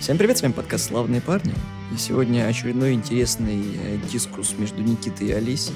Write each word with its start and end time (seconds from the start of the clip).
Всем 0.00 0.16
привет, 0.16 0.38
с 0.38 0.42
вами 0.42 0.52
подкаст 0.52 0.86
«Славные 0.86 1.20
парни». 1.20 1.52
И 1.94 1.98
сегодня 1.98 2.46
очередной 2.46 2.94
интересный 2.94 3.62
э, 3.76 3.98
дискус 4.10 4.54
между 4.56 4.80
Никитой 4.80 5.26
и 5.26 5.32
Алисей. 5.32 5.74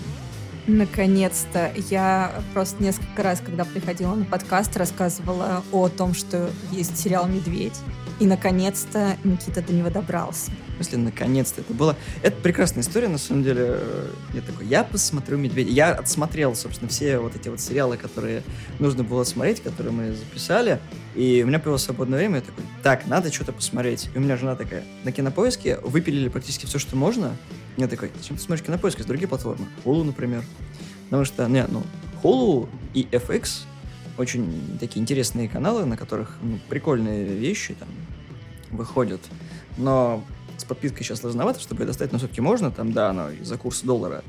Наконец-то. 0.67 1.71
Я 1.91 2.43
просто 2.55 2.83
несколько 2.83 3.23
раз, 3.23 3.43
когда 3.45 3.67
приходила 3.67 4.15
на 4.15 4.25
подкаст, 4.25 4.79
рассказывала 4.79 5.63
о 5.73 5.91
том, 5.91 6.15
что 6.15 6.51
есть 6.73 6.97
сериал 6.97 7.29
«Медведь». 7.29 7.79
И, 8.19 8.25
наконец-то, 8.25 9.19
Никита 9.25 9.61
до 9.61 9.75
него 9.75 9.91
добрался. 9.91 10.53
В 10.71 10.77
смысле, 10.77 10.99
наконец-то 10.99 11.61
это 11.61 11.75
было... 11.75 11.95
Это 12.23 12.41
прекрасная 12.41 12.83
история, 12.83 13.09
на 13.09 13.19
самом 13.19 13.43
деле. 13.43 13.79
Я 14.33 14.41
такой, 14.41 14.67
я 14.67 14.85
посмотрю 14.85 15.37
«Медведя». 15.37 15.71
Я 15.71 15.93
отсмотрел, 15.93 16.55
собственно, 16.55 16.89
все 16.89 17.19
вот 17.19 17.37
эти 17.37 17.51
вот 17.51 17.61
сериалы, 17.61 17.99
которые 17.99 18.43
нужно 18.79 19.05
было 19.05 19.25
смотреть, 19.25 19.63
которые 19.63 19.93
мы 19.93 20.13
записали. 20.15 20.81
И 21.15 21.43
у 21.45 21.47
меня 21.47 21.59
появилось 21.59 21.83
свободное 21.83 22.19
время, 22.19 22.37
я 22.37 22.41
такой, 22.41 22.65
так, 22.83 23.07
надо 23.07 23.33
что-то 23.33 23.53
посмотреть. 23.53 24.09
И 24.15 24.19
у 24.19 24.21
меня 24.21 24.37
жена 24.37 24.57
такая, 24.57 24.83
на 25.05 25.13
Кинопоиске 25.13 25.79
выпилили 25.79 26.29
практически 26.29 26.67
все, 26.67 26.79
что 26.79 26.97
можно. 26.97 27.37
Я 27.77 27.87
такой, 27.89 28.11
зачем 28.17 28.37
ты 28.37 28.43
смотришь 28.43 28.67
Кинопоиск, 28.67 29.01
с 29.01 29.05
другие 29.05 29.29
платформы? 29.29 29.67
Hulu, 29.85 30.03
например. 30.05 30.43
Потому 31.05 31.25
что, 31.25 31.47
не, 31.49 31.65
ну, 31.69 31.83
Hulu 32.23 32.69
и 32.95 33.05
FX 33.13 33.65
очень 34.19 34.79
такие 34.79 35.01
интересные 35.01 35.49
каналы, 35.49 35.85
на 35.85 35.97
которых 35.97 36.39
ну, 36.43 36.59
прикольные 36.69 37.25
вещи 37.25 37.75
там 37.75 37.89
выходят. 38.71 39.21
Но 39.77 40.25
с 40.57 40.65
подпиской 40.65 41.05
сейчас 41.05 41.21
сложновато, 41.21 41.61
чтобы 41.61 41.83
ее 41.83 41.87
достать, 41.87 42.13
но 42.13 42.19
все-таки 42.19 42.41
можно, 42.41 42.71
там, 42.71 42.93
да, 42.93 43.11
оно 43.11 43.31
из-за 43.31 43.57
курса 43.57 43.85
доллара 43.87 44.23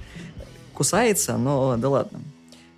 кусается, 0.74 1.38
но 1.38 1.78
да 1.78 1.90
ладно. 1.90 2.20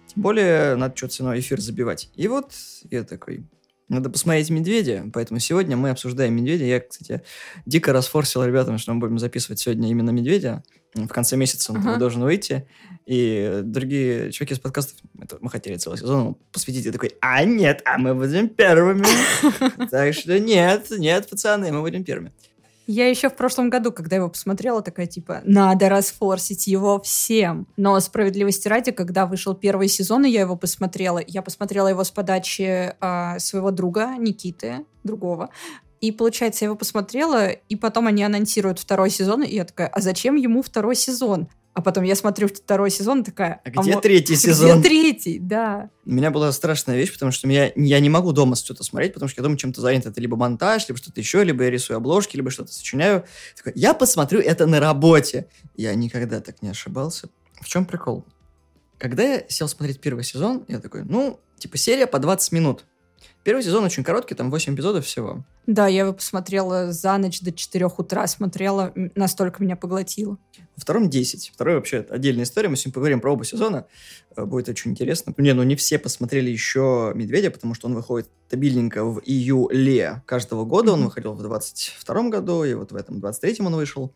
Тем 0.08 0.24
более, 0.24 0.76
надо 0.76 0.96
что-то 0.96 1.14
все 1.14 1.40
эфир 1.40 1.62
забивать. 1.62 2.10
И 2.16 2.28
вот 2.28 2.54
я 2.90 3.04
такой, 3.04 3.44
надо 3.90 4.10
посмотреть 4.10 4.50
«Медведя», 4.50 5.10
поэтому 5.14 5.40
сегодня 5.40 5.78
мы 5.78 5.90
обсуждаем 5.90 6.36
«Медведя». 6.36 6.66
Я, 6.66 6.80
кстати, 6.82 7.22
дико 7.66 7.94
расфорсил 7.94 8.44
ребятам, 8.44 8.78
что 8.78 8.94
мы 8.94 9.00
будем 9.00 9.20
записывать 9.20 9.60
сегодня 9.60 9.90
именно 9.90 10.10
«Медведя». 10.10 10.64
В 10.94 11.08
конце 11.08 11.36
месяца 11.36 11.72
он 11.72 11.80
uh-huh. 11.80 11.98
должен 11.98 12.24
выйти. 12.24 12.68
И 13.06 13.62
другие 13.64 14.32
чуваки 14.32 14.54
из 14.54 14.60
подкастов, 14.60 14.98
это 15.22 15.38
мы 15.42 15.50
хотели 15.50 15.76
целый 15.76 15.98
сезон 15.98 16.36
посвятить. 16.52 16.86
Я 16.86 16.92
такой, 16.92 17.14
а 17.22 17.44
нет, 17.46 17.82
а 17.86 17.98
мы 17.98 18.16
будем 18.16 18.50
первыми. 18.50 19.06
Так 19.90 20.14
что 20.14 20.40
нет, 20.40 20.88
нет, 20.90 21.30
пацаны, 21.30 21.72
мы 21.72 21.82
будем 21.82 22.04
первыми. 22.04 22.34
Я 22.90 23.10
еще 23.10 23.30
в 23.30 23.36
прошлом 23.36 23.70
году, 23.70 23.92
когда 23.92 24.16
его 24.16 24.30
посмотрела, 24.30 24.82
такая 24.82 25.08
типа, 25.08 25.42
надо 25.44 25.90
расфорсить 25.90 26.68
его 26.68 27.02
всем. 27.02 27.68
Но 27.76 28.00
справедливости 28.00 28.70
ради, 28.70 28.92
когда 28.92 29.26
вышел 29.26 29.54
первый 29.54 29.90
сезон, 29.90 30.24
и 30.24 30.30
я 30.30 30.42
его 30.42 30.56
посмотрела, 30.56 31.22
я 31.28 31.42
посмотрела 31.42 31.90
его 31.90 32.06
с 32.06 32.12
подачи 32.12 32.96
э, 33.00 33.40
своего 33.40 33.72
друга 33.72 34.16
Никиты, 34.18 34.86
другого. 35.04 35.50
И, 36.00 36.14
получается, 36.14 36.64
я 36.64 36.68
его 36.68 36.78
посмотрела, 36.78 37.50
и 37.50 37.76
потом 37.76 38.08
они 38.08 38.24
анонсируют 38.24 38.80
второй 38.80 39.10
сезон, 39.10 39.44
и 39.44 39.54
я 39.54 39.66
такая, 39.66 39.88
а 39.88 40.00
зачем 40.00 40.36
ему 40.36 40.62
второй 40.62 40.96
сезон? 40.96 41.50
А 41.78 41.82
потом 41.82 42.04
я 42.06 42.16
смотрю 42.16 42.48
второй 42.48 42.90
сезон, 42.90 43.24
такая... 43.24 43.62
А 43.64 43.70
где 43.70 43.94
а 43.94 44.02
третий 44.02 44.36
сезон? 44.36 44.80
Где 44.80 44.90
третий, 44.90 45.38
да. 45.38 45.92
У 46.08 46.10
меня 46.10 46.32
была 46.32 46.52
страшная 46.52 46.98
вещь, 46.98 47.14
потому 47.14 47.32
что 47.32 47.48
я, 47.48 47.72
я 47.76 48.00
не 48.00 48.10
могу 48.10 48.32
дома 48.32 48.56
что-то 48.56 48.84
смотреть, 48.84 49.14
потому 49.14 49.30
что 49.30 49.42
я 49.42 49.44
дома 49.44 49.60
чем-то 49.60 49.80
занят. 49.80 50.08
Это 50.08 50.20
либо 50.20 50.36
монтаж, 50.36 50.88
либо 50.88 50.98
что-то 50.98 51.22
еще, 51.22 51.44
либо 51.44 51.66
я 51.66 51.70
рисую 51.70 51.98
обложки, 51.98 52.36
либо 52.36 52.50
что-то 52.50 52.74
сочиняю. 52.74 53.26
Такой, 53.56 53.74
я 53.76 53.94
посмотрю 53.94 54.40
это 54.40 54.66
на 54.66 54.80
работе. 54.80 55.50
Я 55.76 55.94
никогда 55.94 56.42
так 56.42 56.64
не 56.64 56.70
ошибался. 56.70 57.30
В 57.62 57.68
чем 57.68 57.86
прикол? 57.86 58.26
Когда 58.98 59.22
я 59.22 59.44
сел 59.48 59.68
смотреть 59.68 60.00
первый 60.00 60.24
сезон, 60.24 60.66
я 60.68 60.80
такой, 60.80 61.04
ну, 61.04 61.40
типа 61.60 61.78
серия 61.78 62.08
по 62.08 62.18
20 62.18 62.54
минут. 62.54 62.86
Первый 63.44 63.64
сезон 63.64 63.84
очень 63.84 64.04
короткий, 64.04 64.36
там 64.36 64.52
8 64.52 64.76
эпизодов 64.76 65.06
всего. 65.06 65.44
Да, 65.68 65.88
я 65.88 66.02
его 66.02 66.14
посмотрела 66.14 66.92
за 66.92 67.18
ночь 67.18 67.42
до 67.42 67.52
4 67.52 67.86
утра, 67.98 68.28
смотрела, 68.28 68.94
настолько 69.16 69.64
меня 69.64 69.76
поглотило. 69.76 70.38
Во 70.76 70.82
втором 70.82 71.10
10. 71.10 71.52
Второй 71.54 71.76
вообще 71.76 72.06
отдельная 72.10 72.44
история. 72.44 72.70
Мы 72.70 72.76
сегодня 72.76 72.94
поговорим 72.94 73.22
про 73.22 73.34
оба 73.34 73.46
сезона. 73.46 73.86
Э, 74.36 74.46
будет 74.46 74.70
очень 74.70 74.92
интересно. 74.92 75.34
Не, 75.38 75.54
ну 75.54 75.64
не 75.64 75.76
все 75.76 75.98
посмотрели 75.98 76.50
еще 76.50 77.12
«Медведя», 77.16 77.52
потому 77.52 77.74
что 77.74 77.88
он 77.88 77.96
выходит 77.96 78.30
стабильненько 78.48 79.04
в 79.04 79.22
июле 79.26 80.24
каждого 80.26 80.66
года. 80.66 80.94
Он 80.94 81.06
выходил 81.06 81.34
в 81.34 81.42
22 81.42 82.30
году, 82.30 82.64
и 82.64 82.74
вот 82.74 82.92
в 82.92 82.96
этом 82.96 83.20
23-м 83.20 83.68
он 83.68 83.76
вышел. 83.76 84.14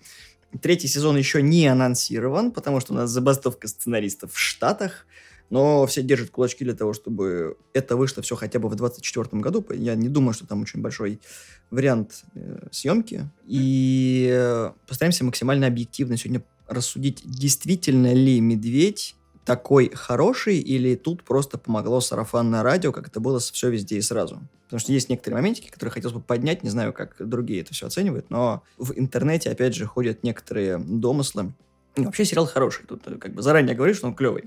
Третий 0.62 0.88
сезон 0.88 1.16
еще 1.18 1.42
не 1.42 1.68
анонсирован, 1.68 2.52
потому 2.52 2.82
что 2.82 2.94
у 2.94 2.96
нас 2.98 3.10
забастовка 3.10 3.68
сценаристов 3.68 4.34
в 4.34 4.40
Штатах 4.40 5.06
но 5.52 5.86
все 5.86 6.02
держат 6.02 6.32
кулачки 6.32 6.64
для 6.64 6.74
того, 6.74 6.94
чтобы 6.94 7.58
это 7.74 7.98
вышло 7.98 8.24
все 8.24 8.36
хотя 8.36 8.58
бы 8.58 8.70
в 8.70 8.76
2024 8.76 9.42
году. 9.42 9.64
Я 9.72 9.96
не 9.96 10.08
думаю, 10.08 10.34
что 10.34 10.48
там 10.48 10.62
очень 10.62 10.82
большой 10.82 11.20
вариант 11.70 12.24
э, 12.34 12.68
съемки. 12.72 13.30
И 13.46 14.72
постараемся 14.88 15.26
максимально 15.26 15.68
объективно 15.68 16.18
сегодня 16.18 16.42
рассудить, 16.68 17.22
действительно 17.26 18.14
ли 18.14 18.40
«Медведь» 18.40 19.16
такой 19.44 19.92
хороший, 19.94 20.60
или 20.60 20.96
тут 20.96 21.24
просто 21.24 21.58
помогло 21.58 22.00
сарафанное 22.00 22.64
радио, 22.64 22.94
как 22.94 23.10
это 23.10 23.20
было 23.20 23.40
все 23.40 23.70
везде 23.70 23.98
и 23.98 24.02
сразу. 24.02 24.40
Потому 24.66 24.80
что 24.80 24.94
есть 24.94 25.10
некоторые 25.10 25.42
моментики, 25.42 25.70
которые 25.70 25.92
хотелось 25.92 26.16
бы 26.16 26.22
поднять, 26.22 26.64
не 26.64 26.70
знаю, 26.70 26.94
как 26.94 27.16
другие 27.20 27.60
это 27.60 27.74
все 27.74 27.88
оценивают, 27.88 28.30
но 28.30 28.64
в 28.78 28.94
интернете, 28.98 29.50
опять 29.50 29.76
же, 29.76 29.86
ходят 29.86 30.24
некоторые 30.24 30.78
домыслы. 30.78 31.52
И 31.96 32.02
вообще 32.02 32.24
сериал 32.24 32.46
хороший, 32.46 32.86
тут 32.86 33.02
э, 33.08 33.18
как 33.18 33.34
бы 33.34 33.42
заранее 33.42 33.76
говоришь, 33.76 33.98
что 33.98 34.08
он 34.08 34.16
клевый. 34.16 34.46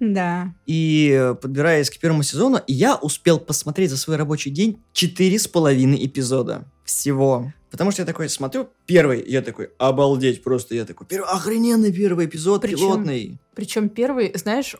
Да. 0.00 0.54
И 0.66 1.10
э, 1.14 1.34
подбираясь 1.34 1.90
к 1.90 1.98
первому 1.98 2.22
сезону, 2.22 2.60
я 2.66 2.96
успел 2.96 3.38
посмотреть 3.38 3.90
за 3.90 3.96
свой 3.96 4.16
рабочий 4.16 4.50
день 4.50 4.82
четыре 4.92 5.38
с 5.38 5.46
половиной 5.46 6.04
эпизода 6.06 6.64
всего. 6.84 7.52
Потому 7.70 7.92
что 7.92 8.02
я 8.02 8.06
такой 8.06 8.28
смотрю, 8.28 8.68
первый, 8.86 9.24
я 9.26 9.42
такой, 9.42 9.70
обалдеть, 9.78 10.42
просто 10.42 10.74
я 10.74 10.84
такой, 10.84 11.06
первый, 11.06 11.28
охрененный 11.28 11.92
первый 11.92 12.26
эпизод, 12.26 12.62
причем, 12.62 12.78
пилотный. 12.78 13.38
Причем 13.54 13.88
первый, 13.88 14.32
знаешь, 14.34 14.74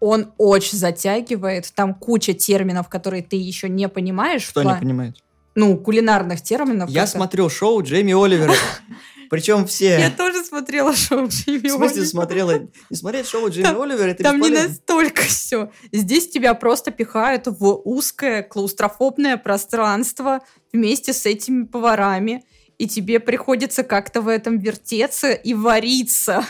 он 0.00 0.32
очень 0.38 0.78
затягивает, 0.78 1.70
там 1.74 1.94
куча 1.94 2.32
терминов, 2.32 2.88
которые 2.88 3.22
ты 3.22 3.36
еще 3.36 3.68
не 3.68 3.88
понимаешь. 3.88 4.42
Что 4.42 4.62
не 4.62 4.78
понимает? 4.78 5.16
Ну, 5.54 5.76
кулинарных 5.76 6.42
терминов. 6.42 6.90
Я 6.90 7.06
смотрел 7.06 7.48
шоу 7.48 7.82
Джейми 7.82 8.12
Оливера. 8.12 8.54
Причем 9.30 9.66
все... 9.66 9.98
Я 9.98 10.10
тоже 10.10 10.44
смотрела 10.44 10.94
шоу 10.94 11.26
Джимми 11.26 11.58
Оливера. 11.58 11.74
В 11.74 11.78
смысле 11.78 12.06
смотрела? 12.06 12.68
Не 12.90 12.96
смотреть 12.96 13.26
шоу 13.26 13.48
Джимми 13.48 13.64
там, 13.64 13.80
Оливера, 13.80 14.10
это 14.10 14.22
Там 14.22 14.40
не 14.40 14.50
настолько 14.50 15.22
все. 15.22 15.70
Здесь 15.92 16.28
тебя 16.28 16.54
просто 16.54 16.90
пихают 16.90 17.46
в 17.46 17.80
узкое 17.84 18.42
клаустрофобное 18.42 19.36
пространство 19.36 20.40
вместе 20.72 21.12
с 21.12 21.26
этими 21.26 21.64
поварами. 21.64 22.44
И 22.78 22.86
тебе 22.88 23.20
приходится 23.20 23.82
как-то 23.84 24.20
в 24.20 24.28
этом 24.28 24.58
вертеться 24.58 25.32
и 25.32 25.54
вариться. 25.54 26.44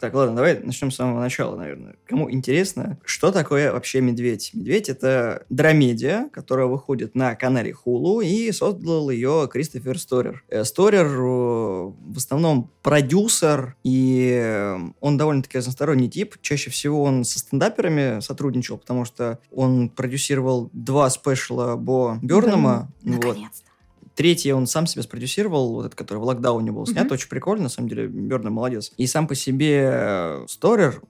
Так, 0.00 0.14
ладно, 0.14 0.36
давай 0.36 0.58
начнем 0.58 0.90
с 0.90 0.96
самого 0.96 1.20
начала, 1.20 1.56
наверное. 1.56 1.96
Кому 2.06 2.30
интересно, 2.30 2.98
что 3.04 3.30
такое 3.30 3.70
вообще 3.70 4.00
«Медведь»? 4.00 4.52
«Медведь»— 4.54 4.88
это 4.88 5.44
драмедия, 5.50 6.30
которая 6.32 6.66
выходит 6.66 7.14
на 7.14 7.34
канале 7.34 7.74
Hulu, 7.84 8.24
и 8.24 8.50
создал 8.52 9.10
ее 9.10 9.46
Кристофер 9.52 9.98
Сторер. 9.98 10.42
Э, 10.48 10.64
Сторер 10.64 11.06
э, 11.06 11.20
в 11.20 12.16
основном 12.16 12.70
продюсер, 12.82 13.76
и 13.84 14.74
он 15.00 15.18
довольно-таки 15.18 15.58
разносторонний 15.58 16.08
тип. 16.08 16.36
Чаще 16.40 16.70
всего 16.70 17.02
он 17.02 17.24
со 17.24 17.38
стендаперами 17.38 18.20
сотрудничал, 18.20 18.78
потому 18.78 19.04
что 19.04 19.38
он 19.50 19.90
продюсировал 19.90 20.70
два 20.72 21.10
спешла 21.10 21.76
Бо 21.76 22.18
Бернама. 22.22 22.90
Вот. 23.02 23.36
Третий 24.20 24.52
он 24.52 24.66
сам 24.66 24.86
себя 24.86 25.02
спродюсировал, 25.02 25.72
вот 25.72 25.86
этот, 25.86 25.94
который 25.94 26.18
в 26.18 26.24
локдауне 26.24 26.72
был 26.72 26.86
снят, 26.86 27.06
mm-hmm. 27.06 27.12
очень 27.14 27.30
прикольно, 27.30 27.62
на 27.62 27.68
самом 27.70 27.88
деле, 27.88 28.06
Бернер 28.06 28.50
молодец. 28.50 28.92
И 28.98 29.06
сам 29.06 29.26
по 29.26 29.34
себе 29.34 29.90
э, 29.90 30.44
Сторер 30.46 31.00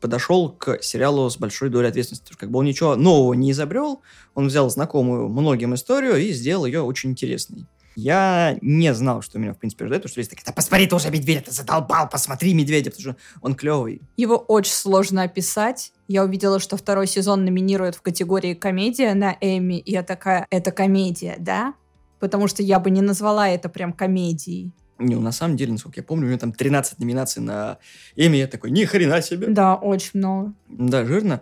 подошел 0.00 0.52
к 0.52 0.80
сериалу 0.80 1.28
с 1.28 1.36
большой 1.36 1.68
долей 1.68 1.88
ответственности. 1.88 2.32
Как 2.38 2.48
бы 2.48 2.60
он 2.60 2.66
ничего 2.66 2.94
нового 2.94 3.34
не 3.34 3.50
изобрел, 3.50 4.02
он 4.36 4.46
взял 4.46 4.70
знакомую 4.70 5.28
многим 5.30 5.74
историю 5.74 6.18
и 6.18 6.30
сделал 6.30 6.64
ее 6.64 6.82
очень 6.82 7.10
интересной. 7.10 7.66
Я 7.96 8.56
не 8.60 8.94
знал, 8.94 9.20
что 9.20 9.40
меня, 9.40 9.52
в 9.52 9.58
принципе, 9.58 9.86
ждет, 9.86 10.02
потому 10.02 10.10
что 10.10 10.20
есть 10.20 10.30
такие, 10.30 10.44
да 10.46 10.52
посмотри 10.52 10.86
ты 10.86 10.94
уже 10.94 11.10
медведя, 11.10 11.40
ты 11.40 11.50
задолбал, 11.50 12.08
посмотри 12.08 12.54
медведя, 12.54 12.92
потому 12.92 13.14
что 13.14 13.16
он 13.42 13.56
клевый. 13.56 14.00
Его 14.16 14.36
очень 14.36 14.74
сложно 14.74 15.24
описать. 15.24 15.92
Я 16.06 16.22
увидела, 16.22 16.60
что 16.60 16.76
второй 16.76 17.08
сезон 17.08 17.44
номинируют 17.44 17.96
в 17.96 18.02
категории 18.02 18.54
комедия 18.54 19.14
на 19.14 19.36
Эми, 19.40 19.80
и 19.80 19.90
я 19.90 20.04
такая, 20.04 20.46
это 20.50 20.70
комедия, 20.70 21.34
да? 21.40 21.74
Потому 22.20 22.46
что 22.46 22.62
я 22.62 22.78
бы 22.78 22.90
не 22.90 23.02
назвала 23.02 23.48
это 23.48 23.68
прям 23.68 23.92
комедией. 23.92 24.72
Не, 24.98 25.14
ну, 25.14 25.22
на 25.22 25.32
самом 25.32 25.56
деле, 25.56 25.72
насколько 25.72 26.00
я 26.00 26.04
помню, 26.04 26.26
у 26.26 26.28
него 26.28 26.38
там 26.38 26.52
13 26.52 26.98
номинаций 26.98 27.42
на 27.42 27.78
Эми. 28.16 28.36
Я 28.36 28.46
такой, 28.46 28.70
ни 28.70 28.84
хрена 28.84 29.22
себе. 29.22 29.48
Да, 29.48 29.74
очень 29.74 30.10
много. 30.14 30.52
Да, 30.68 31.06
жирно. 31.06 31.40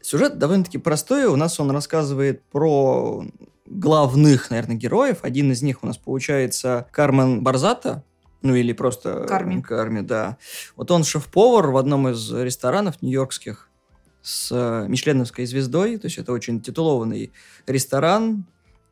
Сюжет 0.00 0.38
довольно-таки 0.38 0.78
простой. 0.78 1.24
У 1.24 1.34
нас 1.34 1.58
он 1.58 1.72
рассказывает 1.72 2.42
про 2.44 3.24
главных, 3.66 4.50
наверное, 4.50 4.76
героев. 4.76 5.18
Один 5.22 5.50
из 5.50 5.62
них 5.62 5.82
у 5.82 5.86
нас 5.86 5.98
получается 5.98 6.86
Кармен 6.92 7.42
Барзата, 7.42 8.04
ну 8.42 8.54
или 8.54 8.72
просто... 8.72 9.24
Карми. 9.26 9.60
Карми, 9.60 10.02
да. 10.02 10.36
Вот 10.76 10.90
он 10.90 11.02
шеф-повар 11.02 11.70
в 11.70 11.76
одном 11.76 12.08
из 12.08 12.30
ресторанов 12.30 13.02
нью-йоркских 13.02 13.70
с 14.22 14.86
мишленовской 14.86 15.46
звездой. 15.46 15.96
То 15.96 16.06
есть 16.06 16.18
это 16.18 16.32
очень 16.32 16.60
титулованный 16.60 17.32
ресторан, 17.66 18.44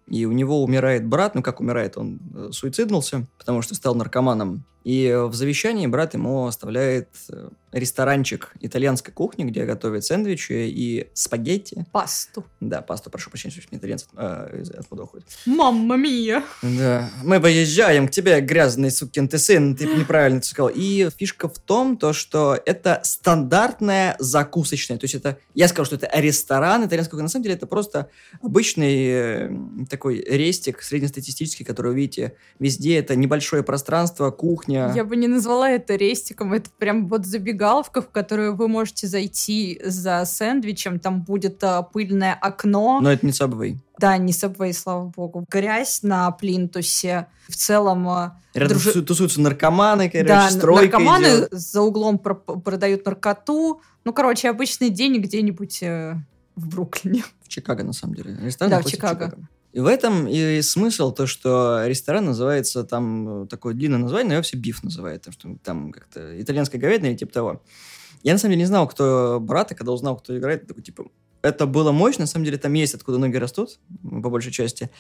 и 0.07 0.25
у 0.25 0.33
него 0.33 0.63
умирает 0.63 1.07
брат, 1.07 1.35
ну 1.35 1.43
как 1.43 1.61
умирает, 1.61 1.97
он 1.97 2.21
э, 2.35 2.49
суициднулся, 2.53 3.27
потому 3.39 3.63
что 3.63 3.75
стал 3.75 3.95
наркоманом. 3.95 4.65
И 4.85 5.13
в 5.29 5.35
завещании 5.35 5.87
брат 5.87 6.15
ему 6.15 6.47
оставляет 6.47 7.09
э, 7.31 7.49
ресторанчик 7.73 8.53
итальянской 8.61 9.13
кухни, 9.13 9.45
где 9.45 9.65
готовят 9.65 10.05
сэндвичи 10.05 10.69
и 10.69 11.09
спагетти. 11.15 11.87
Пасту. 11.91 12.45
Да, 12.61 12.83
пасту, 12.83 13.11
прошу 13.11 13.31
прощения, 13.31 13.55
что 13.55 13.63
итальянцы 13.75 14.07
э, 14.17 14.65
откуда 14.79 15.05
уходят. 15.05 15.27
Мамма 15.47 15.97
мия! 15.97 16.43
Да. 16.63 17.11
Мы 17.25 17.39
выезжаем 17.39 18.09
к 18.09 18.11
тебе, 18.11 18.41
грязный 18.41 18.91
сукин 18.91 19.29
ты 19.29 19.39
сын, 19.39 19.75
ты 19.75 19.87
неправильно 19.87 20.39
это 20.39 20.47
сказал. 20.47 20.71
И 20.75 21.09
фишка 21.17 21.49
в 21.49 21.59
том, 21.59 21.97
то, 21.97 22.13
что 22.13 22.59
это 22.67 23.01
стандартная 23.05 24.17
закусочная. 24.19 24.99
То 24.99 25.05
есть 25.05 25.15
это, 25.15 25.39
я 25.55 25.69
скажу, 25.69 25.87
что 25.87 25.97
это 25.97 26.11
ресторан 26.15 26.85
итальянской 26.85 27.13
кухни. 27.13 27.23
На 27.23 27.29
самом 27.29 27.45
деле 27.45 27.55
это 27.55 27.67
просто 27.67 28.11
обычный 28.43 29.07
э, 29.07 29.51
такой 29.89 30.23
рестик 30.29 30.83
среднестатистический, 30.83 31.65
который 31.65 31.93
вы 31.93 31.97
видите 31.97 32.35
везде. 32.59 32.99
Это 32.99 33.17
небольшое 33.17 33.63
пространство, 33.63 34.31
кухня. 34.31 34.72
Я 34.95 35.05
бы 35.05 35.17
не 35.17 35.29
назвала 35.29 35.71
это 35.71 35.95
рестиком, 35.97 36.53
это 36.53 36.71
прям 36.79 37.09
вот 37.09 37.27
забегаловка, 37.27 38.03
в 38.03 38.09
которую 38.11 38.55
вы 38.57 38.69
можете 38.69 39.07
зайти 39.07 39.81
за 39.85 40.25
сэндвичем, 40.25 40.99
там 40.99 41.23
будет 41.23 41.63
а, 41.65 41.83
пыльное 41.83 42.35
окно. 42.35 43.01
Но 43.01 43.13
это 43.13 43.25
не 43.27 43.33
Subway. 43.33 43.77
Да, 43.99 44.17
не 44.19 44.33
Subway, 44.33 44.73
слава 44.73 45.07
богу. 45.07 45.45
Грязь 45.51 46.03
на 46.03 46.31
плинтусе. 46.33 47.27
В 47.49 47.57
целом... 47.57 48.09
а, 48.09 48.39
Рядом 48.55 48.79
тусу- 48.79 49.03
тусуются 49.03 49.41
наркоманы, 49.41 50.11
короче, 50.11 50.29
да, 50.29 50.51
стройка 50.51 50.99
наркоманы 50.99 51.25
идет. 51.27 51.49
за 51.53 51.81
углом 51.83 52.19
про- 52.19 52.35
продают 52.35 53.05
наркоту. 53.07 53.81
Ну, 54.05 54.13
короче, 54.13 54.51
обычный 54.51 54.91
день 54.91 55.19
где-нибудь 55.21 55.83
э, 55.83 56.17
в 56.57 56.69
Бруклине. 56.69 57.23
В 57.43 57.49
Чикаго, 57.49 57.85
на 57.85 57.93
самом 57.93 58.15
деле. 58.15 58.37
Ресторан 58.43 58.71
Да, 58.71 58.77
в 58.77 58.79
находится 58.81 58.97
Чикаго. 58.97 59.37
И 59.73 59.81
в 59.81 59.87
этом 59.87 60.29
и 60.29 60.61
смысл, 60.61 61.13
то, 61.13 61.27
что 61.27 61.83
ресторан 61.87 62.27
называется, 62.27 62.85
там 62.85 63.45
э, 63.45 63.47
такое 63.47 63.73
длинное 63.73 63.99
название, 63.99 64.29
но 64.29 64.35
его 64.35 64.43
все 64.43 64.59
биф 64.59 64.83
называют, 64.83 65.25
потому 65.25 65.35
что 65.35 65.65
там 65.65 65.93
как-то 65.93 66.41
итальянская 66.41 66.81
говядина 66.81 67.09
или 67.09 67.17
типа 67.17 67.33
того. 67.33 67.63
Я 68.23 68.33
на 68.35 68.39
самом 68.39 68.53
деле 68.53 68.63
не 68.63 68.67
знал, 68.67 68.87
кто 68.87 69.39
брат, 69.41 69.73
и 69.73 69.75
когда 69.75 69.93
узнал, 69.93 70.17
кто 70.17 70.37
играет, 70.37 70.67
такой, 70.67 70.83
типа, 70.83 71.07
это 71.41 71.67
было 71.67 71.91
мощно, 71.91 72.23
на 72.23 72.27
самом 72.27 72.45
деле 72.45 72.59
там 72.59 72.73
есть 72.75 72.95
откуда 72.95 73.19
ноги 73.19 73.37
растут, 73.37 73.81
по 74.03 74.31
большей 74.31 74.53
части. 74.53 74.91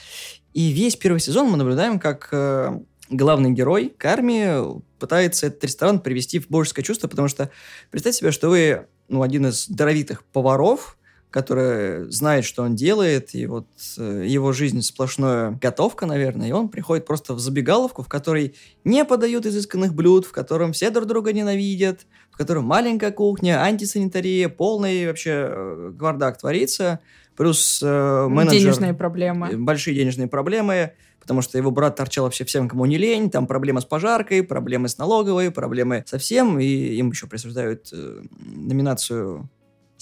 И 0.54 0.70
весь 0.70 0.96
первый 0.96 1.20
сезон 1.20 1.48
мы 1.48 1.56
наблюдаем, 1.56 2.00
как 2.00 2.28
э, 2.32 2.80
главный 3.10 3.50
герой 3.50 3.94
Карми 3.96 4.80
пытается 4.98 5.46
этот 5.46 5.62
ресторан 5.64 6.00
привести 6.00 6.38
в 6.38 6.48
божеское 6.48 6.84
чувство, 6.84 7.08
потому 7.08 7.28
что 7.28 7.50
представьте 7.90 8.20
себе, 8.20 8.32
что 8.32 8.48
вы 8.48 8.86
ну, 9.08 9.22
один 9.22 9.46
из 9.46 9.69
даровитых 9.69 10.24
поваров, 10.24 10.96
который 11.32 12.11
знает, 12.11 12.44
что 12.44 12.62
он 12.62 12.76
делает, 12.76 13.34
и 13.34 13.46
вот 13.46 13.67
э, 13.99 14.25
его 14.26 14.52
жизнь 14.52 14.82
сплошная 14.82 15.58
готовка, 15.61 16.06
наверное, 16.06 16.49
и 16.49 16.52
он 16.52 16.69
приходит 16.69 17.06
просто 17.06 17.34
в 17.34 17.40
забегаловку, 17.40 18.02
в 18.02 18.08
которой 18.08 18.55
не 18.84 19.05
подают 19.05 19.46
изысканных 19.46 19.94
блюд, 19.94 20.26
в 20.26 20.32
котором 20.32 20.73
все 20.73 20.90
друг 20.90 21.06
друга 21.06 21.32
ненавидят, 21.32 22.06
в 22.31 22.37
котором 22.37 22.64
маленькая 22.64 23.11
кухня, 23.11 23.62
антисанитария, 23.62 24.49
полный 24.49 25.06
вообще 25.06 25.49
э, 25.49 25.93
гвардак 25.94 26.38
творится, 26.38 27.00
плюс 27.34 27.81
э, 27.82 28.26
менеджер... 28.29 28.61
Денежные 28.61 28.94
проблемы. 28.94 29.49
э, 29.52 29.56
Большие 29.56 29.96
денежные 29.96 30.29
проблемы, 30.29 30.93
потому 31.19 31.40
что 31.40 31.56
его 31.56 31.70
брат 31.70 31.96
торчал 31.96 32.25
вообще 32.25 32.44
всем, 32.44 32.69
кому 32.69 32.84
не 32.84 32.99
лень, 32.99 33.31
там 33.31 33.46
проблемы 33.46 33.81
с 33.81 33.87
пожаркой, 33.87 34.43
проблемы 34.43 34.88
с 34.88 34.99
налоговой, 34.99 35.50
проблемы 35.50 36.05
со 36.06 36.19
всем, 36.19 36.61
и 36.61 36.67
им 36.67 37.11
еще 37.11 37.26
присуждают 37.26 37.88
э, 37.93 38.23
номинацию 38.38 39.49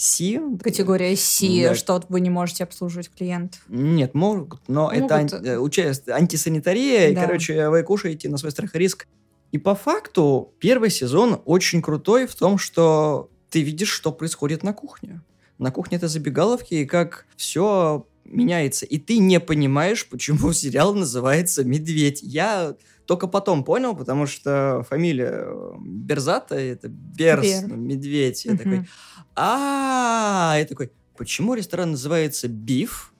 Си. 0.00 0.41
Категория 0.62 1.14
C, 1.14 1.47
Да. 1.69 1.75
что 1.75 2.02
вы 2.08 2.20
не 2.20 2.31
можете 2.31 2.64
обслуживать 2.64 3.11
клиентов. 3.11 3.61
Нет, 3.69 4.14
могут, 4.14 4.61
но 4.67 4.85
Могут. 4.85 4.97
это 4.97 5.17
ан- 5.17 5.29
э, 5.44 5.93
антисанитария, 6.11 7.08
и, 7.08 7.14
Да. 7.14 7.26
короче, 7.26 7.69
вы 7.69 7.82
кушаете 7.82 8.31
на 8.31 8.38
свой 8.38 8.50
страх 8.50 8.75
и 8.75 8.79
риск. 8.79 9.06
И 9.52 9.58
по 9.58 9.75
факту 9.75 10.55
первый 10.58 10.88
сезон 10.91 11.43
очень 11.44 11.82
крутой 11.82 12.26
в 12.26 12.35
том, 12.35 12.56
что 12.56 13.29
ты 13.50 13.61
видишь, 13.61 13.91
что 13.91 14.11
происходит 14.11 14.62
на 14.62 14.73
кухне. 14.73 15.20
На 15.58 15.70
кухне 15.70 15.99
это 15.99 16.08
забегаловки, 16.08 16.75
и 16.75 16.87
как 16.87 17.26
все 17.37 18.06
меняется. 18.31 18.87
И 18.87 18.99
ты 18.99 19.19
не 19.19 19.41
понимаешь, 19.41 20.09
почему 20.09 20.53
сериал 20.55 20.94
называется 20.94 21.65
«Медведь». 21.65 22.21
Я 22.23 22.77
только 23.06 23.27
потом 23.27 23.65
понял, 23.65 23.97
потому 23.97 24.27
что 24.27 24.85
фамилия 24.88 25.47
э, 25.47 25.73
Берзата, 25.81 26.55
это 26.55 26.88
Берс, 26.88 27.43
Бер. 27.43 27.67
ну, 27.67 27.77
медведь. 27.77 28.44
Я 28.44 28.56
такой, 28.56 28.88
а 29.35 30.55
я 30.56 30.65
такой, 30.65 30.93
почему 31.17 31.55
ресторан 31.55 31.91
называется 31.93 32.47
«Биф», 32.47 33.12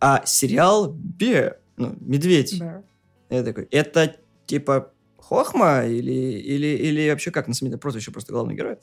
а 0.00 0.22
сериал 0.26 0.92
«Бе», 0.92 1.58
ну, 1.78 1.96
«Медведь». 2.00 2.60
Я 3.30 3.42
такой, 3.42 3.68
это 3.70 4.16
типа 4.44 4.92
Хохма 5.16 5.86
или, 5.86 6.12
или, 6.12 6.66
или 6.66 7.08
вообще 7.08 7.30
как, 7.30 7.48
на 7.48 7.54
самом 7.54 7.70
деле, 7.70 7.80
прозвище 7.80 8.10
просто 8.10 8.32
главный 8.32 8.54
герой? 8.54 8.76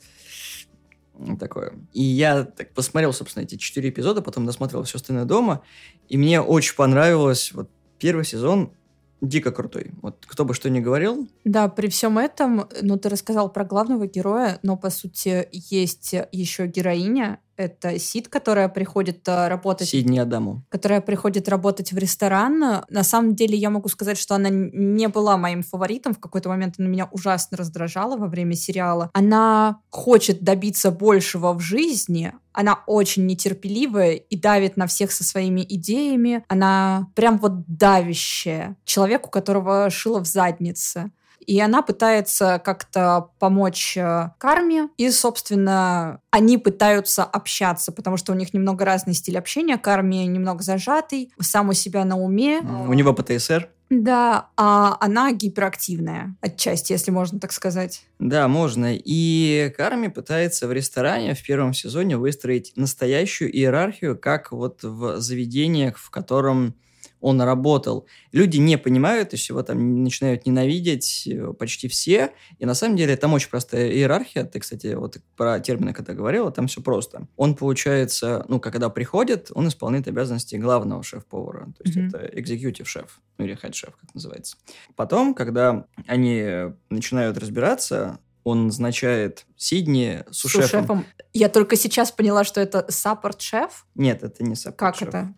Такое. 1.38 1.72
И 1.92 2.02
я 2.02 2.44
так 2.44 2.72
посмотрел, 2.72 3.12
собственно, 3.12 3.44
эти 3.44 3.56
четыре 3.56 3.90
эпизода, 3.90 4.22
потом 4.22 4.46
досмотрел 4.46 4.82
все 4.84 4.96
остальное 4.96 5.24
дома, 5.24 5.62
и 6.08 6.16
мне 6.16 6.40
очень 6.40 6.74
понравилось, 6.76 7.52
вот 7.52 7.70
первый 7.98 8.24
сезон 8.24 8.72
дико 9.20 9.52
крутой. 9.52 9.92
Вот 10.00 10.24
кто 10.26 10.44
бы 10.44 10.54
что 10.54 10.70
ни 10.70 10.80
говорил, 10.80 11.28
Да, 11.44 11.68
при 11.68 11.88
всем 11.88 12.18
этом, 12.18 12.68
ну, 12.80 12.98
ты 12.98 13.08
рассказал 13.08 13.52
про 13.52 13.64
главного 13.64 14.06
героя, 14.06 14.58
но, 14.62 14.76
по 14.76 14.90
сути, 14.90 15.48
есть 15.52 16.14
еще 16.32 16.66
героиня. 16.66 17.40
Это 17.60 17.98
Сид, 17.98 18.28
которая 18.28 18.70
приходит 18.70 19.28
э, 19.28 19.48
работать 19.48 19.90
Сидни 19.90 20.18
Адаму. 20.18 20.62
которая 20.70 21.02
приходит 21.02 21.46
работать 21.46 21.92
в 21.92 21.98
ресторан. 21.98 22.58
На 22.88 23.02
самом 23.02 23.34
деле 23.34 23.54
я 23.54 23.68
могу 23.68 23.90
сказать, 23.90 24.16
что 24.16 24.34
она 24.34 24.48
не 24.50 25.08
была 25.08 25.36
моим 25.36 25.62
фаворитом. 25.62 26.14
В 26.14 26.20
какой-то 26.20 26.48
момент 26.48 26.76
она 26.78 26.88
меня 26.88 27.10
ужасно 27.12 27.58
раздражала 27.58 28.16
во 28.16 28.28
время 28.28 28.54
сериала. 28.54 29.10
Она 29.12 29.80
хочет 29.90 30.40
добиться 30.42 30.90
большего 30.90 31.52
в 31.52 31.60
жизни. 31.60 32.32
Она 32.52 32.80
очень 32.86 33.26
нетерпеливая 33.26 34.12
и 34.14 34.36
давит 34.38 34.78
на 34.78 34.86
всех 34.86 35.12
со 35.12 35.22
своими 35.22 35.60
идеями. 35.60 36.42
Она 36.48 37.08
прям 37.14 37.36
вот 37.36 37.66
давящая. 37.66 38.78
Человек, 38.86 39.26
у 39.26 39.30
которого 39.30 39.90
шило 39.90 40.20
в 40.20 40.26
заднице. 40.26 41.10
И 41.46 41.60
она 41.60 41.82
пытается 41.82 42.60
как-то 42.64 43.30
помочь 43.38 43.96
э, 43.96 44.30
Карме. 44.38 44.88
И, 44.96 45.10
собственно, 45.10 46.20
они 46.30 46.58
пытаются 46.58 47.24
общаться, 47.24 47.92
потому 47.92 48.16
что 48.16 48.32
у 48.32 48.34
них 48.34 48.54
немного 48.54 48.84
разный 48.84 49.14
стиль 49.14 49.38
общения. 49.38 49.78
Карми 49.78 50.26
немного 50.26 50.62
зажатый, 50.62 51.32
сам 51.40 51.70
у 51.70 51.72
себя 51.72 52.04
на 52.04 52.18
уме. 52.18 52.60
У 52.60 52.92
него 52.92 53.12
ПТСР. 53.14 53.68
Да, 53.90 54.50
а 54.56 54.96
она 55.00 55.32
гиперактивная 55.32 56.36
отчасти, 56.40 56.92
если 56.92 57.10
можно 57.10 57.40
так 57.40 57.50
сказать. 57.50 58.04
Да, 58.20 58.46
можно. 58.46 58.94
И 58.94 59.74
Карми 59.76 60.06
пытается 60.06 60.68
в 60.68 60.72
ресторане 60.72 61.34
в 61.34 61.44
первом 61.44 61.74
сезоне 61.74 62.16
выстроить 62.16 62.72
настоящую 62.76 63.52
иерархию, 63.52 64.16
как 64.16 64.52
вот 64.52 64.84
в 64.84 65.20
заведениях, 65.20 65.98
в 65.98 66.10
котором 66.10 66.76
он 67.20 67.40
работал. 67.40 68.06
Люди 68.32 68.58
не 68.58 68.78
понимают, 68.78 69.30
то 69.30 69.34
есть 69.36 69.48
его 69.48 69.62
там 69.62 70.02
начинают 70.02 70.46
ненавидеть 70.46 71.26
э, 71.26 71.52
почти 71.52 71.88
все. 71.88 72.32
И 72.58 72.66
на 72.66 72.74
самом 72.74 72.96
деле 72.96 73.16
там 73.16 73.32
очень 73.32 73.50
простая 73.50 73.90
иерархия. 73.90 74.44
Ты, 74.44 74.60
кстати, 74.60 74.94
вот 74.94 75.18
про 75.36 75.60
термины 75.60 75.92
когда 75.92 76.14
говорила, 76.14 76.50
там 76.50 76.66
все 76.66 76.80
просто. 76.80 77.26
Он, 77.36 77.54
получается, 77.54 78.44
ну, 78.48 78.60
когда 78.60 78.88
приходит, 78.88 79.50
он 79.54 79.68
исполняет 79.68 80.08
обязанности 80.08 80.56
главного 80.56 81.02
шеф-повара. 81.02 81.66
То 81.76 81.84
есть 81.84 81.96
Мгм. 81.96 82.08
это 82.08 82.30
экзекьютив 82.32 82.88
шеф, 82.88 83.20
ну 83.38 83.44
или 83.44 83.54
хед-шеф, 83.54 83.96
как 84.00 84.14
называется. 84.14 84.56
Потом, 84.96 85.34
когда 85.34 85.86
они 86.06 86.72
начинают 86.88 87.38
разбираться, 87.38 88.18
он 88.44 88.66
назначает 88.66 89.46
Сидни 89.56 90.24
с 90.30 90.48
шефом. 90.48 90.62
Су-шефом. 90.62 91.06
Я 91.34 91.48
только 91.50 91.76
сейчас 91.76 92.10
поняла, 92.10 92.44
что 92.44 92.60
это 92.60 92.86
support 92.88 93.45
chef. 93.45 93.86
Нет, 93.94 94.22
это 94.22 94.42
не 94.42 94.54
support 94.54 94.98
Как 94.98 95.06
это? 95.06 95.34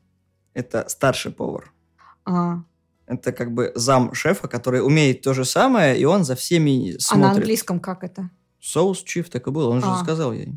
Это 0.54 0.88
старший 0.88 1.32
повар. 1.32 1.71
А, 2.24 2.62
Это 3.06 3.32
как 3.32 3.52
бы 3.52 3.72
зам 3.74 4.14
шефа, 4.14 4.48
который 4.48 4.84
умеет 4.84 5.22
то 5.22 5.34
же 5.34 5.44
самое, 5.44 5.98
и 5.98 6.04
он 6.04 6.24
за 6.24 6.34
всеми 6.34 6.90
а 6.90 6.92
на 6.94 6.98
смотрит. 7.00 7.36
английском 7.38 7.80
как 7.80 8.04
это? 8.04 8.30
Sous 8.60 9.02
chef 9.02 9.28
так 9.28 9.46
и 9.46 9.50
был, 9.50 9.68
он 9.70 9.80
же 9.80 9.86
А. 9.88 10.02
сказал 10.02 10.32
ей. 10.32 10.54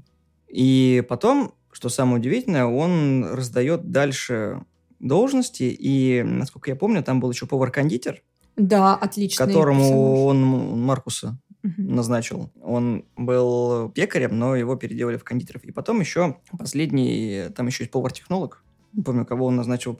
И 0.48 1.03
потом, 1.10 1.53
что 1.72 1.89
самое 1.89 2.17
удивительное, 2.19 2.65
он 2.65 3.25
раздает 3.34 3.89
дальше 3.91 4.63
должности, 5.00 5.63
и, 5.63 6.24
насколько 6.24 6.69
я 6.69 6.75
помню, 6.75 7.03
там 7.03 7.19
был 7.19 7.31
еще 7.31 7.45
повар-кондитер, 7.48 8.22
Да, 8.55 8.95
отличный 8.95 9.45
которому 9.45 9.81
персонаж. 9.81 10.19
он 10.19 10.81
Маркуса 10.81 11.38
назначил. 11.77 12.51
Он 12.62 13.05
был 13.17 13.89
пекарем, 13.89 14.38
но 14.38 14.55
его 14.55 14.75
переделали 14.75 15.17
в 15.17 15.24
кондитеров. 15.24 15.63
И 15.65 15.72
потом 15.72 16.00
еще 16.00 16.38
последний, 16.57 17.50
там 17.55 17.65
еще 17.67 17.84
есть 17.84 17.91
повар-технолог. 17.91 18.63
Не 18.93 19.01
помню, 19.03 19.25
кого 19.25 19.48
он 19.48 19.55
назначил 19.55 19.93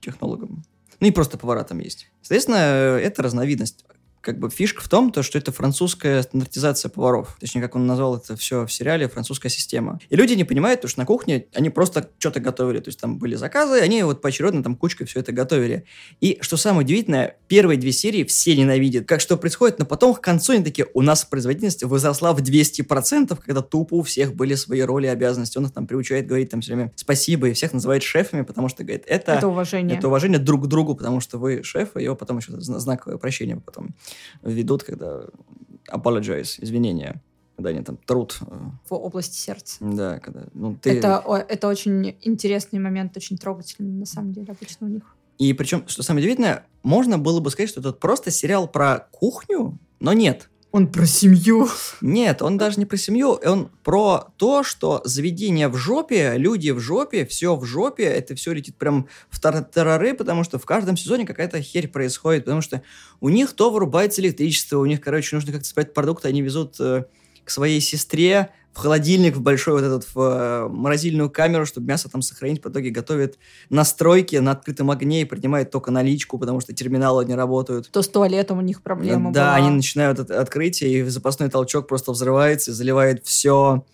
поваром-технологом. 0.00 0.64
Ну 1.00 1.06
и 1.06 1.10
просто 1.10 1.38
повара 1.38 1.62
там 1.64 1.78
есть. 1.78 2.10
Соответственно, 2.22 2.56
это 2.56 3.22
разновидность. 3.22 3.84
Как 4.20 4.38
бы 4.38 4.50
фишка 4.50 4.82
в 4.82 4.88
том, 4.88 5.12
то, 5.12 5.22
что 5.22 5.38
это 5.38 5.52
французская 5.52 6.22
стандартизация 6.22 6.88
поваров. 6.88 7.36
Точнее, 7.40 7.60
как 7.60 7.76
он 7.76 7.86
назвал 7.86 8.16
это 8.16 8.36
все 8.36 8.66
в 8.66 8.72
сериале, 8.72 9.08
французская 9.08 9.48
система. 9.48 10.00
И 10.08 10.16
люди 10.16 10.34
не 10.34 10.44
понимают, 10.44 10.80
то, 10.80 10.88
что 10.88 11.00
на 11.00 11.06
кухне 11.06 11.46
они 11.54 11.70
просто 11.70 12.08
что-то 12.18 12.40
готовили. 12.40 12.80
То 12.80 12.88
есть 12.88 13.00
там 13.00 13.18
были 13.18 13.34
заказы, 13.34 13.80
они 13.80 14.02
вот 14.02 14.20
поочередно 14.20 14.62
там 14.62 14.76
кучкой 14.76 15.06
все 15.06 15.20
это 15.20 15.32
готовили. 15.32 15.84
И 16.20 16.38
что 16.40 16.56
самое 16.56 16.84
удивительное, 16.84 17.36
первые 17.46 17.78
две 17.78 17.92
серии 17.92 18.24
все 18.24 18.56
ненавидят. 18.56 19.06
Как 19.06 19.20
что 19.20 19.36
происходит, 19.36 19.78
но 19.78 19.84
потом 19.84 20.14
к 20.14 20.20
концу 20.20 20.52
они 20.54 20.64
такие, 20.64 20.88
у 20.94 21.02
нас 21.02 21.24
производительность 21.24 21.84
возросла 21.84 22.32
в 22.32 22.40
200%, 22.40 23.38
когда 23.44 23.62
тупо 23.62 23.94
у 23.94 24.02
всех 24.02 24.34
были 24.34 24.54
свои 24.54 24.80
роли 24.80 25.06
и 25.06 25.10
обязанности. 25.10 25.58
Он 25.58 25.66
их 25.66 25.72
там 25.72 25.86
приучает 25.86 26.26
говорить 26.26 26.50
там 26.50 26.60
все 26.60 26.74
время 26.74 26.92
спасибо 26.96 27.48
и 27.48 27.52
всех 27.52 27.72
называет 27.72 28.02
шефами, 28.02 28.42
потому 28.42 28.68
что, 28.68 28.84
говорит, 28.84 29.04
это... 29.06 29.32
Это 29.32 29.48
уважение. 29.48 29.96
Это 29.96 30.08
уважение 30.08 30.38
друг 30.38 30.64
к 30.64 30.66
другу, 30.66 30.94
потому 30.94 31.20
что 31.20 31.38
вы 31.38 31.62
шеф, 31.62 31.96
и 31.96 32.02
его 32.02 32.14
потом 32.14 32.38
еще 32.38 32.52
знаковое 32.58 33.18
прощение 33.18 33.56
потом 33.56 33.94
ведут, 34.42 34.84
когда 34.84 35.24
apologize, 35.90 36.56
извинения 36.58 37.22
когда 37.56 37.70
они 37.70 37.82
там 37.82 37.96
трут. 37.96 38.38
Э, 38.42 38.54
в 38.88 38.94
области 38.94 39.36
сердца. 39.36 39.78
Да, 39.80 40.20
когда... 40.20 40.44
Ну, 40.54 40.76
ты... 40.80 40.96
это, 40.96 41.24
это 41.48 41.66
очень 41.66 42.16
интересный 42.22 42.78
момент, 42.78 43.16
очень 43.16 43.36
трогательный, 43.36 43.90
на 43.90 44.06
самом 44.06 44.32
деле, 44.32 44.52
обычно 44.52 44.86
у 44.86 44.90
них. 44.90 45.02
И 45.38 45.52
причем, 45.54 45.82
что 45.88 46.04
самое 46.04 46.22
удивительное, 46.22 46.66
можно 46.84 47.18
было 47.18 47.40
бы 47.40 47.50
сказать, 47.50 47.68
что 47.68 47.80
это 47.80 47.92
просто 47.92 48.30
сериал 48.30 48.68
про 48.68 49.08
кухню, 49.10 49.76
но 49.98 50.12
нет. 50.12 50.50
Он 50.70 50.86
про 50.86 51.06
семью. 51.06 51.66
Нет, 52.02 52.42
он 52.42 52.58
даже 52.58 52.78
не 52.78 52.84
про 52.84 52.98
семью, 52.98 53.40
он 53.42 53.70
про 53.82 54.26
то, 54.36 54.62
что 54.62 55.00
заведение 55.04 55.68
в 55.68 55.76
жопе, 55.76 56.34
люди 56.36 56.70
в 56.70 56.78
жопе, 56.78 57.24
все 57.24 57.56
в 57.56 57.64
жопе, 57.64 58.04
это 58.04 58.34
все 58.34 58.52
летит 58.52 58.76
прям 58.76 59.08
в 59.30 59.40
тартарары, 59.40 60.12
потому 60.12 60.44
что 60.44 60.58
в 60.58 60.66
каждом 60.66 60.98
сезоне 60.98 61.26
какая-то 61.26 61.62
херь 61.62 61.88
происходит, 61.88 62.44
потому 62.44 62.60
что 62.60 62.82
у 63.20 63.30
них 63.30 63.54
то 63.54 63.70
вырубается 63.70 64.20
электричество, 64.20 64.78
у 64.78 64.84
них, 64.84 65.00
короче, 65.00 65.36
нужно 65.36 65.52
как-то 65.52 65.66
спать 65.66 65.94
продукты, 65.94 66.28
они 66.28 66.42
везут 66.42 66.76
э, 66.80 67.04
к 67.44 67.50
своей 67.50 67.80
сестре, 67.80 68.50
в 68.72 68.78
холодильник, 68.80 69.36
в 69.36 69.40
большой 69.40 69.74
вот 69.74 69.82
этот, 69.82 70.14
в 70.14 70.18
э, 70.20 70.68
морозильную 70.68 71.30
камеру, 71.30 71.66
чтобы 71.66 71.86
мясо 71.88 72.08
там 72.08 72.22
сохранить. 72.22 72.62
В 72.64 72.68
итоге 72.68 72.90
готовят 72.90 73.38
на 73.70 73.84
стройке, 73.84 74.40
на 74.40 74.52
открытом 74.52 74.90
огне 74.90 75.22
и 75.22 75.24
принимает 75.24 75.70
только 75.70 75.90
наличку, 75.90 76.38
потому 76.38 76.60
что 76.60 76.72
терминалы 76.72 77.24
не 77.24 77.34
работают. 77.34 77.90
То 77.90 78.02
с 78.02 78.08
туалетом 78.08 78.58
у 78.58 78.60
них 78.60 78.82
проблема 78.82 79.32
Да, 79.32 79.46
была. 79.46 79.54
они 79.56 79.70
начинают 79.70 80.20
от 80.20 80.30
открытие, 80.30 81.00
и 81.00 81.02
запасной 81.04 81.48
толчок 81.50 81.88
просто 81.88 82.12
взрывается 82.12 82.70
и 82.70 82.74
заливает 82.74 83.24
все. 83.26 83.84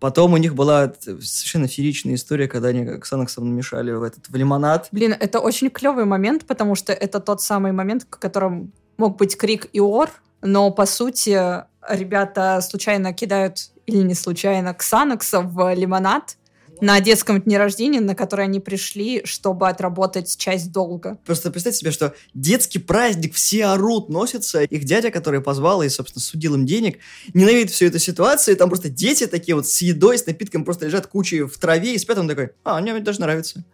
Потом 0.00 0.34
у 0.34 0.36
них 0.36 0.54
была 0.54 0.92
совершенно 1.02 1.66
фееричная 1.66 2.16
история, 2.16 2.46
когда 2.46 2.68
они 2.68 2.98
Ксанаксом 2.98 3.48
намешали 3.48 3.92
в 3.92 4.02
этот 4.02 4.28
в 4.28 4.34
лимонад. 4.36 4.88
Блин, 4.92 5.14
это 5.18 5.40
очень 5.40 5.70
клевый 5.70 6.04
момент, 6.04 6.44
потому 6.46 6.74
что 6.74 6.92
это 6.92 7.20
тот 7.20 7.40
самый 7.40 7.72
момент, 7.72 8.02
в 8.02 8.18
котором 8.18 8.72
мог 8.98 9.16
быть 9.16 9.38
крик 9.38 9.68
и 9.72 9.80
ор, 9.80 10.10
но 10.42 10.70
по 10.70 10.84
сути 10.84 11.62
ребята 11.88 12.60
случайно 12.60 13.14
кидают 13.14 13.70
или 13.86 14.02
не 14.02 14.14
случайно, 14.14 14.74
Ксанокса 14.74 15.40
в 15.40 15.74
лимонад 15.74 16.36
на 16.80 17.00
детском 17.00 17.40
дне 17.40 17.58
рождения, 17.58 18.00
на 18.00 18.14
который 18.14 18.44
они 18.44 18.60
пришли, 18.60 19.22
чтобы 19.24 19.68
отработать 19.68 20.36
часть 20.36 20.72
долга. 20.72 21.18
Просто 21.24 21.50
представьте 21.50 21.80
себе, 21.80 21.90
что 21.90 22.14
детский 22.34 22.78
праздник, 22.78 23.34
все 23.34 23.66
орут, 23.66 24.08
носятся. 24.08 24.62
Их 24.62 24.84
дядя, 24.84 25.10
который 25.10 25.40
позвал 25.40 25.82
и, 25.82 25.88
собственно, 25.88 26.22
судил 26.22 26.54
им 26.54 26.66
денег, 26.66 26.98
ненавидит 27.32 27.70
всю 27.70 27.86
эту 27.86 27.98
ситуацию. 27.98 28.54
И 28.54 28.58
там 28.58 28.68
просто 28.68 28.88
дети 28.88 29.26
такие 29.26 29.54
вот 29.54 29.68
с 29.68 29.82
едой, 29.82 30.18
с 30.18 30.26
напитком 30.26 30.64
просто 30.64 30.86
лежат 30.86 31.06
кучей 31.06 31.42
в 31.42 31.56
траве 31.58 31.94
и 31.94 31.98
спят. 31.98 32.18
Он 32.18 32.28
такой, 32.28 32.50
а, 32.64 32.80
мне 32.80 32.98
даже 33.00 33.20
нравится. 33.20 33.64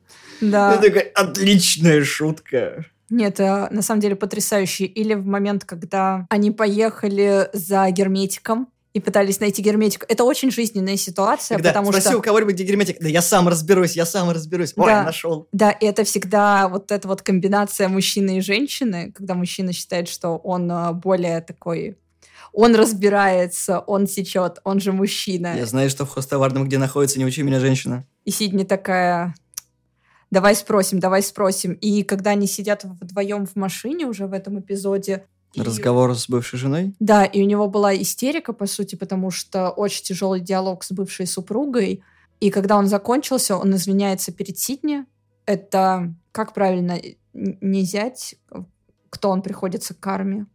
Да. 0.40 0.74
Я 0.74 0.78
такой, 0.78 1.02
отличная 1.02 2.04
шутка. 2.04 2.86
Нет, 3.10 3.38
на 3.38 3.82
самом 3.82 4.00
деле 4.00 4.14
потрясающий. 4.14 4.84
Или 4.84 5.14
в 5.14 5.26
момент, 5.26 5.64
когда 5.64 6.26
они 6.30 6.52
поехали 6.52 7.48
за 7.52 7.90
герметиком, 7.90 8.68
и 8.92 9.00
пытались 9.00 9.40
найти 9.40 9.62
герметик. 9.62 10.04
Это 10.08 10.24
очень 10.24 10.50
жизненная 10.50 10.96
ситуация, 10.96 11.56
Когда 11.56 11.70
потому 11.70 11.92
спроси 11.92 12.08
что... 12.08 12.18
у 12.18 12.22
кого-нибудь, 12.22 12.54
где 12.54 12.64
герметик, 12.64 12.98
да 13.00 13.08
я 13.08 13.22
сам 13.22 13.46
разберусь, 13.48 13.94
я 13.94 14.04
сам 14.04 14.30
разберусь. 14.30 14.72
Ой, 14.76 14.86
да, 14.86 15.04
нашел. 15.04 15.48
Да, 15.52 15.70
и 15.70 15.86
это 15.86 16.04
всегда 16.04 16.68
вот 16.68 16.90
эта 16.90 17.06
вот 17.06 17.22
комбинация 17.22 17.88
мужчины 17.88 18.38
и 18.38 18.40
женщины, 18.40 19.12
когда 19.12 19.34
мужчина 19.34 19.72
считает, 19.72 20.08
что 20.08 20.36
он 20.36 20.70
э, 20.70 20.92
более 20.92 21.40
такой 21.40 21.98
он 22.52 22.74
разбирается, 22.74 23.78
он 23.78 24.08
сечет, 24.08 24.58
он 24.64 24.80
же 24.80 24.92
мужчина. 24.92 25.56
Я 25.56 25.66
знаю, 25.66 25.88
что 25.88 26.04
в 26.04 26.10
хостоварном, 26.10 26.64
где 26.64 26.78
находится, 26.78 27.18
не 27.18 27.24
учи 27.24 27.42
меня 27.42 27.60
женщина. 27.60 28.04
И 28.24 28.32
Сидни 28.32 28.64
такая, 28.64 29.34
давай 30.30 30.54
спросим, 30.54 30.98
давай 30.98 31.22
спросим. 31.22 31.74
И 31.74 32.02
когда 32.02 32.30
они 32.30 32.46
сидят 32.46 32.84
вдвоем 32.84 33.46
в 33.46 33.56
машине 33.56 34.06
уже 34.06 34.26
в 34.26 34.32
этом 34.32 34.58
эпизоде, 34.58 35.26
Разговор 35.56 36.14
с 36.16 36.28
бывшей 36.28 36.58
женой? 36.58 36.94
Да, 37.00 37.24
и 37.24 37.42
у 37.42 37.46
него 37.46 37.68
была 37.68 37.94
истерика, 37.94 38.52
по 38.52 38.66
сути, 38.66 38.94
потому 38.94 39.30
что 39.30 39.70
очень 39.70 40.04
тяжелый 40.04 40.40
диалог 40.40 40.84
с 40.84 40.92
бывшей 40.92 41.26
супругой. 41.26 42.02
И 42.38 42.50
когда 42.50 42.76
он 42.76 42.86
закончился, 42.86 43.56
он 43.56 43.74
извиняется 43.74 44.32
перед 44.32 44.58
Сидни. 44.58 45.04
Это, 45.46 46.14
как 46.32 46.54
правильно, 46.54 46.98
не 47.32 47.82
зять, 47.82 48.36
кто 49.10 49.30
он 49.30 49.42
приходится 49.42 49.94
к 49.94 50.00
Карме? 50.00 50.46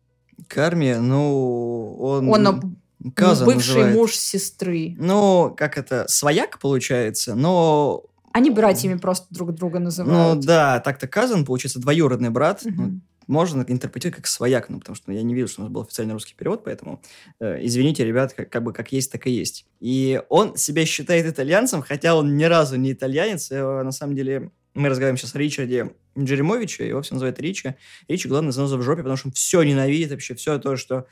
Карме, 0.47 0.99
ну, 0.99 1.97
он... 1.99 2.29
Он 2.29 2.77
Каза 3.13 3.45
бывший 3.45 3.75
называет. 3.75 3.95
муж 3.95 4.15
сестры. 4.15 4.95
Ну, 4.97 5.53
как 5.55 5.77
это, 5.77 6.05
свояк 6.07 6.59
получается, 6.59 7.35
но... 7.35 8.03
Они 8.31 8.49
братьями 8.49 8.97
просто 8.97 9.27
друг 9.29 9.53
друга 9.53 9.79
называют. 9.79 10.37
Ну 10.37 10.41
да, 10.41 10.79
так-то 10.79 11.07
Казан, 11.07 11.45
получается, 11.45 11.79
двоюродный 11.79 12.31
брат. 12.31 12.65
Угу. 12.65 12.99
Можно 13.27 13.65
интерпретировать 13.67 14.17
как 14.17 14.27
свояк, 14.27 14.69
ну, 14.69 14.79
потому 14.79 14.95
что 14.95 15.11
я 15.11 15.21
не 15.23 15.33
вижу, 15.33 15.47
что 15.47 15.61
у 15.61 15.63
нас 15.63 15.71
был 15.71 15.81
официальный 15.81 16.13
русский 16.13 16.35
перевод, 16.35 16.63
поэтому 16.63 17.01
э, 17.39 17.59
извините, 17.65 18.05
ребят, 18.05 18.33
как, 18.33 18.49
как 18.49 18.63
бы 18.63 18.73
как 18.73 18.91
есть, 18.91 19.11
так 19.11 19.25
и 19.27 19.31
есть. 19.31 19.65
И 19.79 20.21
он 20.29 20.55
себя 20.57 20.85
считает 20.85 21.25
итальянцем, 21.25 21.81
хотя 21.81 22.15
он 22.15 22.37
ни 22.37 22.43
разу 22.43 22.75
не 22.75 22.93
итальянец. 22.93 23.51
Э, 23.51 23.83
на 23.83 23.91
самом 23.91 24.15
деле, 24.15 24.51
мы 24.75 24.89
разговариваем 24.89 25.17
сейчас 25.17 25.33
о 25.35 25.39
Ричарде 25.39 25.91
Джеремовиче, 26.17 26.87
его 26.87 27.01
все 27.01 27.15
называют 27.15 27.39
Ричи. 27.39 27.75
Ричи, 28.07 28.27
главное, 28.27 28.51
заноза 28.51 28.77
в 28.77 28.81
жопе, 28.81 29.01
потому 29.01 29.17
что 29.17 29.29
он 29.29 29.33
все 29.33 29.63
ненавидит, 29.63 30.11
вообще 30.11 30.35
все 30.35 30.59
то, 30.59 30.75
что 30.75 31.07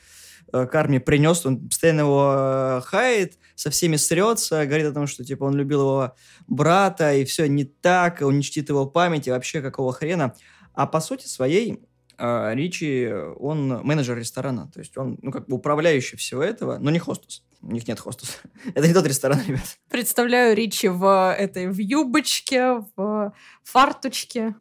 э, 0.52 0.66
Карми 0.68 0.98
принес, 1.00 1.46
он 1.46 1.68
постоянно 1.70 2.02
его 2.02 2.34
э, 2.36 2.82
хает, 2.86 3.38
со 3.56 3.70
всеми 3.70 3.96
срется, 3.96 4.66
говорит 4.66 4.88
о 4.88 4.94
том, 4.94 5.08
что, 5.08 5.24
типа, 5.24 5.46
он 5.46 5.56
любил 5.56 5.82
его 5.82 6.16
брата, 6.48 7.14
и 7.14 7.26
все 7.26 7.48
не 7.48 7.64
так, 7.64 8.22
он 8.22 8.38
не 8.38 8.44
чтит 8.44 8.70
его 8.70 8.86
память, 8.86 9.28
и 9.28 9.32
вообще 9.32 9.62
какого 9.62 9.94
хрена. 9.94 10.36
А 10.74 10.88
по 10.88 11.00
сути 11.00 11.28
своей 11.28 11.80
а 12.18 12.54
Ричи, 12.54 13.12
он 13.38 13.68
менеджер 13.84 14.18
ресторана, 14.18 14.70
то 14.74 14.80
есть 14.80 14.98
он, 14.98 15.18
ну, 15.22 15.32
как 15.32 15.48
бы 15.48 15.56
управляющий 15.56 16.18
всего 16.18 16.44
этого, 16.44 16.78
но 16.78 16.92
не 16.92 17.00
хостус. 17.00 17.44
У 17.62 17.72
них 17.72 17.88
нет 17.88 18.00
хостуса. 18.00 18.38
Это 18.76 18.88
не 18.88 18.94
тот 18.94 19.08
ресторан, 19.08 19.40
ребят. 19.48 19.78
Представляю 19.90 20.56
Ричи 20.56 20.88
в 20.88 21.34
этой 21.34 21.68
в 21.68 21.78
юбочке, 21.78 22.84
в 22.96 23.34
фарточке. 23.64 24.56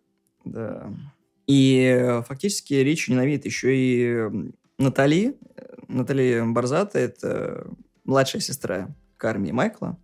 Да. 0.44 0.92
И 1.46 2.20
фактически 2.26 2.74
Ричи 2.74 3.12
ненавидит 3.12 3.44
еще 3.44 3.76
и 3.76 4.52
Натали. 4.78 5.36
Натали 5.88 6.42
Барзата– 6.46 6.98
это 7.00 7.66
младшая 8.04 8.40
сестра 8.40 8.94
Карми 9.16 9.48
и 9.48 9.52
Майкла. 9.52 9.98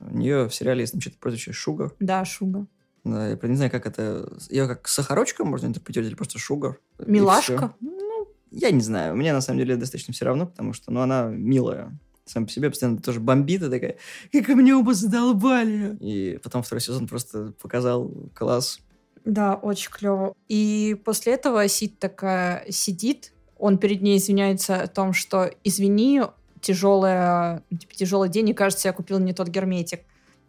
У 0.00 0.16
нее 0.16 0.48
в 0.48 0.54
сериале 0.54 0.80
есть, 0.80 0.92
значит, 0.92 1.18
прозвище 1.18 1.52
Шугар. 1.52 1.94
Да, 2.00 2.24
Шуга. 2.24 2.66
Да, 3.04 3.28
я 3.28 3.38
не 3.42 3.56
знаю, 3.56 3.70
как 3.70 3.86
это... 3.86 4.30
Ее 4.50 4.66
как 4.66 4.86
сахарочка 4.88 5.44
можно 5.44 5.66
интерпретировать 5.66 6.10
или 6.10 6.16
просто 6.16 6.38
шугар? 6.38 6.78
Милашка? 6.98 7.74
Ну, 7.80 8.28
я 8.50 8.70
не 8.70 8.80
знаю. 8.80 9.16
Мне 9.16 9.32
на 9.32 9.40
самом 9.40 9.58
деле 9.58 9.76
достаточно 9.76 10.12
все 10.12 10.24
равно, 10.24 10.46
потому 10.46 10.72
что 10.72 10.90
ну, 10.90 11.00
она 11.00 11.28
милая. 11.28 11.98
Сам 12.26 12.46
по 12.46 12.52
себе 12.52 12.70
постоянно 12.70 12.98
тоже 12.98 13.18
бомбит 13.18 13.62
и 13.62 13.70
такая, 13.70 13.96
как 14.32 14.48
меня 14.50 14.78
оба 14.78 14.94
задолбали. 14.94 15.96
И 16.00 16.38
потом 16.42 16.62
второй 16.62 16.80
сезон 16.80 17.08
просто 17.08 17.54
показал 17.60 18.12
класс. 18.34 18.80
Да, 19.24 19.54
очень 19.54 19.90
клево. 19.90 20.34
И 20.48 21.00
после 21.04 21.34
этого 21.34 21.66
Сид 21.68 21.98
такая 21.98 22.64
сидит, 22.70 23.32
он 23.58 23.78
перед 23.78 24.00
ней 24.02 24.18
извиняется 24.18 24.82
о 24.82 24.86
том, 24.86 25.12
что 25.12 25.50
извини, 25.64 26.22
тяжелая, 26.60 27.62
типа, 27.70 27.94
тяжелый 27.94 28.28
день, 28.28 28.48
и 28.50 28.54
кажется, 28.54 28.88
я 28.88 28.92
купил 28.92 29.18
не 29.18 29.32
тот 29.32 29.48
герметик. 29.48 30.00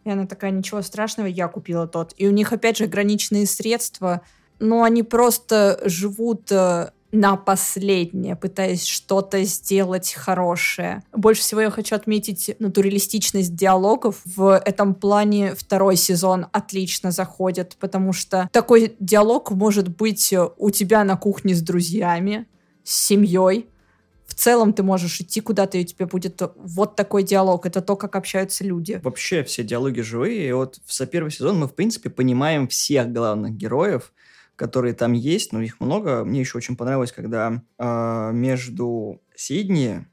И 0.04 0.10
она 0.10 0.26
такая, 0.26 0.50
ничего 0.50 0.82
страшного, 0.82 1.26
я 1.26 1.48
купила 1.48 1.86
тот. 1.86 2.14
И 2.16 2.26
у 2.26 2.30
них, 2.30 2.52
опять 2.52 2.78
же, 2.78 2.84
ограниченные 2.84 3.46
средства, 3.46 4.22
но 4.58 4.82
они 4.82 5.02
просто 5.02 5.80
живут 5.84 6.50
э, 6.50 6.90
на 7.12 7.36
последнее, 7.36 8.36
пытаясь 8.36 8.86
что-то 8.86 9.44
сделать 9.44 10.14
хорошее. 10.14 11.02
Больше 11.12 11.42
всего 11.42 11.60
я 11.60 11.70
хочу 11.70 11.94
отметить 11.94 12.56
натуралистичность 12.58 13.54
диалогов. 13.54 14.22
В 14.24 14.58
этом 14.64 14.94
плане 14.94 15.54
второй 15.54 15.96
сезон 15.96 16.46
отлично 16.52 17.10
заходит, 17.10 17.76
потому 17.78 18.12
что 18.12 18.48
такой 18.50 18.96
диалог 18.98 19.50
может 19.50 19.88
быть 19.88 20.34
у 20.56 20.70
тебя 20.70 21.04
на 21.04 21.16
кухне 21.16 21.54
с 21.54 21.60
друзьями, 21.60 22.46
с 22.82 23.06
семьей, 23.06 23.68
в 24.32 24.34
целом 24.34 24.72
ты 24.72 24.82
можешь 24.82 25.20
идти 25.20 25.42
куда-то, 25.42 25.76
и 25.76 25.82
у 25.82 25.84
тебя 25.84 26.06
будет 26.06 26.40
вот 26.56 26.96
такой 26.96 27.22
диалог. 27.22 27.66
Это 27.66 27.82
то, 27.82 27.96
как 27.96 28.16
общаются 28.16 28.64
люди. 28.64 28.98
Вообще 29.04 29.44
все 29.44 29.62
диалоги 29.62 30.00
живые. 30.00 30.48
И 30.48 30.52
вот 30.52 30.80
за 30.88 31.04
первый 31.06 31.30
сезон 31.30 31.58
мы, 31.58 31.68
в 31.68 31.74
принципе, 31.74 32.08
понимаем 32.08 32.66
всех 32.66 33.12
главных 33.12 33.52
героев. 33.52 34.12
которые 34.56 34.94
там 34.94 35.12
есть, 35.12 35.52
но 35.52 35.60
их 35.60 35.80
много. 35.80 36.24
Мне 36.24 36.40
еще 36.40 36.56
очень 36.58 36.76
понравилось, 36.76 37.10
когда 37.12 37.62
э, 37.78 38.30
между 38.32 39.20
Сидни 39.34 40.06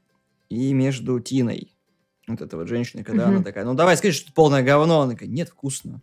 и 0.48 0.72
между 0.72 1.20
Тиной, 1.20 1.76
вот 2.26 2.40
эта 2.40 2.56
вот 2.56 2.66
женщина, 2.68 3.04
когда 3.04 3.26
Мгм. 3.26 3.34
она 3.36 3.44
такая, 3.44 3.64
ну 3.64 3.74
давай 3.74 3.96
скажи, 3.96 4.14
что 4.14 4.24
это 4.26 4.32
полное 4.34 4.62
говно. 4.62 5.02
Она 5.02 5.12
такая, 5.12 5.28
нет, 5.28 5.48
вкусно. 5.50 6.00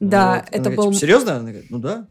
Да, 0.00 0.36
Вот. 0.36 0.54
Это 0.54 0.64
такая, 0.64 0.76
был... 0.76 0.84
«Типа, 0.84 1.00
серьезно? 1.00 1.36
Она 1.36 1.50
говорит, 1.50 1.70
ну 1.70 1.78
да. 1.78 2.06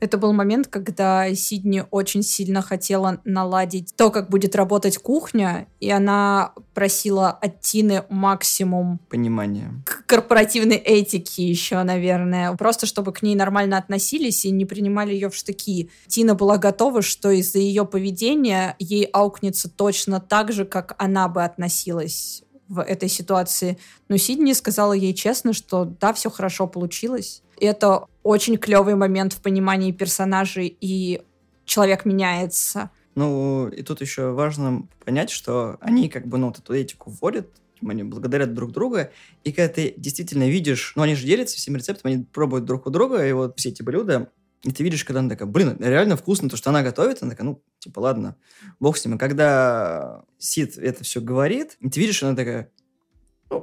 Это 0.00 0.16
был 0.16 0.32
момент, 0.32 0.66
когда 0.66 1.32
Сидни 1.34 1.84
очень 1.90 2.22
сильно 2.22 2.62
хотела 2.62 3.20
наладить 3.24 3.94
то, 3.96 4.10
как 4.10 4.30
будет 4.30 4.56
работать 4.56 4.98
кухня, 4.98 5.68
и 5.78 5.90
она 5.90 6.54
просила 6.74 7.30
от 7.30 7.60
Тины 7.60 8.04
максимум 8.08 8.98
Понимание. 9.10 9.70
к 9.84 10.06
корпоративной 10.06 10.76
этики 10.76 11.42
еще, 11.42 11.82
наверное. 11.82 12.54
Просто 12.56 12.86
чтобы 12.86 13.12
к 13.12 13.22
ней 13.22 13.34
нормально 13.34 13.76
относились 13.76 14.44
и 14.46 14.50
не 14.50 14.64
принимали 14.64 15.12
ее 15.12 15.28
в 15.28 15.36
штыки. 15.36 15.90
Тина 16.06 16.34
была 16.34 16.56
готова, 16.56 17.02
что 17.02 17.30
из-за 17.30 17.58
ее 17.58 17.84
поведения 17.84 18.76
ей 18.78 19.04
аукнется 19.04 19.68
точно 19.68 20.20
так 20.20 20.52
же, 20.52 20.64
как 20.64 20.94
она 20.98 21.28
бы 21.28 21.44
относилась 21.44 22.42
в 22.68 22.80
этой 22.80 23.08
ситуации. 23.08 23.78
Но 24.08 24.16
Сидни 24.16 24.52
сказала 24.52 24.92
ей 24.92 25.12
честно, 25.12 25.52
что 25.52 25.84
да, 25.84 26.12
все 26.12 26.30
хорошо 26.30 26.68
получилось. 26.68 27.42
И 27.60 27.66
это 27.66 28.06
очень 28.22 28.56
клевый 28.56 28.94
момент 28.94 29.34
в 29.34 29.40
понимании 29.40 29.92
персонажей, 29.92 30.76
и 30.80 31.22
человек 31.64 32.04
меняется. 32.04 32.90
Ну, 33.14 33.68
и 33.68 33.82
тут 33.82 34.00
еще 34.00 34.32
важно 34.32 34.88
понять, 35.04 35.30
что 35.30 35.76
они 35.80 36.08
как 36.08 36.26
бы, 36.26 36.38
ну, 36.38 36.48
вот 36.48 36.58
эту 36.58 36.74
этику 36.74 37.10
вводят, 37.10 37.48
они 37.86 38.02
благодарят 38.02 38.54
друг 38.54 38.72
друга, 38.72 39.10
и 39.44 39.52
когда 39.52 39.72
ты 39.72 39.94
действительно 39.96 40.48
видишь, 40.48 40.92
ну, 40.96 41.02
они 41.02 41.14
же 41.14 41.26
делятся 41.26 41.56
всем 41.56 41.76
рецептом, 41.76 42.10
они 42.10 42.24
пробуют 42.24 42.64
друг 42.64 42.86
у 42.86 42.90
друга, 42.90 43.26
и 43.26 43.32
вот 43.32 43.58
все 43.58 43.70
эти 43.70 43.82
блюда, 43.82 44.30
и 44.62 44.70
ты 44.70 44.82
видишь, 44.82 45.04
когда 45.04 45.20
она 45.20 45.30
такая, 45.30 45.48
блин, 45.48 45.76
реально 45.80 46.16
вкусно 46.16 46.50
то, 46.50 46.56
что 46.56 46.70
она 46.70 46.82
готовит, 46.82 47.22
она 47.22 47.30
такая, 47.30 47.46
ну, 47.46 47.62
типа, 47.78 48.00
ладно, 48.00 48.36
бог 48.78 48.98
с 48.98 49.04
ним. 49.04 49.16
И 49.16 49.18
когда 49.18 50.22
Сид 50.38 50.76
это 50.76 51.02
все 51.02 51.22
говорит, 51.22 51.76
и 51.80 51.88
ты 51.88 51.98
видишь, 51.98 52.22
она 52.22 52.36
такая, 52.36 52.70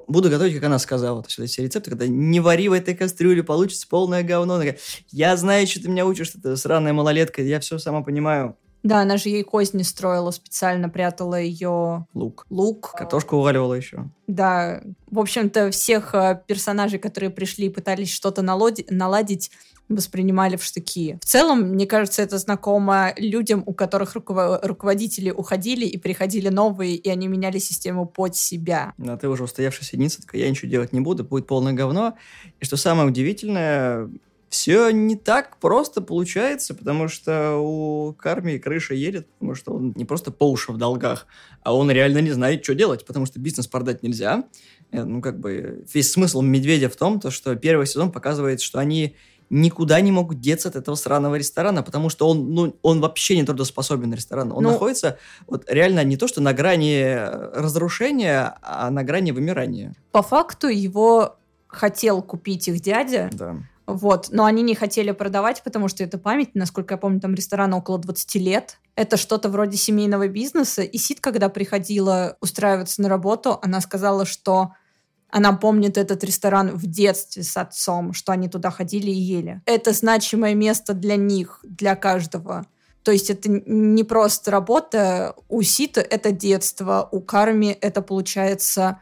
буду 0.07 0.29
готовить, 0.29 0.55
как 0.55 0.63
она 0.65 0.79
сказала. 0.79 1.23
То 1.23 1.41
есть, 1.41 1.55
эти 1.57 1.61
рецепты, 1.61 1.91
когда 1.91 2.07
не 2.07 2.39
вари 2.39 2.69
в 2.69 2.73
этой 2.73 2.95
кастрюле, 2.95 3.43
получится 3.43 3.87
полное 3.87 4.23
говно. 4.23 4.61
Я 5.09 5.37
знаю, 5.37 5.67
что 5.67 5.81
ты 5.81 5.89
меня 5.89 6.05
учишь, 6.05 6.27
что 6.27 6.41
ты 6.41 6.57
сраная 6.57 6.93
малолетка, 6.93 7.41
я 7.41 7.59
все 7.59 7.77
сама 7.77 8.01
понимаю. 8.01 8.57
Да, 8.87 9.01
она 9.01 9.17
же 9.17 9.27
ей 9.27 9.43
козни 9.43 9.83
строила, 9.83 10.31
специально 10.31 10.87
прятала 10.87 11.35
ее 11.39 12.05
Лук. 12.13 12.45
лук. 12.49 12.93
Картошку 12.95 13.35
уваливала 13.35 13.73
еще. 13.73 14.05
Да, 14.27 14.81
в 15.11 15.19
общем-то, 15.19 15.71
всех 15.71 16.15
э, 16.15 16.41
персонажей, 16.47 16.97
которые 16.97 17.29
пришли 17.29 17.65
и 17.65 17.69
пытались 17.69 18.09
что-то 18.09 18.41
наладить, 18.41 19.51
воспринимали 19.89 20.55
в 20.55 20.63
штыки. 20.63 21.17
В 21.21 21.25
целом, 21.25 21.61
мне 21.63 21.85
кажется, 21.85 22.21
это 22.21 22.37
знакомо 22.37 23.13
людям, 23.17 23.63
у 23.65 23.73
которых 23.73 24.15
руково- 24.15 24.59
руководители 24.63 25.31
уходили 25.31 25.85
и 25.85 25.97
приходили 25.97 26.47
новые, 26.49 26.95
и 26.95 27.09
они 27.09 27.27
меняли 27.27 27.57
систему 27.57 28.05
под 28.05 28.35
себя. 28.35 28.93
А 29.05 29.17
ты 29.17 29.27
уже 29.27 29.43
устоявшая 29.43 29.85
сидница, 29.85 30.21
такая, 30.21 30.41
я 30.41 30.49
ничего 30.49 30.69
делать 30.69 30.93
не 30.93 31.01
буду, 31.01 31.23
будет 31.23 31.47
полное 31.47 31.73
говно. 31.73 32.15
И 32.59 32.65
что 32.65 32.77
самое 32.77 33.07
удивительное, 33.07 34.09
все 34.49 34.91
не 34.91 35.15
так 35.15 35.57
просто 35.59 36.01
получается, 36.01 36.73
потому 36.73 37.07
что 37.07 37.57
у 37.57 38.13
Карми 38.13 38.57
крыша 38.57 38.93
едет, 38.93 39.27
потому 39.39 39.55
что 39.55 39.73
он 39.73 39.93
не 39.95 40.05
просто 40.05 40.31
по 40.31 40.49
уши 40.49 40.71
в 40.71 40.77
долгах, 40.77 41.25
а 41.63 41.75
он 41.75 41.91
реально 41.91 42.19
не 42.19 42.31
знает, 42.31 42.63
что 42.63 42.73
делать, 42.75 43.05
потому 43.05 43.25
что 43.25 43.39
бизнес 43.39 43.67
продать 43.67 44.03
нельзя. 44.03 44.43
Э, 44.91 45.03
Ну, 45.03 45.21
как 45.21 45.39
бы, 45.39 45.83
весь 45.93 46.11
смысл 46.11 46.41
«Медведя» 46.41 46.89
в 46.89 46.95
том, 46.95 47.19
то, 47.19 47.29
что 47.31 47.55
первый 47.55 47.87
сезон 47.87 48.11
показывает, 48.11 48.61
что 48.61 48.79
они 48.79 49.15
никуда 49.49 50.01
не 50.01 50.11
могут 50.11 50.41
деться 50.41 50.67
от 50.69 50.75
этого 50.75 50.95
сраного 50.95 51.35
ресторана, 51.35 51.81
потому 51.81 52.09
что 52.09 52.27
он, 52.27 52.53
ну, 52.53 52.75
он 52.81 52.99
вообще 52.99 53.37
не 53.37 53.45
трудоспособен 53.45 54.13
ресторан. 54.13 54.51
Он 54.51 54.61
Ну- 54.63 54.71
находится 54.71 55.19
вот 55.47 55.63
реально 55.69 56.03
не 56.03 56.17
то, 56.17 56.27
что 56.27 56.41
на 56.41 56.51
грани 56.53 57.15
разрушения, 57.53 58.57
а 58.61 58.89
на 58.91 59.03
грани 59.03 59.31
вымирания. 59.31 59.93
По 60.11 60.21
факту 60.21 60.67
его 60.67 61.37
хотел 61.67 62.21
купить 62.21 62.67
их 62.67 62.81
дядя, 62.81 63.29
Да. 63.33 63.55
Вот, 63.87 64.27
но 64.31 64.43
они 64.43 64.63
не 64.63 64.75
хотели 64.75 65.11
продавать, 65.11 65.63
потому 65.63 65.87
что 65.87 66.03
это 66.03 66.17
память, 66.17 66.49
насколько 66.55 66.95
я 66.95 66.97
помню, 66.97 67.21
там 67.21 67.33
ресторану 67.33 67.77
около 67.77 67.97
20 67.97 68.35
лет. 68.35 68.79
Это 68.95 69.15
что-то 69.15 69.47
вроде 69.47 69.77
семейного 69.77 70.27
бизнеса. 70.27 70.81
И 70.83 70.97
Сид, 70.97 71.21
когда 71.21 71.47
приходила 71.47 72.35
устраиваться 72.41 73.01
на 73.01 73.07
работу, 73.07 73.57
она 73.61 73.79
сказала, 73.79 74.25
что 74.25 74.73
она 75.29 75.53
помнит 75.53 75.97
этот 75.97 76.21
ресторан 76.25 76.75
в 76.75 76.85
детстве 76.85 77.43
с 77.43 77.55
отцом, 77.55 78.11
что 78.11 78.33
они 78.33 78.49
туда 78.49 78.71
ходили 78.71 79.09
и 79.09 79.19
ели. 79.19 79.61
Это 79.65 79.93
значимое 79.93 80.53
место 80.53 80.93
для 80.93 81.15
них, 81.15 81.59
для 81.63 81.95
каждого. 81.95 82.65
То 83.03 83.13
есть 83.13 83.29
это 83.29 83.49
не 83.49 84.03
просто 84.03 84.51
работа. 84.51 85.33
У 85.47 85.61
Сита 85.61 86.01
это 86.01 86.31
детство, 86.31 87.07
у 87.09 87.21
Карми 87.21 87.67
это, 87.79 88.01
получается, 88.01 88.99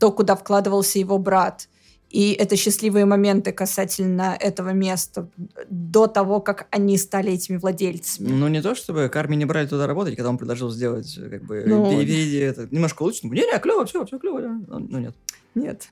то, 0.00 0.10
куда 0.10 0.34
вкладывался 0.34 0.98
его 0.98 1.18
брат. 1.18 1.68
И 2.14 2.30
это 2.30 2.54
счастливые 2.54 3.06
моменты 3.06 3.50
касательно 3.50 4.36
этого 4.38 4.68
места 4.68 5.28
до 5.68 6.06
того, 6.06 6.40
как 6.40 6.68
они 6.70 6.96
стали 6.96 7.32
этими 7.32 7.56
владельцами. 7.56 8.28
Ну, 8.28 8.46
не 8.46 8.62
то, 8.62 8.76
чтобы 8.76 9.08
Карми 9.08 9.34
не 9.34 9.46
брали 9.46 9.66
туда 9.66 9.88
работать, 9.88 10.14
когда 10.14 10.30
он 10.30 10.38
предложил 10.38 10.70
сделать, 10.70 11.12
как 11.28 11.42
бы, 11.42 11.64
Ну. 11.66 11.90
переведи 11.90 12.36
это 12.36 12.68
немножко 12.70 13.02
лучше. 13.02 13.22
Ну, 13.24 13.32
не-не, 13.32 13.58
клево, 13.58 13.84
все, 13.84 14.06
все 14.06 14.16
клево. 14.20 14.40
да. 14.40 14.48
Ну, 14.68 14.78
ну, 14.78 14.98
нет. 15.00 15.16
Нет. 15.56 15.88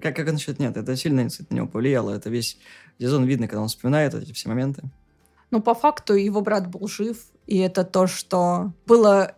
Как, 0.00 0.16
как 0.16 0.32
насчет 0.32 0.58
нет? 0.58 0.78
Это 0.78 0.96
сильно 0.96 1.24
на 1.50 1.54
него 1.54 1.66
повлияло. 1.66 2.12
Это 2.12 2.30
весь 2.30 2.56
сезон 2.98 3.24
видно, 3.26 3.46
когда 3.46 3.60
он 3.60 3.68
вспоминает 3.68 4.14
эти 4.14 4.32
все 4.32 4.48
моменты. 4.48 4.84
Но 5.50 5.60
по 5.60 5.74
факту 5.74 6.14
его 6.14 6.40
брат 6.40 6.68
был 6.70 6.88
жив, 6.88 7.18
и 7.46 7.58
это 7.58 7.84
то, 7.84 8.06
что 8.06 8.72
было 8.86 9.34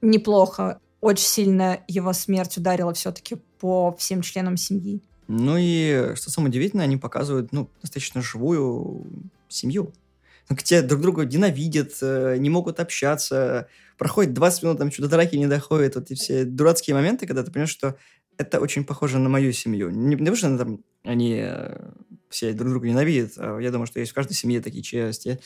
неплохо. 0.00 0.80
Очень 1.02 1.26
сильно 1.26 1.80
его 1.88 2.14
смерть 2.14 2.56
ударила 2.56 2.94
все-таки 2.94 3.36
по 3.60 3.94
всем 3.98 4.22
членам 4.22 4.56
семьи. 4.56 5.02
Ну 5.34 5.56
и, 5.58 6.14
что 6.14 6.30
самое 6.30 6.50
удивительное, 6.50 6.84
они 6.84 6.98
показывают, 6.98 7.52
ну, 7.52 7.70
достаточно 7.80 8.20
живую 8.20 9.06
семью. 9.48 9.94
Ну, 10.50 10.56
Где 10.56 10.82
друг 10.82 11.00
друга 11.00 11.24
ненавидят, 11.24 11.92
э, 12.02 12.36
не 12.38 12.50
могут 12.50 12.80
общаться, 12.80 13.66
проходит 13.96 14.34
20 14.34 14.62
минут, 14.62 14.78
там 14.78 14.90
что-то 14.92 15.08
драки 15.08 15.36
не 15.36 15.46
доходит, 15.46 15.94
вот 15.94 16.10
эти 16.10 16.18
все 16.20 16.44
дурацкие 16.44 16.94
моменты, 16.94 17.26
когда 17.26 17.42
ты 17.42 17.50
понимаешь, 17.50 17.70
что 17.70 17.96
это 18.36 18.60
очень 18.60 18.84
похоже 18.84 19.18
на 19.18 19.30
мою 19.30 19.52
семью. 19.52 19.88
Не, 19.88 20.16
потому 20.16 20.36
что 20.36 20.58
там, 20.58 20.80
они 21.02 21.40
э, 21.42 21.92
все 22.28 22.52
друг 22.52 22.70
друга 22.70 22.88
ненавидят, 22.88 23.32
а 23.38 23.58
я 23.58 23.70
думаю, 23.70 23.86
что 23.86 24.00
есть 24.00 24.12
в 24.12 24.14
каждой 24.14 24.34
семье 24.34 24.60
такие 24.60 24.82
части, 24.82 25.40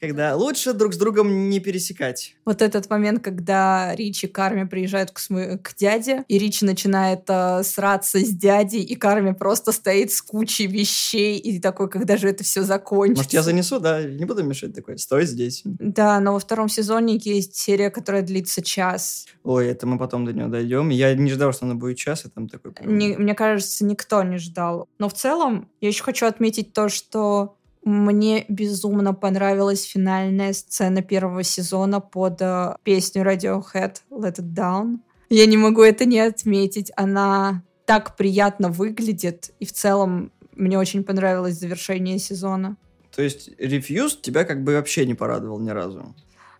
когда 0.00 0.34
лучше 0.34 0.72
друг 0.72 0.94
с 0.94 0.96
другом 0.96 1.50
не 1.50 1.60
пересекать. 1.60 2.34
Вот 2.44 2.62
этот 2.62 2.88
момент, 2.90 3.22
когда 3.22 3.94
Ричи 3.94 4.26
и 4.26 4.30
Карми 4.30 4.64
приезжают 4.64 5.10
к, 5.10 5.18
смо- 5.20 5.58
к 5.58 5.74
дяде, 5.76 6.24
и 6.28 6.38
Ричи 6.38 6.64
начинает 6.64 7.24
э, 7.28 7.62
сраться 7.62 8.18
с 8.18 8.30
дядей, 8.30 8.80
и 8.82 8.94
Карми 8.96 9.32
просто 9.32 9.72
стоит 9.72 10.12
с 10.12 10.22
кучей 10.22 10.66
вещей, 10.66 11.38
и 11.38 11.60
такой, 11.60 11.88
когда 11.90 12.16
же 12.16 12.28
это 12.28 12.44
все 12.44 12.62
закончится? 12.62 13.20
Может, 13.20 13.32
я 13.32 13.42
занесу, 13.42 13.78
да, 13.78 14.02
не 14.02 14.24
буду 14.24 14.42
мешать 14.42 14.74
такой, 14.74 14.98
стой 14.98 15.26
здесь. 15.26 15.62
Да, 15.64 16.18
но 16.20 16.32
во 16.32 16.38
втором 16.38 16.68
сезоне 16.68 17.20
есть 17.22 17.54
серия, 17.56 17.90
которая 17.90 18.22
длится 18.22 18.62
час. 18.62 19.26
Ой, 19.44 19.68
это 19.68 19.86
мы 19.86 19.98
потом 19.98 20.24
до 20.24 20.32
него 20.32 20.48
дойдем. 20.48 20.88
Я 20.88 21.14
не 21.14 21.30
ждал, 21.30 21.52
что 21.52 21.66
она 21.66 21.74
будет 21.74 21.98
час, 21.98 22.24
и 22.24 22.30
там 22.30 22.48
такой... 22.48 22.72
Не- 22.84 23.16
мне 23.16 23.34
кажется, 23.34 23.84
никто 23.84 24.22
не 24.22 24.38
ждал. 24.38 24.88
Но 24.98 25.08
в 25.08 25.14
целом, 25.14 25.68
я 25.80 25.88
еще 25.88 26.02
хочу 26.02 26.26
отметить 26.26 26.72
то, 26.72 26.88
что 26.88 27.56
мне 27.82 28.44
безумно 28.48 29.14
понравилась 29.14 29.84
финальная 29.84 30.52
сцена 30.52 31.02
первого 31.02 31.42
сезона 31.42 32.00
под 32.00 32.42
э, 32.42 32.76
песню 32.82 33.22
Radiohead 33.22 33.96
«Let 34.10 34.36
It 34.36 34.54
Down». 34.54 34.98
Я 35.30 35.46
не 35.46 35.56
могу 35.56 35.82
это 35.82 36.04
не 36.04 36.20
отметить. 36.20 36.92
Она 36.96 37.62
так 37.86 38.16
приятно 38.16 38.68
выглядит, 38.68 39.52
и 39.60 39.64
в 39.64 39.72
целом 39.72 40.32
мне 40.52 40.78
очень 40.78 41.04
понравилось 41.04 41.58
завершение 41.58 42.18
сезона. 42.18 42.76
То 43.14 43.22
есть 43.22 43.50
рефьюз 43.58 44.18
тебя 44.20 44.44
как 44.44 44.62
бы 44.62 44.74
вообще 44.74 45.06
не 45.06 45.14
порадовал 45.14 45.58
ни 45.58 45.70
разу. 45.70 46.14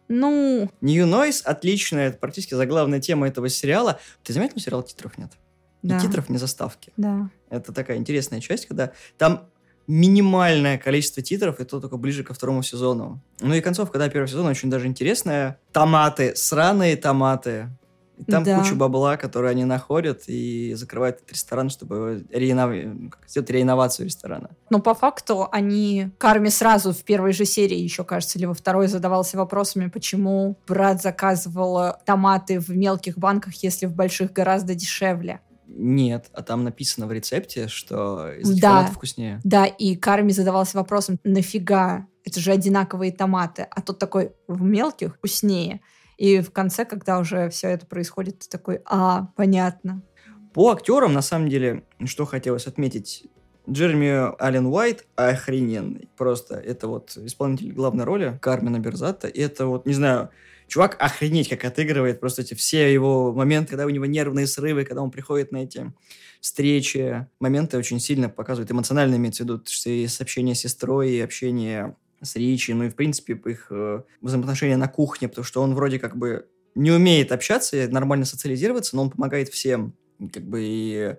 Ну, 0.08 0.68
New 0.80 1.06
Noise 1.06 1.42
отличная, 1.44 2.08
это 2.08 2.18
практически 2.18 2.54
заглавная 2.54 3.00
тема 3.00 3.28
этого 3.28 3.48
сериала. 3.48 4.00
Ты 4.24 4.32
заметил, 4.32 4.58
сериал 4.58 4.82
титров 4.82 5.18
нет? 5.18 5.30
да. 5.82 5.98
И 5.98 6.00
титров, 6.00 6.28
не 6.28 6.38
заставки. 6.38 6.92
Да. 6.96 7.30
Это 7.48 7.72
такая 7.72 7.96
интересная 7.96 8.40
часть, 8.40 8.66
когда 8.66 8.92
там 9.18 9.48
минимальное 9.90 10.78
количество 10.78 11.22
титров, 11.22 11.58
и 11.60 11.64
то 11.64 11.80
только 11.80 11.96
ближе 11.96 12.22
ко 12.22 12.32
второму 12.32 12.62
сезону. 12.62 13.20
Ну 13.40 13.54
и 13.54 13.60
концовка, 13.60 13.98
да, 13.98 14.08
первого 14.08 14.28
сезона 14.28 14.50
очень 14.50 14.70
даже 14.70 14.86
интересная. 14.86 15.58
Томаты, 15.72 16.34
сраные 16.36 16.96
томаты. 16.96 17.68
И 18.18 18.30
там 18.30 18.44
Да. 18.44 18.58
куча 18.58 18.74
бабла, 18.74 19.16
которые 19.16 19.50
они 19.52 19.64
находят 19.64 20.24
и 20.26 20.74
закрывают 20.74 21.16
этот 21.16 21.32
ресторан, 21.32 21.70
чтобы 21.70 22.26
реинов- 22.30 23.10
сделать 23.26 23.48
реинновацию 23.50 24.06
ресторана. 24.06 24.50
Но 24.68 24.78
по 24.78 24.94
факту 24.94 25.48
они... 25.50 26.10
Карми 26.18 26.50
сразу 26.50 26.92
в 26.92 27.02
первой 27.02 27.32
же 27.32 27.46
серии, 27.46 27.78
еще 27.78 28.04
кажется, 28.04 28.38
или 28.38 28.44
во 28.44 28.52
второй 28.52 28.88
задавался 28.88 29.38
вопросами, 29.38 29.88
почему 29.88 30.56
брат 30.68 31.00
заказывал 31.00 31.94
томаты 32.04 32.60
в 32.60 32.68
мелких 32.68 33.16
банках, 33.18 33.54
если 33.64 33.86
в 33.86 33.94
больших 33.94 34.34
гораздо 34.34 34.74
дешевле. 34.74 35.40
Нет, 35.72 36.30
а 36.32 36.42
там 36.42 36.64
написано 36.64 37.06
в 37.06 37.12
рецепте, 37.12 37.68
что 37.68 38.32
из 38.32 38.48
Да. 38.48 38.52
этих 38.52 38.60
томатов 38.62 38.94
вкуснее. 38.96 39.40
Да, 39.44 39.66
и 39.66 39.94
Карми 39.96 40.32
задавался 40.32 40.76
вопросом, 40.76 41.18
нафига 41.24 42.06
это 42.24 42.40
же 42.40 42.52
одинаковые 42.52 43.12
томаты, 43.12 43.66
а 43.70 43.80
тут 43.80 43.98
такой 43.98 44.32
в 44.46 44.62
мелких 44.62 45.14
вкуснее. 45.14 45.80
И 46.18 46.40
в 46.40 46.50
конце, 46.52 46.84
когда 46.84 47.18
уже 47.18 47.48
все 47.48 47.68
это 47.68 47.86
происходит, 47.86 48.40
ты 48.40 48.48
такой, 48.48 48.82
а, 48.84 49.28
понятно. 49.36 50.02
По 50.52 50.70
актерам, 50.70 51.12
на 51.12 51.22
самом 51.22 51.48
деле, 51.48 51.84
что 52.04 52.26
хотелось 52.26 52.66
отметить, 52.66 53.24
Джереми 53.68 54.34
Аллен 54.42 54.66
Уайт 54.66 55.06
охрененный. 55.16 56.08
Просто 56.16 56.56
это 56.56 56.88
вот 56.88 57.16
исполнитель 57.16 57.72
главной 57.72 58.04
роли 58.04 58.38
Кармена 58.42 58.78
Берзата. 58.80 59.28
И 59.28 59.40
это 59.40 59.66
вот, 59.66 59.86
не 59.86 59.92
знаю, 59.92 60.30
чувак 60.70 60.96
охренеть 61.00 61.48
как 61.48 61.64
отыгрывает. 61.64 62.20
Просто 62.20 62.42
эти 62.42 62.54
все 62.54 62.92
его 62.92 63.32
моменты, 63.32 63.70
когда 63.70 63.86
у 63.86 63.90
него 63.90 64.06
нервные 64.06 64.46
срывы, 64.46 64.84
когда 64.84 65.02
он 65.02 65.10
приходит 65.10 65.52
на 65.52 65.58
эти 65.58 65.92
встречи. 66.40 67.26
Моменты 67.40 67.76
очень 67.76 68.00
сильно 68.00 68.28
показывают, 68.28 68.70
эмоционально 68.70 69.16
имеется 69.16 69.42
в 69.42 69.46
виду, 69.46 69.62
что 69.66 69.90
и 69.90 70.06
общение 70.20 70.54
с 70.54 70.60
сестрой, 70.60 71.10
и 71.10 71.20
общение 71.20 71.96
с 72.22 72.36
Ричи, 72.36 72.72
ну 72.72 72.84
и, 72.84 72.88
в 72.88 72.94
принципе, 72.94 73.32
их 73.32 73.66
э, 73.70 74.02
взаимоотношения 74.20 74.76
на 74.76 74.88
кухне, 74.88 75.28
потому 75.28 75.44
что 75.44 75.62
он 75.62 75.74
вроде 75.74 75.98
как 75.98 76.16
бы 76.16 76.46
не 76.74 76.92
умеет 76.92 77.32
общаться 77.32 77.76
и 77.76 77.86
нормально 77.86 78.24
социализироваться, 78.24 78.94
но 78.94 79.02
он 79.02 79.10
помогает 79.10 79.48
всем. 79.48 79.94
Как 80.32 80.44
бы 80.44 80.60
и 80.62 81.16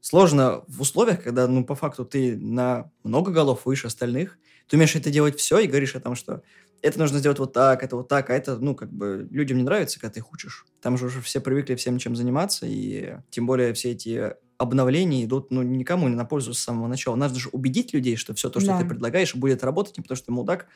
сложно 0.00 0.64
в 0.66 0.80
условиях, 0.80 1.22
когда, 1.22 1.46
ну, 1.46 1.64
по 1.64 1.74
факту 1.74 2.04
ты 2.04 2.36
на 2.36 2.90
много 3.04 3.30
голов 3.30 3.64
выше 3.64 3.86
остальных, 3.86 4.38
ты 4.68 4.76
умеешь 4.76 4.96
это 4.96 5.10
делать 5.10 5.38
все 5.38 5.58
и 5.60 5.66
говоришь 5.66 5.94
о 5.94 6.00
том, 6.00 6.14
что 6.14 6.42
это 6.82 6.98
нужно 6.98 7.18
сделать 7.18 7.38
вот 7.38 7.52
так, 7.52 7.82
это 7.82 7.96
вот 7.96 8.08
так, 8.08 8.30
а 8.30 8.34
это, 8.34 8.56
ну, 8.56 8.74
как 8.74 8.90
бы 8.92 9.28
людям 9.30 9.58
не 9.58 9.64
нравится, 9.64 10.00
когда 10.00 10.14
ты 10.14 10.20
их 10.20 10.32
учишь. 10.32 10.66
Там 10.80 10.96
же 10.96 11.06
уже 11.06 11.20
все 11.20 11.40
привыкли 11.40 11.74
всем 11.74 11.98
чем 11.98 12.16
заниматься, 12.16 12.66
и 12.66 13.16
тем 13.30 13.46
более 13.46 13.72
все 13.74 13.90
эти 13.92 14.34
обновления 14.58 15.24
идут, 15.24 15.50
ну, 15.50 15.62
никому 15.62 16.08
не 16.08 16.14
на 16.14 16.24
пользу 16.24 16.52
с 16.52 16.58
самого 16.58 16.86
начала. 16.86 17.16
Надо 17.16 17.38
же 17.38 17.48
убедить 17.50 17.94
людей, 17.94 18.16
что 18.16 18.34
все 18.34 18.50
то, 18.50 18.60
что 18.60 18.70
да. 18.70 18.78
ты 18.80 18.84
предлагаешь, 18.86 19.34
будет 19.34 19.64
работать, 19.64 19.96
не 19.96 20.02
потому 20.02 20.16
что 20.16 20.26
ты 20.26 20.32
мудак 20.32 20.66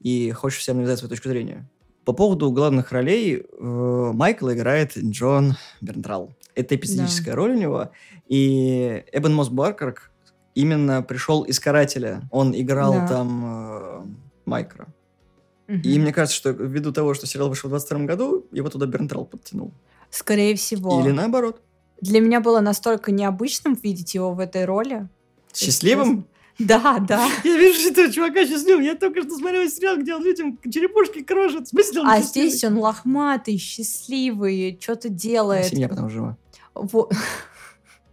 и 0.00 0.30
хочешь 0.30 0.60
всем 0.60 0.76
навязать 0.76 1.00
свою 1.00 1.10
точку 1.10 1.28
зрения. 1.28 1.68
По 2.04 2.12
поводу 2.12 2.50
главных 2.50 2.90
ролей, 2.92 3.42
э, 3.42 4.10
Майкл 4.14 4.50
играет 4.50 4.96
Джон 4.96 5.56
Бернтрал. 5.80 6.32
Это 6.54 6.74
эпизодическая 6.76 7.34
да. 7.34 7.36
роль 7.36 7.52
у 7.52 7.58
него. 7.58 7.90
И 8.28 9.04
Эбен 9.12 9.34
Мосс 9.34 9.48
Баркер 9.48 10.10
именно 10.54 11.02
пришел 11.02 11.42
из 11.42 11.60
«Карателя». 11.60 12.22
Он 12.30 12.54
играл 12.54 12.92
да. 12.94 13.08
там 13.08 13.44
э, 13.44 14.02
Майкра. 14.44 14.88
Угу. 15.72 15.80
И 15.84 15.98
мне 15.98 16.12
кажется, 16.12 16.36
что 16.36 16.50
ввиду 16.50 16.92
того, 16.92 17.14
что 17.14 17.26
сериал 17.26 17.48
вышел 17.48 17.68
в 17.68 17.70
22 17.70 18.00
году, 18.00 18.46
его 18.52 18.68
туда 18.68 18.84
Бернтрал 18.84 19.24
подтянул. 19.24 19.72
Скорее 20.10 20.54
всего. 20.54 21.00
Или 21.00 21.12
наоборот. 21.12 21.62
Для 22.02 22.20
меня 22.20 22.40
было 22.40 22.60
настолько 22.60 23.10
необычным 23.10 23.74
видеть 23.74 24.14
его 24.14 24.34
в 24.34 24.40
этой 24.40 24.66
роли. 24.66 25.08
Счастливым? 25.54 26.26
Да, 26.58 26.98
да. 26.98 27.26
Я 27.44 27.56
вижу, 27.56 27.88
этого 27.88 28.12
чувака 28.12 28.46
счастливым. 28.46 28.82
Я 28.82 28.96
только 28.96 29.22
что 29.22 29.34
смотрел 29.34 29.66
сериал, 29.70 29.96
где 29.96 30.14
он 30.14 30.22
людям 30.22 30.58
черепушки 30.70 31.22
крошит. 31.22 31.68
В 31.68 31.70
смысле 31.70 32.02
он 32.02 32.08
А 32.08 32.20
счастливый? 32.20 32.50
здесь 32.50 32.64
он 32.64 32.78
лохматый, 32.78 33.56
счастливый, 33.56 34.78
что-то 34.78 35.08
делает. 35.08 35.66
Семья 35.66 35.88
потом 35.88 36.10
жива. 36.10 36.36
Вот. 36.74 37.14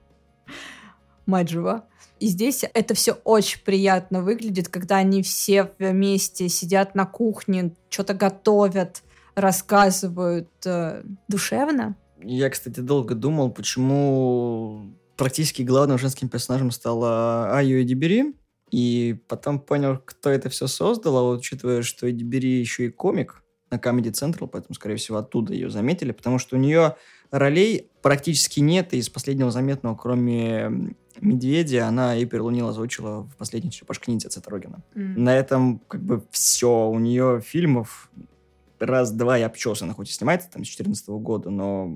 Мать 1.26 1.50
жива. 1.50 1.89
И 2.20 2.28
здесь 2.28 2.66
это 2.74 2.94
все 2.94 3.14
очень 3.24 3.62
приятно 3.64 4.22
выглядит, 4.22 4.68
когда 4.68 4.98
они 4.98 5.24
все 5.24 5.72
вместе 5.80 6.50
сидят 6.50 6.96
на 6.96 7.06
кухне, 7.06 7.74
что-то 7.90 8.14
готовят, 8.14 9.04
рассказывают 9.36 10.50
э, 10.66 11.04
душевно. 11.28 11.96
Я, 12.22 12.50
кстати, 12.50 12.82
долго 12.82 13.16
думал, 13.16 13.52
почему 13.52 14.94
практически 15.16 15.62
главным 15.62 15.98
женским 15.98 16.30
персонажем 16.30 16.72
стала 16.72 17.56
Айо 17.58 17.82
Эдибери. 17.82 18.36
И 18.72 19.20
потом 19.28 19.60
понял, 19.60 20.00
кто 20.04 20.30
это 20.30 20.50
все 20.50 20.68
создал, 20.68 21.18
а 21.18 21.24
вот 21.24 21.40
учитывая, 21.40 21.82
что 21.82 22.10
Эдибери 22.10 22.60
еще 22.60 22.86
и 22.86 22.90
комик 22.90 23.44
на 23.72 23.76
Comedy 23.76 24.12
Central, 24.12 24.48
поэтому, 24.48 24.76
скорее 24.76 24.96
всего, 24.96 25.18
оттуда 25.18 25.54
ее 25.54 25.70
заметили, 25.70 26.12
потому 26.12 26.40
что 26.40 26.56
у 26.56 26.60
нее 26.60 26.96
ролей 27.32 27.90
практически 28.02 28.60
нет, 28.60 28.94
из 28.94 29.10
последнего 29.10 29.52
заметного, 29.52 29.96
кроме 29.96 30.96
Медведя, 31.22 31.88
она 31.88 32.16
и 32.16 32.26
Перлунила 32.26 32.70
озвучила 32.70 33.24
в 33.24 33.36
последней 33.38 33.72
Черепашке 33.72 34.12
ниндзя 34.12 34.30
Цетрогина. 34.30 34.84
Mm. 34.96 35.20
На 35.20 35.36
этом 35.36 35.80
как 35.88 36.02
бы 36.02 36.24
все. 36.32 36.88
У 36.90 37.00
нее 37.00 37.42
фильмов 37.46 38.10
раз-два 38.80 39.38
и 39.38 39.42
обчесано, 39.42 39.94
хоть 39.94 40.10
и 40.10 40.14
снимается 40.14 40.50
там 40.50 40.64
с 40.64 40.68
2014 40.68 41.10
года, 41.10 41.50
но 41.50 41.92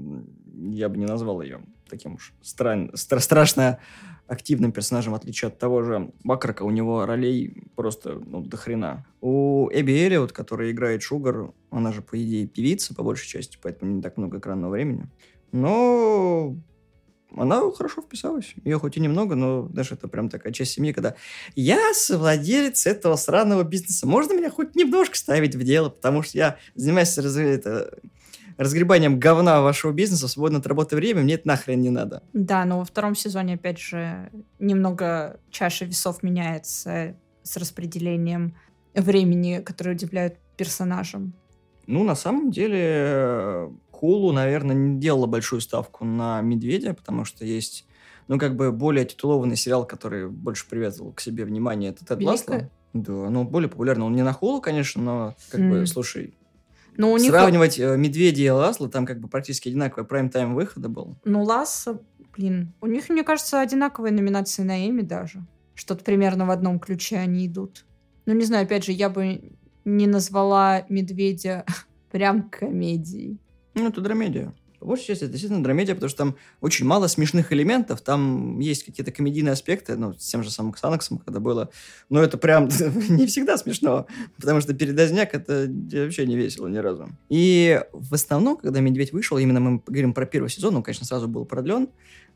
я 0.54 0.90
бы 0.90 0.98
не 0.98 1.06
назвал 1.06 1.42
ее 1.42 1.62
таким 1.90 2.16
уж 2.16 2.34
стран... 2.42 2.92
стра- 2.96 3.20
страшно 3.20 3.80
активным 4.28 4.72
персонажем, 4.72 5.14
в 5.14 5.16
отличие 5.16 5.50
от 5.50 5.60
того 5.60 5.84
же 5.84 6.12
Бакрака, 6.24 6.64
у 6.64 6.72
него 6.72 7.06
ролей 7.06 7.68
просто 7.76 8.22
ну, 8.26 8.42
до 8.42 8.58
хрена. 8.58 9.06
У 9.22 9.70
Эбби 9.72 9.92
Эллиот, 9.92 10.32
которая 10.32 10.72
играет 10.72 11.04
Шугар, 11.04 11.52
она 11.70 11.92
же, 11.92 12.02
по 12.02 12.22
идее, 12.22 12.48
певица, 12.48 12.96
по 12.96 13.04
большей 13.04 13.28
части, 13.28 13.58
поэтому 13.62 13.92
не 13.92 14.02
так 14.02 14.18
много 14.18 14.40
экранного 14.40 14.72
времени. 14.72 15.08
Но 15.52 16.56
она 17.36 17.62
хорошо 17.72 18.02
вписалась. 18.02 18.54
Ее 18.64 18.80
хоть 18.80 18.98
и 18.98 19.00
немного, 19.00 19.36
но 19.36 19.64
даже 19.64 19.96
это 19.96 20.08
прям 20.08 20.30
такая 20.30 20.54
часть 20.54 20.74
семьи, 20.74 20.92
когда 20.92 21.16
я 21.56 21.94
совладелец 21.94 22.86
этого 22.86 23.16
сраного 23.16 23.64
бизнеса. 23.64 24.08
Можно 24.08 24.34
меня 24.34 24.50
хоть 24.50 24.76
немножко 24.76 25.18
ставить 25.18 25.56
в 25.56 25.64
дело, 25.64 25.90
потому 25.90 26.24
что 26.24 26.38
я 26.38 26.58
занимаюсь 26.76 27.18
раз... 27.18 27.36
это, 27.38 27.98
разгребанием 28.58 29.20
говна 29.20 29.62
вашего 29.62 29.92
бизнеса 29.92 30.28
в 30.28 30.32
свободное 30.32 30.60
от 30.60 30.68
работы 30.68 30.96
время, 30.96 31.22
мне 31.22 31.36
это 31.36 31.48
нахрен 31.48 31.82
не 31.82 31.90
надо. 31.90 32.24
Да, 32.34 32.66
но 32.66 32.80
во 32.80 32.86
втором 32.86 33.16
сезоне, 33.16 33.56
опять 33.56 33.80
же, 33.80 34.32
немного 34.60 35.40
чаша 35.50 35.86
весов 35.86 36.24
меняется 36.24 37.16
с 37.44 37.58
распределением 37.58 38.56
времени, 38.94 39.62
которое 39.64 39.92
удивляют 39.92 40.36
персонажам. 40.58 41.34
Ну, 41.88 42.04
на 42.04 42.16
самом 42.16 42.52
деле, 42.52 43.70
Хулу, 44.04 44.34
наверное, 44.34 44.76
не 44.76 45.00
делала 45.00 45.28
большую 45.28 45.62
ставку 45.62 46.04
на 46.04 46.42
Медведя, 46.42 46.94
потому 46.94 47.24
что 47.24 47.46
есть, 47.46 47.88
ну, 48.28 48.38
как 48.38 48.58
бы 48.58 48.74
более 48.74 49.06
титулованный 49.06 49.56
сериал, 49.56 49.88
который 49.88 50.28
больше 50.28 50.68
привязывал 50.68 51.14
к 51.14 51.22
себе 51.22 51.46
внимание, 51.46 51.92
это 51.92 52.06
Тед 52.06 52.22
Ласло. 52.22 52.70
Да, 52.92 53.30
ну, 53.30 53.46
более 53.46 53.70
популярный. 53.70 54.06
Он 54.06 54.14
не 54.14 54.22
на 54.22 54.34
Хулу, 54.34 54.60
конечно, 54.60 55.02
но, 55.02 55.36
как 55.50 55.62
mm. 55.62 55.70
бы, 55.70 55.88
слушай, 55.88 56.34
но 56.98 57.14
у 57.14 57.18
Сравнивать. 57.18 57.80
Э, 57.80 57.96
Медведя 57.96 58.44
и 58.44 58.50
Ласло, 58.50 58.90
там 58.90 59.06
как 59.06 59.22
бы 59.22 59.30
практически 59.30 59.70
одинаковый 59.70 60.06
прайм-тайм 60.06 60.54
выхода 60.54 60.90
был. 60.90 61.16
Ну, 61.24 61.42
Ласло, 61.42 62.02
блин, 62.36 62.74
у 62.82 62.88
них, 62.88 63.08
мне 63.08 63.24
кажется, 63.24 63.62
одинаковые 63.62 64.12
номинации 64.12 64.64
на 64.64 64.86
Эми 64.86 65.02
даже. 65.02 65.46
Что-то 65.76 66.04
примерно 66.04 66.46
в 66.46 66.52
одном 66.52 66.78
ключе 66.78 67.20
они 67.20 67.48
идут. 67.48 67.86
Ну, 68.26 68.34
не 68.34 68.44
знаю, 68.44 68.66
опять 68.66 68.84
же, 68.84 68.92
я 68.92 69.10
бы 69.10 69.54
не 69.86 70.08
назвала 70.08 70.86
Медведя 70.90 71.64
прям 72.12 72.50
комедией. 72.50 73.40
Ну, 73.74 73.88
это 73.88 74.02
драмедия. 74.02 74.54
По 74.84 74.88
большей 74.88 75.08
части 75.08 75.24
это 75.24 75.32
действительно 75.32 75.64
драмедия, 75.64 75.94
потому 75.94 76.10
что 76.10 76.18
там 76.18 76.36
очень 76.60 76.86
мало 76.86 77.08
смешных 77.08 77.54
элементов, 77.54 78.02
там 78.02 78.60
есть 78.60 78.84
какие-то 78.84 79.14
комедийные 79.14 79.54
аспекты, 79.54 79.96
ну, 79.96 80.14
с 80.14 80.26
тем 80.26 80.44
же 80.44 80.52
самым 80.52 80.74
Ксанаксом, 80.74 81.20
когда 81.20 81.40
было, 81.40 81.70
но 82.10 82.22
это 82.22 82.38
прям 82.38 82.66
не 83.10 83.26
всегда 83.26 83.58
смешно, 83.58 84.08
потому 84.36 84.60
что 84.60 84.74
передозняк 84.74 85.36
это 85.36 85.70
вообще 85.70 86.28
не 86.28 86.36
весело 86.36 86.68
ни 86.68 86.80
разу. 86.80 87.08
И 87.30 87.82
в 87.94 88.14
основном, 88.14 88.58
когда 88.58 88.82
«Медведь» 88.82 89.14
вышел, 89.14 89.38
именно 89.38 89.62
мы 89.62 89.82
говорим 89.88 90.14
про 90.14 90.26
первый 90.26 90.50
сезон, 90.50 90.76
он, 90.76 90.84
конечно, 90.84 91.06
сразу 91.06 91.30
был 91.30 91.46
продлен, 91.46 91.88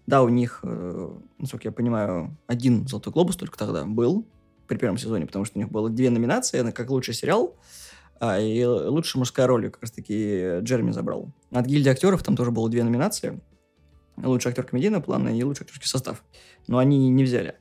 да, 0.06 0.23
у 0.23 0.30
них, 0.30 0.62
э, 0.63 1.10
насколько 1.39 1.67
я 1.67 1.73
понимаю, 1.73 2.38
один 2.47 2.88
«Золотой 2.88 3.12
глобус» 3.12 3.36
только 3.36 3.58
тогда 3.58 3.84
был 3.84 4.26
при 4.67 4.78
первом 4.78 4.97
сезоне, 4.97 5.26
потому 5.26 5.43
что 5.43 5.60
у 5.60 5.62
них 5.62 5.69
было 5.69 5.89
две 5.89 6.10
номинации, 6.10 6.71
как 6.71 6.89
лучший 6.89 7.13
сериал– 7.13 7.58
а, 8.19 8.39
и 8.39 8.63
лучшая 8.63 9.19
мужская 9.19 9.47
роль 9.47 9.69
как 9.69 9.82
раз-таки 9.82 10.60
Джереми 10.60 10.91
забрал. 10.91 11.32
От 11.51 11.65
гильдии 11.65 11.89
актеров 11.89 12.23
там 12.23 12.36
тоже 12.36 12.51
было 12.51 12.69
две 12.69 12.84
номинации. 12.84 13.39
Лучший 14.17 14.49
актер 14.49 14.63
комедийного 14.63 15.01
плана 15.01 15.30
и 15.30 15.43
лучший 15.43 15.63
актерский 15.63 15.88
состав. 15.88 16.23
Но 16.67 16.80
они 16.80 17.10
не 17.10 17.23
взяли. 17.23 17.56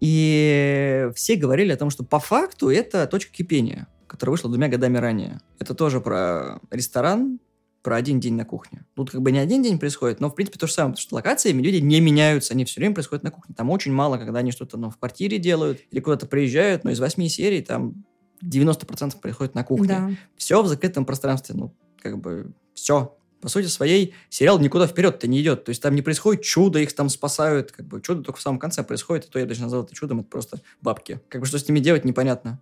И 0.00 1.08
все 1.14 1.36
говорили 1.36 1.72
о 1.72 1.76
том, 1.76 1.90
что 1.90 2.04
по 2.04 2.18
факту 2.18 2.68
это 2.68 3.06
точка 3.06 3.32
кипения, 3.32 3.88
которая 4.06 4.32
вышла 4.32 4.50
двумя 4.50 4.68
годами 4.68 4.98
ранее. 4.98 5.40
Это 5.58 5.74
тоже 5.74 6.00
про 6.00 6.60
ресторан, 6.70 7.38
про 7.82 7.96
один 7.96 8.18
день 8.18 8.34
на 8.34 8.44
кухне. 8.44 8.84
Тут 8.96 9.10
как 9.10 9.22
бы 9.22 9.30
не 9.30 9.38
один 9.38 9.62
день 9.62 9.78
происходит, 9.78 10.18
но 10.18 10.28
в 10.28 10.34
принципе 10.34 10.58
то 10.58 10.66
же 10.66 10.72
самое, 10.72 10.94
потому 10.94 11.02
что 11.02 11.14
локации 11.14 11.52
люди 11.52 11.76
не 11.76 12.00
меняются, 12.00 12.52
они 12.52 12.64
все 12.64 12.80
время 12.80 12.94
происходят 12.94 13.22
на 13.22 13.30
кухне. 13.30 13.54
Там 13.56 13.70
очень 13.70 13.92
мало, 13.92 14.18
когда 14.18 14.40
они 14.40 14.50
что-то 14.50 14.76
ну, 14.76 14.90
в 14.90 14.98
квартире 14.98 15.38
делают 15.38 15.80
или 15.92 16.00
куда-то 16.00 16.26
приезжают, 16.26 16.82
но 16.82 16.90
из 16.90 16.98
восьми 16.98 17.28
серий 17.28 17.62
там 17.62 18.04
90% 18.42 19.20
происходит 19.20 19.54
на 19.54 19.64
кухне. 19.64 19.88
Да. 19.88 20.10
Все 20.36 20.62
в 20.62 20.66
закрытом 20.66 21.04
пространстве. 21.04 21.54
Ну, 21.56 21.74
как 22.00 22.18
бы, 22.18 22.52
все. 22.74 23.16
По 23.40 23.48
сути 23.48 23.66
своей, 23.66 24.14
сериал 24.28 24.58
никуда 24.58 24.86
вперед-то 24.86 25.26
не 25.28 25.40
идет. 25.40 25.64
То 25.64 25.70
есть 25.70 25.82
там 25.82 25.94
не 25.94 26.02
происходит 26.02 26.42
чудо, 26.42 26.78
их 26.78 26.94
там 26.94 27.08
спасают. 27.08 27.72
Как 27.72 27.86
бы 27.86 28.00
чудо 28.00 28.22
только 28.22 28.38
в 28.38 28.42
самом 28.42 28.58
конце 28.58 28.82
происходит, 28.82 29.26
и 29.26 29.28
то 29.28 29.38
я 29.38 29.46
даже 29.46 29.62
назвал 29.62 29.84
это 29.84 29.94
чудом, 29.94 30.20
это 30.20 30.28
просто 30.28 30.60
бабки. 30.80 31.20
Как 31.28 31.40
бы 31.40 31.46
что 31.46 31.58
с 31.58 31.68
ними 31.68 31.80
делать, 31.80 32.04
непонятно. 32.04 32.60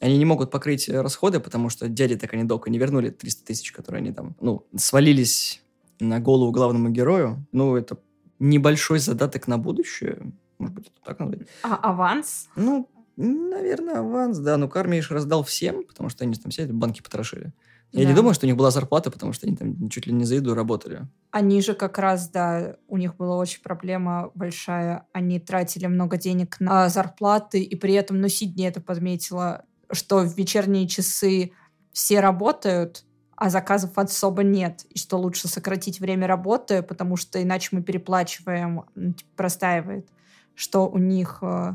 Они 0.00 0.18
не 0.18 0.24
могут 0.24 0.50
покрыть 0.50 0.88
расходы, 0.88 1.38
потому 1.38 1.68
что 1.68 1.88
дяди 1.88 2.16
так 2.16 2.32
они 2.34 2.44
долго 2.44 2.70
не 2.70 2.78
вернули 2.78 3.10
300 3.10 3.46
тысяч, 3.46 3.72
которые 3.72 4.00
они 4.00 4.12
там, 4.12 4.34
ну, 4.40 4.66
свалились 4.76 5.62
на 6.00 6.18
голову 6.18 6.50
главному 6.50 6.88
герою. 6.88 7.46
Ну, 7.52 7.76
это 7.76 7.98
небольшой 8.38 8.98
задаток 8.98 9.46
на 9.46 9.58
будущее. 9.58 10.32
Может 10.58 10.74
быть, 10.74 10.86
это 10.88 10.96
так 11.04 11.18
назвать. 11.20 11.48
А 11.62 11.76
аванс? 11.76 12.48
Ну, 12.56 12.88
Наверное, 13.16 13.98
аванс, 14.00 14.38
да. 14.38 14.56
Ну, 14.56 14.68
Карми 14.68 15.02
раздал 15.08 15.42
всем, 15.44 15.84
потому 15.84 16.08
что 16.08 16.24
они 16.24 16.34
там 16.34 16.50
все 16.50 16.66
банки 16.66 17.02
потрошили. 17.02 17.52
Я 17.92 18.04
Да. 18.04 18.08
не 18.10 18.14
думаю, 18.16 18.32
что 18.32 18.46
у 18.46 18.48
них 18.48 18.56
была 18.56 18.70
зарплата, 18.70 19.10
потому 19.10 19.34
что 19.34 19.46
они 19.46 19.54
там 19.54 19.88
чуть 19.90 20.06
ли 20.06 20.14
не 20.14 20.24
за 20.24 20.36
еду 20.36 20.54
работали. 20.54 21.02
Они 21.30 21.60
же 21.60 21.74
как 21.74 21.98
раз, 21.98 22.30
да, 22.30 22.76
у 22.88 22.96
них 22.96 23.16
была 23.16 23.36
очень 23.36 23.60
проблема 23.62 24.30
большая. 24.34 25.06
Они 25.12 25.38
тратили 25.38 25.86
много 25.86 26.16
денег 26.16 26.56
на 26.58 26.88
зарплаты, 26.88 27.62
и 27.62 27.76
при 27.76 27.92
этом, 27.92 28.20
ну, 28.20 28.28
Сидни 28.28 28.66
это 28.66 28.80
подметила, 28.80 29.64
что 29.90 30.20
в 30.20 30.36
вечерние 30.38 30.88
часы 30.88 31.52
все 31.92 32.20
работают, 32.20 33.04
а 33.36 33.50
заказов 33.50 33.98
особо 33.98 34.42
нет, 34.42 34.86
и 34.88 34.98
что 34.98 35.18
лучше 35.18 35.48
сократить 35.48 36.00
время 36.00 36.26
работы, 36.26 36.82
потому 36.82 37.16
что 37.16 37.42
иначе 37.42 37.68
мы 37.72 37.82
переплачиваем, 37.82 38.84
ну, 38.94 39.12
типа, 39.12 39.30
простаивает, 39.36 40.08
что 40.54 40.88
у 40.88 40.96
них 40.96 41.40
э, 41.42 41.74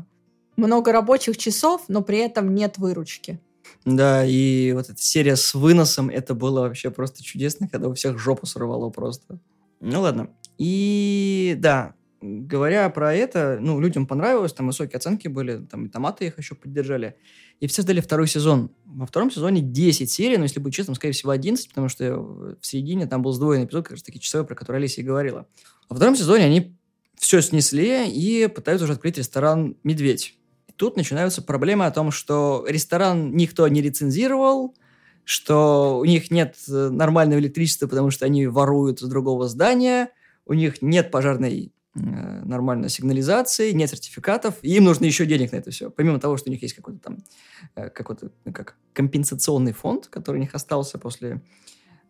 много 0.58 0.92
рабочих 0.92 1.38
часов, 1.38 1.84
но 1.88 2.02
при 2.02 2.18
этом 2.18 2.54
нет 2.54 2.76
выручки. 2.76 3.40
Да, 3.84 4.24
и 4.24 4.72
вот 4.72 4.90
эта 4.90 5.00
серия 5.00 5.36
с 5.36 5.54
выносом, 5.54 6.10
это 6.10 6.34
было 6.34 6.60
вообще 6.60 6.90
просто 6.90 7.22
чудесно, 7.22 7.68
когда 7.68 7.88
у 7.88 7.94
всех 7.94 8.18
жопу 8.18 8.44
сорвало 8.46 8.90
просто. 8.90 9.38
Ну 9.80 10.00
ладно. 10.00 10.30
И 10.58 11.54
да, 11.58 11.94
говоря 12.20 12.90
про 12.90 13.14
это, 13.14 13.58
ну, 13.60 13.80
людям 13.80 14.06
понравилось, 14.06 14.52
там 14.52 14.66
высокие 14.66 14.96
оценки 14.96 15.28
были, 15.28 15.64
там 15.64 15.86
и 15.86 15.88
томаты 15.88 16.26
их 16.26 16.38
еще 16.38 16.54
поддержали. 16.54 17.14
И 17.60 17.66
все 17.66 17.82
ждали 17.82 18.00
второй 18.00 18.26
сезон. 18.26 18.70
Во 18.84 19.06
втором 19.06 19.30
сезоне 19.30 19.60
10 19.60 20.10
серий, 20.10 20.36
но 20.36 20.44
если 20.44 20.60
быть 20.60 20.74
честным, 20.74 20.96
скорее 20.96 21.12
всего 21.12 21.30
11, 21.30 21.68
потому 21.68 21.88
что 21.88 22.16
в 22.16 22.58
середине 22.62 23.06
там 23.06 23.22
был 23.22 23.32
сдвоенный 23.32 23.66
эпизод, 23.66 23.84
как 23.84 23.92
раз 23.92 24.02
таки 24.02 24.20
часовой, 24.20 24.46
про 24.46 24.56
который 24.56 24.78
Алисия 24.78 25.04
и 25.04 25.06
говорила. 25.06 25.46
Во 25.88 25.96
втором 25.96 26.16
сезоне 26.16 26.44
они 26.44 26.76
все 27.16 27.40
снесли 27.40 28.08
и 28.10 28.46
пытаются 28.48 28.84
уже 28.84 28.94
открыть 28.94 29.18
ресторан 29.18 29.76
«Медведь». 29.82 30.37
Тут 30.78 30.96
начинаются 30.96 31.42
проблемы 31.42 31.86
о 31.86 31.90
том, 31.90 32.12
что 32.12 32.64
ресторан 32.68 33.32
никто 33.34 33.66
не 33.66 33.82
рецензировал, 33.82 34.76
что 35.24 35.98
у 35.98 36.04
них 36.04 36.30
нет 36.30 36.56
э, 36.68 36.88
нормального 36.88 37.40
электричества, 37.40 37.88
потому 37.88 38.12
что 38.12 38.24
они 38.24 38.46
воруют 38.46 39.00
с 39.00 39.02
другого 39.02 39.48
здания, 39.48 40.10
у 40.46 40.54
них 40.54 40.80
нет 40.80 41.10
пожарной 41.10 41.72
э, 41.96 41.98
нормальной 41.98 42.90
сигнализации, 42.90 43.72
нет 43.72 43.90
сертификатов, 43.90 44.54
и 44.62 44.76
им 44.76 44.84
нужно 44.84 45.06
еще 45.06 45.26
денег 45.26 45.50
на 45.50 45.56
это 45.56 45.72
все. 45.72 45.90
Помимо 45.90 46.20
того, 46.20 46.36
что 46.36 46.48
у 46.48 46.52
них 46.52 46.62
есть 46.62 46.74
какой-то 46.74 47.00
там 47.00 47.18
э, 47.74 47.90
какой-то 47.90 48.30
ну, 48.44 48.52
как 48.52 48.76
компенсационный 48.92 49.72
фонд, 49.72 50.06
который 50.06 50.36
у 50.36 50.40
них 50.40 50.54
остался 50.54 50.96
после 50.98 51.42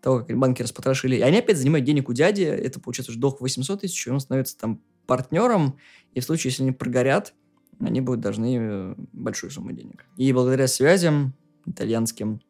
того, 0.02 0.20
как 0.20 0.36
банки 0.36 0.60
распотрошили. 0.60 1.16
И 1.16 1.22
они 1.22 1.38
опять 1.38 1.56
занимают 1.56 1.86
денег 1.86 2.10
у 2.10 2.12
дяди, 2.12 2.42
это 2.42 2.80
получается 2.80 3.12
уже 3.12 3.18
долг 3.18 3.40
800 3.40 3.80
тысяч, 3.80 4.06
и 4.06 4.10
он 4.10 4.20
становится 4.20 4.58
там 4.58 4.82
партнером, 5.06 5.78
и 6.12 6.20
в 6.20 6.24
случае, 6.24 6.50
если 6.50 6.64
они 6.64 6.72
прогорят, 6.72 7.32
они 7.80 8.00
будут 8.00 8.20
должны 8.20 8.56
э, 8.58 8.94
большую 9.12 9.50
сумму 9.50 9.72
денег. 9.72 10.04
И 10.16 10.32
благодаря 10.32 10.66
связям 10.66 11.34
итальянским 11.66 12.40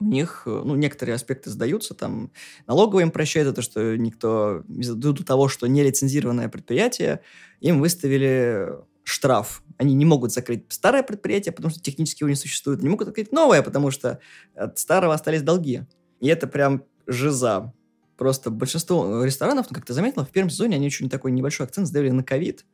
у 0.00 0.04
них, 0.04 0.42
э, 0.46 0.62
ну, 0.64 0.74
некоторые 0.74 1.14
аспекты 1.14 1.50
сдаются, 1.50 1.94
там, 1.94 2.32
налоговые 2.66 3.04
им 3.04 3.10
прощают 3.10 3.54
то, 3.54 3.62
что 3.62 3.96
никто, 3.96 4.64
ввиду 4.68 5.14
того, 5.14 5.48
что 5.48 5.66
нелицензированное 5.66 6.48
предприятие, 6.48 7.20
им 7.60 7.80
выставили 7.80 8.70
штраф. 9.04 9.62
Они 9.78 9.94
не 9.94 10.04
могут 10.04 10.32
закрыть 10.32 10.64
старое 10.68 11.02
предприятие, 11.02 11.52
потому 11.52 11.70
что 11.70 11.80
технически 11.80 12.22
его 12.22 12.30
не 12.30 12.36
существует, 12.36 12.82
не 12.82 12.88
могут 12.88 13.08
открыть 13.08 13.32
новое, 13.32 13.62
потому 13.62 13.90
что 13.90 14.20
от 14.54 14.78
старого 14.78 15.14
остались 15.14 15.42
долги. 15.42 15.82
И 16.20 16.28
это 16.28 16.46
прям 16.46 16.84
жиза. 17.06 17.72
Просто 18.16 18.50
большинство 18.50 19.24
ресторанов, 19.24 19.66
ну, 19.70 19.74
как 19.74 19.84
ты 19.84 19.92
заметила, 19.92 20.24
в 20.24 20.30
первом 20.30 20.50
сезоне 20.50 20.76
они 20.76 20.86
очень 20.86 21.10
такой 21.10 21.32
небольшой 21.32 21.66
акцент 21.66 21.88
сделали 21.88 22.10
на 22.10 22.22
ковид. 22.22 22.64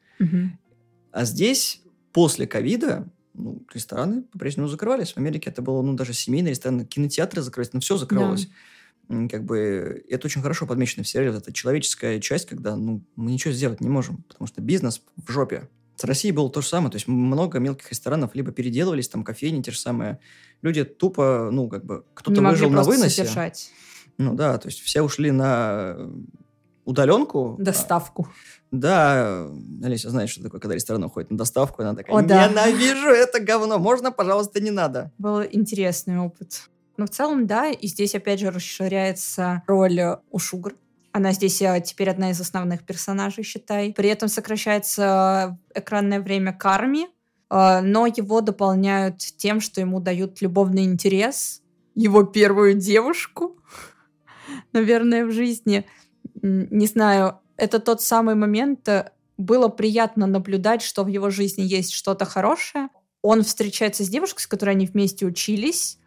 А 1.18 1.24
здесь, 1.24 1.82
после 2.12 2.46
ковида, 2.46 3.08
ну, 3.34 3.60
рестораны 3.74 4.22
по-прежнему 4.22 4.68
закрывались. 4.68 5.14
В 5.14 5.16
Америке 5.16 5.50
это 5.50 5.62
было, 5.62 5.82
ну, 5.82 5.94
даже 5.94 6.12
семейные 6.12 6.50
рестораны, 6.52 6.84
кинотеатры 6.84 7.42
закрылись, 7.42 7.72
ну, 7.72 7.80
все 7.80 7.96
закрылось. 7.96 8.48
М, 9.08 9.28
Как 9.28 9.42
бы 9.42 10.04
это 10.08 10.28
очень 10.28 10.42
хорошо 10.42 10.64
подмечено 10.64 11.02
в 11.02 11.08
сериале. 11.08 11.36
Эта 11.36 11.52
человеческая 11.52 12.20
часть, 12.20 12.46
когда, 12.46 12.76
ну, 12.76 13.02
мы 13.16 13.32
ничего 13.32 13.52
сделать 13.52 13.80
не 13.80 13.88
можем, 13.88 14.22
потому 14.28 14.46
что 14.46 14.60
бизнес 14.60 15.02
в 15.16 15.28
жопе. 15.32 15.68
С 15.96 16.04
Россией 16.04 16.30
было 16.30 16.48
то 16.50 16.60
же 16.60 16.68
самое. 16.68 16.92
То 16.92 16.96
есть 16.98 17.08
много 17.08 17.58
мелких 17.58 17.90
ресторанов 17.90 18.36
либо 18.36 18.52
переделывались, 18.52 19.08
там 19.08 19.24
кофейни 19.24 19.60
те 19.62 19.72
же 19.72 19.78
самые. 19.80 20.20
Люди 20.62 20.84
тупо, 20.84 21.48
ну, 21.50 21.68
как 21.68 21.84
бы, 21.84 22.04
кто-то 22.14 22.40
выжил 22.42 22.70
на 22.70 22.84
выносе. 22.84 23.24
содержать 23.24 23.72
Ну 24.18 24.34
да, 24.34 24.56
то 24.58 24.68
есть 24.68 24.78
все 24.82 25.02
ушли 25.02 25.32
на 25.32 25.96
удаленку. 26.84 27.56
доставку. 27.58 28.28
Да, 28.70 29.48
Алися 29.82 30.10
знает, 30.10 30.28
что 30.28 30.42
такое, 30.42 30.60
когда 30.60 30.74
ресторан 30.74 31.02
уходит 31.04 31.30
на 31.30 31.38
доставку, 31.38 31.82
она 31.82 31.94
такая, 31.94 32.14
О, 32.14 32.22
да. 32.22 32.48
ненавижу 32.48 33.08
это 33.08 33.40
говно, 33.40 33.78
можно, 33.78 34.12
пожалуйста, 34.12 34.60
не 34.60 34.70
надо. 34.70 35.10
Был 35.18 35.42
интересный 35.42 36.18
опыт. 36.18 36.68
Но 36.98 37.06
в 37.06 37.10
целом, 37.10 37.46
да, 37.46 37.70
и 37.70 37.86
здесь 37.86 38.14
опять 38.14 38.40
же 38.40 38.50
расширяется 38.50 39.62
роль 39.66 40.00
э, 40.00 40.18
у 40.30 40.38
Шугар. 40.38 40.74
Она 41.12 41.32
здесь 41.32 41.62
э, 41.62 41.80
теперь 41.84 42.10
одна 42.10 42.30
из 42.30 42.40
основных 42.40 42.84
персонажей, 42.84 43.44
считай. 43.44 43.92
При 43.92 44.08
этом 44.08 44.28
сокращается 44.28 45.56
э, 45.74 45.78
экранное 45.80 46.20
время 46.20 46.52
Карми, 46.52 47.06
э, 47.50 47.80
но 47.80 48.06
его 48.06 48.40
дополняют 48.40 49.18
тем, 49.18 49.60
что 49.60 49.80
ему 49.80 50.00
дают 50.00 50.42
любовный 50.42 50.84
интерес, 50.84 51.62
его 51.94 52.24
первую 52.24 52.74
девушку, 52.74 53.56
наверное, 54.72 55.24
в 55.24 55.30
жизни. 55.30 55.86
Не 56.42 56.86
знаю, 56.86 57.38
это 57.58 57.80
тот 57.80 58.00
самый 58.00 58.34
момент, 58.36 58.88
э, 58.88 59.10
было 59.36 59.68
приятно 59.68 60.26
наблюдать, 60.26 60.80
что 60.80 61.04
в 61.04 61.08
его 61.08 61.28
жизни 61.28 61.62
есть 61.62 61.92
что-то 61.92 62.24
хорошее. 62.24 62.88
Он 63.20 63.42
встречается 63.42 64.04
с 64.04 64.08
девушкой, 64.08 64.42
с 64.42 64.46
которой 64.46 64.70
они 64.70 64.86
вместе 64.86 65.26
учились, 65.26 65.98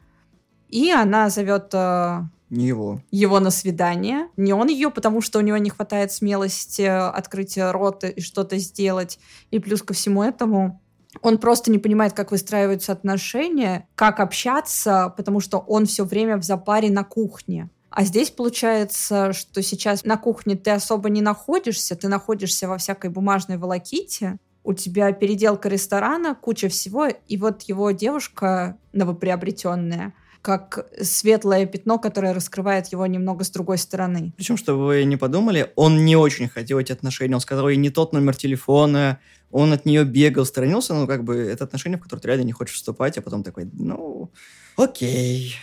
и 0.70 0.92
она 0.92 1.30
зовет 1.30 1.70
э, 1.74 2.22
Не 2.50 2.68
его. 2.68 3.02
его 3.12 3.40
на 3.40 3.52
свидание. 3.52 4.30
Не 4.38 4.54
он 4.54 4.70
ее, 4.70 4.90
потому 4.90 5.22
что 5.22 5.40
у 5.40 5.42
него 5.42 5.58
не 5.58 5.70
хватает 5.70 6.12
смелости 6.12 6.82
открыть 6.82 7.58
рот 7.58 8.06
и 8.06 8.22
что-то 8.22 8.58
сделать. 8.58 9.20
И 9.52 9.60
плюс 9.60 9.84
ко 9.84 9.94
всему 9.94 10.24
этому 10.24 10.82
он 11.22 11.38
просто 11.38 11.70
не 11.70 11.78
понимает, 11.78 12.14
как 12.14 12.32
выстраиваются 12.32 12.94
отношения, 12.94 13.90
как 13.96 14.22
общаться, 14.22 15.14
потому 15.18 15.42
что 15.42 15.58
он 15.58 15.86
все 15.86 16.06
время 16.06 16.38
в 16.38 16.44
запаре 16.44 16.90
на 16.90 17.04
кухне. 17.04 17.70
А 17.91 18.06
здесь 18.06 18.32
получается, 18.32 19.34
что 19.34 19.62
сейчас 19.62 20.06
на 20.06 20.17
кухне 20.17 20.56
ты 20.56 20.71
особо 20.71 21.10
не 21.10 21.21
находишься, 21.21 21.95
ты 21.95 22.08
находишься 22.08 22.69
во 22.69 22.77
всякой 22.77 23.10
бумажной 23.10 23.58
волоките, 23.58 24.38
у 24.63 24.73
тебя 24.73 25.12
переделка 25.12 25.67
ресторана, 25.67 26.34
куча 26.34 26.69
всего, 26.69 27.08
и 27.08 27.38
вот 27.38 27.63
его 27.63 27.91
девушка 27.91 28.77
новоприобретенная, 28.93 30.13
как 30.41 30.88
светлое 31.01 31.65
пятно, 31.65 31.99
которое 31.99 32.34
раскрывает 32.34 32.88
его 32.88 33.06
немного 33.06 33.43
с 33.43 33.49
другой 33.49 33.77
стороны. 33.77 34.34
Причем, 34.38 34.56
чтобы 34.56 34.86
вы 34.86 35.04
не 35.04 35.17
подумали, 35.17 35.71
он 35.75 36.06
не 36.06 36.15
очень 36.15 36.47
хотел 36.47 36.80
эти 36.80 36.93
отношения, 36.93 37.36
он 37.36 37.41
сказал 37.41 37.67
ей 37.67 37.77
не 37.77 37.89
тот 37.89 38.13
номер 38.13 38.36
телефона, 38.36 39.19
он 39.51 39.73
от 39.73 39.86
нее 39.86 40.06
бегал, 40.06 40.45
сторонился, 40.45 40.93
ну, 40.93 41.08
как 41.08 41.25
бы, 41.25 41.36
это 41.36 41.65
отношения, 41.65 41.97
в 41.97 42.01
которые 42.01 42.21
ты 42.21 42.27
реально 42.30 42.45
не 42.45 42.54
хочешь 42.54 42.75
вступать, 42.75 43.17
а 43.17 43.21
потом 43.21 43.43
такой, 43.43 43.69
ну, 43.73 44.32
окей. 44.77 45.56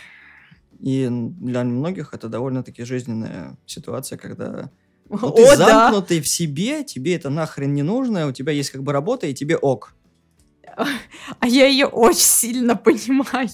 И 0.79 1.07
для 1.09 1.63
многих 1.63 2.13
это 2.13 2.29
довольно-таки 2.29 2.83
жизненная 2.83 3.57
ситуация, 3.65 4.17
когда 4.17 4.71
ну, 5.09 5.31
ты 5.31 5.43
О, 5.43 5.57
да! 5.57 5.67
замкнутый 5.67 6.21
в 6.21 6.27
себе, 6.27 6.83
тебе 6.83 7.15
это 7.15 7.29
нахрен 7.29 7.73
не 7.73 7.83
нужно, 7.83 8.27
у 8.27 8.31
тебя 8.31 8.53
есть 8.53 8.69
как 8.69 8.83
бы 8.83 8.93
работа, 8.93 9.27
и 9.27 9.33
тебе 9.33 9.57
ок. 9.57 9.95
А 11.39 11.47
я 11.47 11.67
ее 11.67 11.87
очень 11.87 12.19
сильно 12.19 12.75
понимаю. 12.75 13.49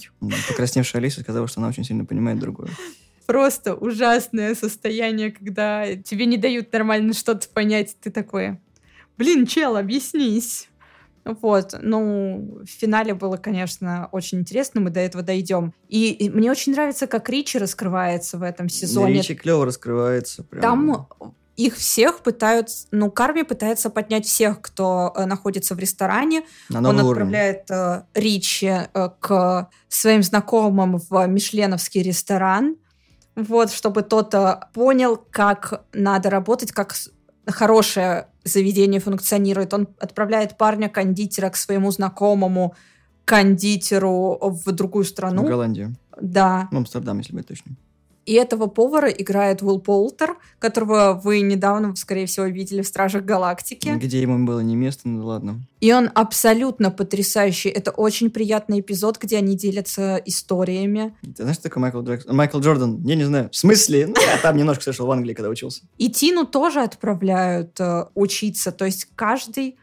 Покрасневшая 0.47 1.01
Алиса 1.01 1.21
сказала, 1.21 1.47
что 1.47 1.59
она 1.59 1.69
очень 1.69 1.83
сильно 1.83 2.05
понимает 2.05 2.39
другую. 2.39 2.69
Просто 3.25 3.73
ужасное 3.73 4.53
состояние, 4.53 5.31
когда 5.31 5.95
тебе 5.95 6.27
не 6.27 6.37
дают 6.37 6.71
нормально 6.71 7.13
что-то 7.13 7.49
понять. 7.49 7.97
Ты 7.99 8.11
такой, 8.11 8.59
блин, 9.17 9.47
чел, 9.47 9.77
объяснись. 9.77 10.69
Вот, 11.25 11.75
ну, 11.81 12.61
в 12.63 12.69
финале 12.69 13.15
было, 13.15 13.37
конечно, 13.37 14.09
очень 14.11 14.39
интересно, 14.39 14.79
мы 14.79 14.91
до 14.91 14.99
этого 14.99 15.23
дойдем. 15.23 15.73
И, 15.89 16.11
и 16.11 16.29
мне 16.29 16.51
очень 16.51 16.73
нравится, 16.73 17.07
как 17.07 17.29
Ричи 17.29 17.57
раскрывается 17.57 18.37
в 18.37 18.43
этом 18.43 18.69
сезоне. 18.69 19.15
Ричи 19.15 19.33
клево 19.33 19.65
раскрывается. 19.65 20.43
Прям. 20.43 20.61
Там 20.61 21.33
их 21.57 21.75
всех 21.77 22.19
пытаются, 22.19 22.87
ну, 22.91 23.09
Карми 23.09 23.41
пытается 23.41 23.89
поднять 23.89 24.25
всех, 24.25 24.61
кто 24.61 25.13
э, 25.15 25.25
находится 25.25 25.73
в 25.73 25.79
ресторане. 25.79 26.43
На 26.69 26.87
Он 26.89 26.99
отправляет 26.99 27.71
э, 27.71 28.03
Ричи 28.13 28.67
э, 28.67 29.09
к 29.19 29.69
своим 29.87 30.21
знакомым 30.21 30.99
в 31.09 31.25
Мишленовский 31.27 32.03
ресторан, 32.03 32.75
вот, 33.35 33.71
чтобы 33.71 34.01
тот 34.01 34.33
э, 34.33 34.59
понял, 34.73 35.17
как 35.17 35.85
надо 35.93 36.29
работать, 36.29 36.71
как 36.71 36.93
хорошее 37.47 38.27
заведение 38.43 38.99
функционирует. 38.99 39.73
Он 39.73 39.87
отправляет 39.99 40.57
парня-кондитера 40.57 41.49
к 41.49 41.55
своему 41.55 41.91
знакомому 41.91 42.75
кондитеру 43.25 44.37
в 44.41 44.71
другую 44.71 45.03
В 45.03 45.07
страну. 45.07 45.43
Голландию. 45.43 45.95
Да. 46.21 46.67
Ну, 46.71 46.79
Амстердам, 46.79 47.17
если 47.17 47.33
быть 47.33 47.47
точным. 47.47 47.77
И 48.25 48.33
этого 48.33 48.67
повара 48.67 49.09
играет 49.09 49.61
Уилл 49.61 49.79
Полтер, 49.79 50.37
которого 50.59 51.19
вы 51.23 51.41
недавно, 51.41 51.95
скорее 51.95 52.25
всего, 52.25 52.45
видели 52.45 52.81
в 52.81 52.87
«Стражах 52.87 53.23
Галактики». 53.23 53.89
Где 53.89 54.21
ему 54.21 54.45
было 54.45 54.61
не 54.61 54.75
место, 54.75 55.07
ну 55.07 55.25
ладно. 55.25 55.61
И 55.79 55.93
он 55.93 56.09
абсолютно 56.15 56.89
потрясающий. 56.89 57.69
Это 57.69 57.91
очень 57.91 58.31
приятный 58.31 58.79
эпизод, 58.79 59.19
где 59.19 59.37
они 59.37 59.55
делятся 59.55 60.21
историями. 60.25 61.15
Ты 61.21 61.43
знаешь, 61.43 61.55
что 61.55 61.63
такое 61.63 61.81
Майкл 61.81 62.01
Джексон? 62.01 62.35
Майкл 62.35 62.59
Джордан? 62.59 63.03
Я 63.03 63.15
не 63.15 63.23
знаю. 63.25 63.49
В 63.51 63.55
смысле? 63.55 64.07
Ну, 64.07 64.15
я 64.15 64.37
там 64.41 64.57
немножко 64.57 64.83
слышал 64.83 65.05
в 65.05 65.11
Англии, 65.11 65.33
когда 65.33 65.49
учился. 65.49 65.83
И 65.97 66.09
Тину 66.09 66.45
тоже 66.45 66.81
отправляют 66.81 67.79
э, 67.79 68.05
учиться. 68.15 68.71
То 68.71 68.85
есть 68.85 69.07
каждый 69.15 69.77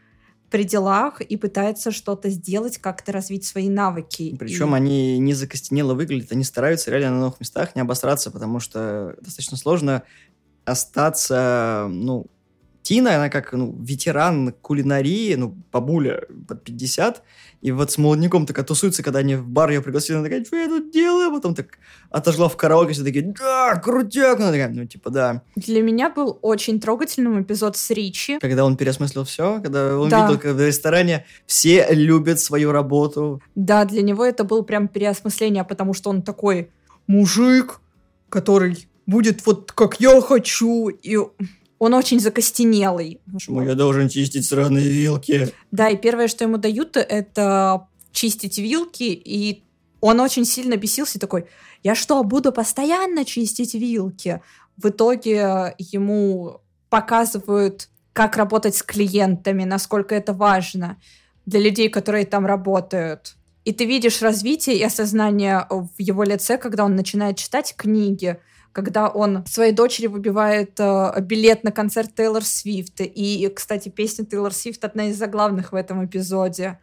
при 0.53 0.65
делах 0.65 1.19
и 1.19 1.35
пытается 1.35 1.89
что-то 1.89 2.29
сделать, 2.29 2.77
как-то 2.77 3.11
развить 3.11 3.43
свои 3.43 3.69
навыки. 3.69 4.35
Причем 4.37 4.75
и... 4.75 4.77
они 4.77 5.17
не 5.17 5.33
закостенело 5.33 5.95
выглядят, 5.95 6.31
они 6.31 6.43
стараются 6.43 6.91
реально 6.91 7.09
на 7.09 7.21
новых 7.21 7.39
местах 7.39 7.75
не 7.75 7.81
обосраться, 7.81 8.29
потому 8.29 8.59
что 8.59 9.15
достаточно 9.19 9.57
сложно 9.57 10.03
остаться, 10.63 11.87
ну, 11.89 12.27
Тина, 12.83 13.15
она 13.15 13.29
как 13.29 13.53
ну, 13.53 13.75
ветеран 13.79 14.53
кулинарии, 14.61 15.35
ну, 15.35 15.55
бабуля 15.71 16.23
под 16.47 16.63
50, 16.65 17.23
и 17.61 17.71
вот 17.71 17.91
с 17.91 17.97
молодняком 17.97 18.45
такая 18.45 18.65
тусуется, 18.65 19.03
когда 19.03 19.19
они 19.19 19.35
в 19.35 19.47
бар 19.47 19.69
ее 19.69 19.81
пригласили, 19.81 20.17
она 20.17 20.25
такая, 20.25 20.43
что 20.43 20.57
я 20.57 20.67
тут 20.67 20.91
делаю? 20.91 21.31
Потом 21.31 21.55
так 21.55 21.79
отожгла 22.09 22.49
в 22.49 22.57
караоке, 22.57 22.91
все 22.91 23.03
такие, 23.05 23.23
да, 23.23 23.77
крутяк! 23.77 24.37
Она 24.41 24.51
такая, 24.51 24.67
ну, 24.67 24.85
типа, 24.85 25.09
да. 25.09 25.43
Для 25.55 25.81
меня 25.81 26.09
был 26.09 26.37
очень 26.41 26.81
трогательным 26.81 27.41
эпизод 27.41 27.77
с 27.77 27.89
Ричи. 27.89 28.37
Когда 28.39 28.65
он 28.65 28.75
переосмыслил 28.75 29.23
все, 29.23 29.61
когда 29.63 29.97
он 29.97 30.09
да. 30.09 30.27
видел, 30.27 30.39
как 30.41 30.53
в 30.53 30.59
ресторане 30.59 31.25
все 31.45 31.87
любят 31.89 32.41
свою 32.41 32.73
работу. 32.73 33.41
Да, 33.55 33.85
для 33.85 34.01
него 34.01 34.25
это 34.25 34.43
был 34.43 34.63
прям 34.63 34.89
переосмысление, 34.89 35.63
потому 35.63 35.93
что 35.93 36.09
он 36.09 36.21
такой 36.21 36.69
мужик, 37.07 37.79
который 38.27 38.89
будет 39.05 39.45
вот 39.45 39.71
как 39.71 40.01
я 40.01 40.19
хочу, 40.21 40.89
и 40.89 41.17
он 41.83 41.93
очень 41.93 42.21
закостенелый. 42.21 43.19
Почему 43.31 43.61
я 43.61 43.75
должен 43.75 44.07
чистить 44.07 44.45
сраные 44.45 44.87
вилки? 44.87 45.49
Да, 45.71 45.89
и 45.89 45.97
первое, 45.97 46.29
что 46.29 46.45
ему 46.45 46.57
дают, 46.57 46.95
это 46.95 47.87
чистить 48.13 48.57
вилки, 48.57 49.03
и 49.03 49.63
он 49.99 50.21
очень 50.21 50.45
сильно 50.45 50.77
бесился 50.77 51.19
такой, 51.19 51.45
я 51.83 51.93
что, 51.93 52.23
буду 52.23 52.53
постоянно 52.53 53.25
чистить 53.25 53.73
вилки? 53.73 54.41
В 54.77 54.87
итоге 54.87 55.75
ему 55.77 56.61
показывают, 56.89 57.89
как 58.13 58.37
работать 58.37 58.75
с 58.75 58.83
клиентами, 58.83 59.65
насколько 59.65 60.15
это 60.15 60.31
важно 60.31 61.01
для 61.45 61.59
людей, 61.59 61.89
которые 61.89 62.25
там 62.25 62.45
работают. 62.45 63.35
И 63.65 63.71
ты 63.71 63.85
видишь 63.85 64.21
развитие 64.21 64.77
и 64.77 64.83
осознание 64.83 65.65
в 65.69 65.89
его 65.97 66.23
лице, 66.23 66.57
когда 66.57 66.83
он 66.83 66.95
начинает 66.95 67.37
читать 67.37 67.75
книги, 67.77 68.39
когда 68.73 69.07
он 69.07 69.45
своей 69.45 69.71
дочери 69.71 70.07
выбивает 70.07 70.79
э, 70.79 71.13
билет 71.21 71.63
на 71.63 71.71
концерт 71.71 72.13
Тейлор 72.15 72.43
Свифт. 72.43 72.99
И, 72.99 73.49
кстати, 73.55 73.89
песня 73.89 74.25
Тейлор 74.25 74.53
Свифт 74.53 74.83
одна 74.83 75.09
из 75.09 75.17
заглавных 75.17 75.71
в 75.71 75.75
этом 75.75 76.03
эпизоде. 76.05 76.79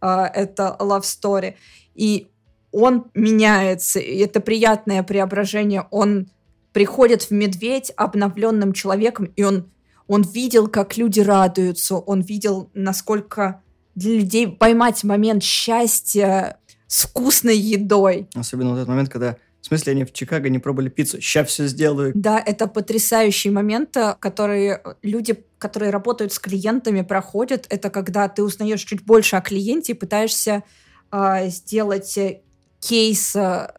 Э, 0.00 0.24
это 0.34 0.76
Love 0.80 1.02
Story. 1.02 1.54
И 1.94 2.28
он 2.72 3.06
меняется, 3.14 4.00
и 4.00 4.18
это 4.18 4.40
приятное 4.40 5.02
преображение. 5.04 5.86
Он 5.90 6.28
приходит 6.72 7.22
в 7.22 7.30
медведь 7.30 7.92
обновленным 7.96 8.72
человеком, 8.72 9.26
и 9.36 9.44
он, 9.44 9.70
он 10.08 10.22
видел, 10.22 10.66
как 10.66 10.96
люди 10.96 11.20
радуются, 11.20 11.94
он 11.96 12.20
видел, 12.22 12.70
насколько 12.74 13.62
для 13.94 14.14
людей 14.16 14.48
поймать 14.48 15.04
момент 15.04 15.42
счастья 15.42 16.58
с 16.86 17.04
вкусной 17.04 17.56
едой. 17.56 18.28
Особенно 18.34 18.70
вот 18.70 18.76
этот 18.76 18.88
момент, 18.88 19.08
когда 19.08 19.36
в 19.64 19.66
смысле, 19.66 19.92
они 19.92 20.04
в 20.04 20.12
Чикаго 20.12 20.50
не 20.50 20.58
пробовали 20.58 20.90
пиццу? 20.90 21.22
Сейчас 21.22 21.48
все 21.48 21.66
сделаю. 21.66 22.12
Да, 22.14 22.38
это 22.38 22.66
потрясающий 22.66 23.48
момент, 23.48 23.96
э, 23.96 24.14
который 24.20 24.76
люди, 25.00 25.42
которые 25.56 25.90
работают 25.90 26.34
с 26.34 26.38
клиентами, 26.38 27.00
проходят. 27.00 27.66
Это 27.70 27.88
когда 27.88 28.28
ты 28.28 28.42
узнаешь 28.42 28.82
чуть 28.82 29.02
больше 29.02 29.36
о 29.36 29.40
клиенте 29.40 29.92
и 29.92 29.94
пытаешься 29.94 30.64
э, 31.10 31.48
сделать 31.48 32.18
кейс, 32.78 33.34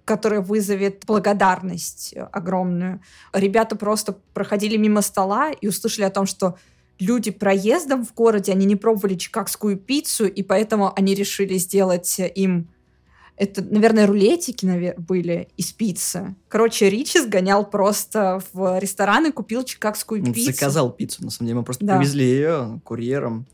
который 0.05 0.41
вызовет 0.41 1.03
благодарность 1.05 2.15
огромную. 2.31 2.99
Ребята 3.31 3.75
просто 3.75 4.17
проходили 4.33 4.77
мимо 4.77 5.03
стола 5.03 5.51
и 5.51 5.67
услышали 5.67 6.05
о 6.05 6.09
том, 6.09 6.25
что 6.25 6.57
люди 6.99 7.31
проездом 7.31 8.05
в 8.05 8.13
городе, 8.13 8.51
они 8.51 8.65
не 8.65 8.75
пробовали 8.75 9.15
чикагскую 9.15 9.77
пиццу, 9.77 10.25
и 10.27 10.43
поэтому 10.43 10.93
они 10.95 11.13
решили 11.15 11.57
сделать 11.57 12.19
им 12.35 12.69
это, 13.37 13.61
наверное, 13.61 14.07
рулетики 14.07 14.65
навер- 14.65 14.97
были 14.97 15.49
из 15.57 15.73
пиццы. 15.73 16.35
Короче, 16.47 16.89
Ричи 16.89 17.19
сгонял 17.19 17.69
просто 17.69 18.41
в 18.53 18.79
ресторан 18.79 19.25
и 19.27 19.31
купил 19.31 19.63
чикагскую 19.63 20.23
Он 20.23 20.33
пиццу. 20.33 20.53
Заказал 20.53 20.89
пиццу, 20.91 21.23
на 21.25 21.31
самом 21.31 21.47
деле. 21.47 21.59
Мы 21.59 21.65
просто 21.65 21.85
Да. 21.85 21.97
повезли 21.97 22.25
ее 22.25 22.79
курьером. 22.85 23.45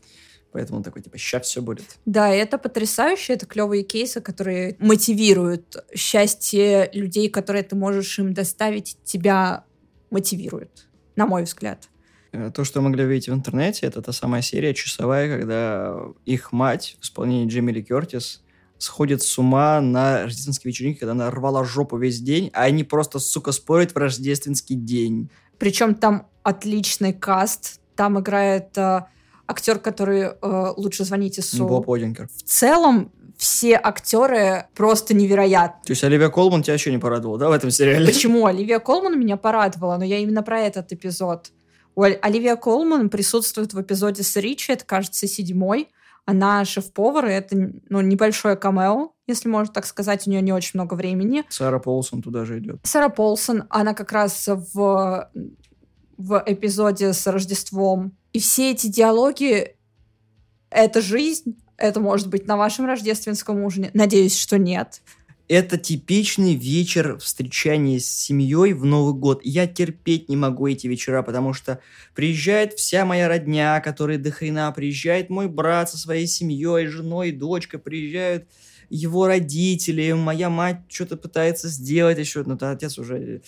Поэтому 0.52 0.78
он 0.78 0.84
такой, 0.84 1.02
типа, 1.02 1.18
сейчас 1.18 1.46
все 1.46 1.62
будет. 1.62 1.96
Да, 2.04 2.32
и 2.32 2.38
это 2.38 2.58
потрясающе, 2.58 3.32
это 3.32 3.46
клевые 3.46 3.82
кейсы, 3.82 4.20
которые 4.20 4.76
мотивируют. 4.78 5.76
Счастье 5.96 6.90
людей, 6.92 7.28
которые 7.28 7.62
ты 7.64 7.74
можешь 7.74 8.18
им 8.18 8.34
доставить, 8.34 8.98
тебя 9.02 9.64
мотивирует, 10.10 10.86
на 11.16 11.26
мой 11.26 11.42
взгляд. 11.44 11.88
Э, 12.32 12.50
То, 12.54 12.64
что 12.64 12.80
могли 12.80 13.04
увидеть 13.04 13.28
в 13.28 13.32
интернете, 13.34 13.86
это 13.86 14.02
та 14.02 14.12
самая 14.12 14.42
серия 14.42 14.74
часовая, 14.74 15.38
когда 15.38 15.96
их 16.24 16.52
мать 16.52 16.96
в 17.00 17.04
исполнении 17.04 17.46
Джемили 17.46 17.82
Кертис 17.82 18.42
сходит 18.78 19.22
с 19.22 19.38
ума 19.38 19.80
на 19.80 20.24
рождественской 20.24 20.70
вечеринке, 20.70 21.00
когда 21.00 21.12
она 21.12 21.30
рвала 21.30 21.64
жопу 21.64 21.96
весь 21.96 22.20
день, 22.20 22.50
а 22.52 22.62
они 22.62 22.82
просто, 22.82 23.20
сука, 23.20 23.52
спорят 23.52 23.92
в 23.92 23.96
рождественский 23.96 24.74
день. 24.74 25.30
Причем 25.58 25.94
там 25.94 26.26
отличный 26.42 27.12
каст, 27.12 27.80
там 27.94 28.18
играет 28.18 28.76
э, 28.76 29.02
актер, 29.46 29.78
который 29.78 30.22
э, 30.22 30.72
лучше 30.76 31.04
звоните 31.04 31.42
Су. 31.42 31.68
Боб 31.68 31.88
Одинкер. 31.88 32.28
В 32.28 32.42
целом 32.42 33.12
все 33.36 33.78
актеры 33.80 34.66
просто 34.74 35.14
невероятны. 35.14 35.82
То 35.84 35.92
есть 35.92 36.02
Оливия 36.02 36.28
Колман 36.28 36.62
тебя 36.62 36.74
еще 36.74 36.90
не 36.90 36.98
порадовала, 36.98 37.38
да, 37.38 37.48
в 37.48 37.52
этом 37.52 37.70
сериале? 37.70 38.06
Почему? 38.06 38.46
Оливия 38.46 38.80
Колман 38.80 39.18
меня 39.18 39.36
порадовала, 39.36 39.96
но 39.96 40.04
я 40.04 40.18
именно 40.18 40.42
про 40.42 40.60
этот 40.60 40.92
эпизод. 40.92 41.52
У 41.94 42.02
Оливия 42.02 42.56
Колман 42.56 43.10
присутствует 43.10 43.74
в 43.74 43.80
эпизоде 43.80 44.22
с 44.22 44.36
Ричи, 44.36 44.72
это, 44.72 44.84
кажется, 44.84 45.26
седьмой. 45.26 45.88
Она 46.24 46.64
шеф-повар, 46.64 47.26
и 47.26 47.32
это 47.32 47.72
ну, 47.88 48.00
небольшое 48.00 48.54
камео, 48.56 49.12
если 49.26 49.48
можно 49.48 49.72
так 49.72 49.86
сказать, 49.86 50.26
у 50.26 50.30
нее 50.30 50.40
не 50.40 50.52
очень 50.52 50.72
много 50.74 50.94
времени. 50.94 51.44
Сара 51.48 51.80
Полсон 51.80 52.22
туда 52.22 52.44
же 52.44 52.60
идет. 52.60 52.78
Сара 52.84 53.08
Полсон, 53.08 53.64
она 53.70 53.92
как 53.92 54.12
раз 54.12 54.46
в, 54.46 55.30
в 56.16 56.42
эпизоде 56.46 57.12
с 57.12 57.26
Рождеством. 57.26 58.16
И 58.32 58.38
все 58.38 58.70
эти 58.70 58.86
диалоги— 58.86 59.76
это 60.70 61.00
жизнь, 61.00 61.56
это 61.76 61.98
может 61.98 62.28
быть 62.28 62.46
на 62.46 62.56
вашем 62.56 62.86
рождественском 62.86 63.64
ужине. 63.64 63.90
Надеюсь, 63.92 64.38
что 64.38 64.58
нет. 64.58 65.02
Это 65.52 65.76
типичный 65.76 66.54
вечер 66.54 67.18
встречания 67.18 67.98
с 67.98 68.06
семьей 68.06 68.72
в 68.72 68.86
Новый 68.86 69.12
год. 69.12 69.42
Я 69.44 69.66
терпеть 69.66 70.30
не 70.30 70.36
могу 70.36 70.66
эти 70.66 70.86
вечера, 70.86 71.22
потому 71.22 71.52
что 71.52 71.78
приезжает 72.14 72.72
вся 72.72 73.04
моя 73.04 73.28
родня, 73.28 73.78
которая 73.80 74.16
до 74.16 74.30
хрена, 74.30 74.72
приезжает 74.72 75.28
мой 75.28 75.48
брат 75.48 75.90
со 75.90 75.98
своей 75.98 76.26
семьей, 76.26 76.86
женой, 76.86 77.32
дочкой, 77.32 77.80
приезжают 77.80 78.46
его 78.88 79.26
родители, 79.26 80.12
моя 80.12 80.48
мать 80.48 80.80
что-то 80.88 81.18
пытается 81.18 81.68
сделать 81.68 82.18
еще, 82.18 82.44
но 82.44 82.56
отец 82.58 82.96
уже 82.96 83.42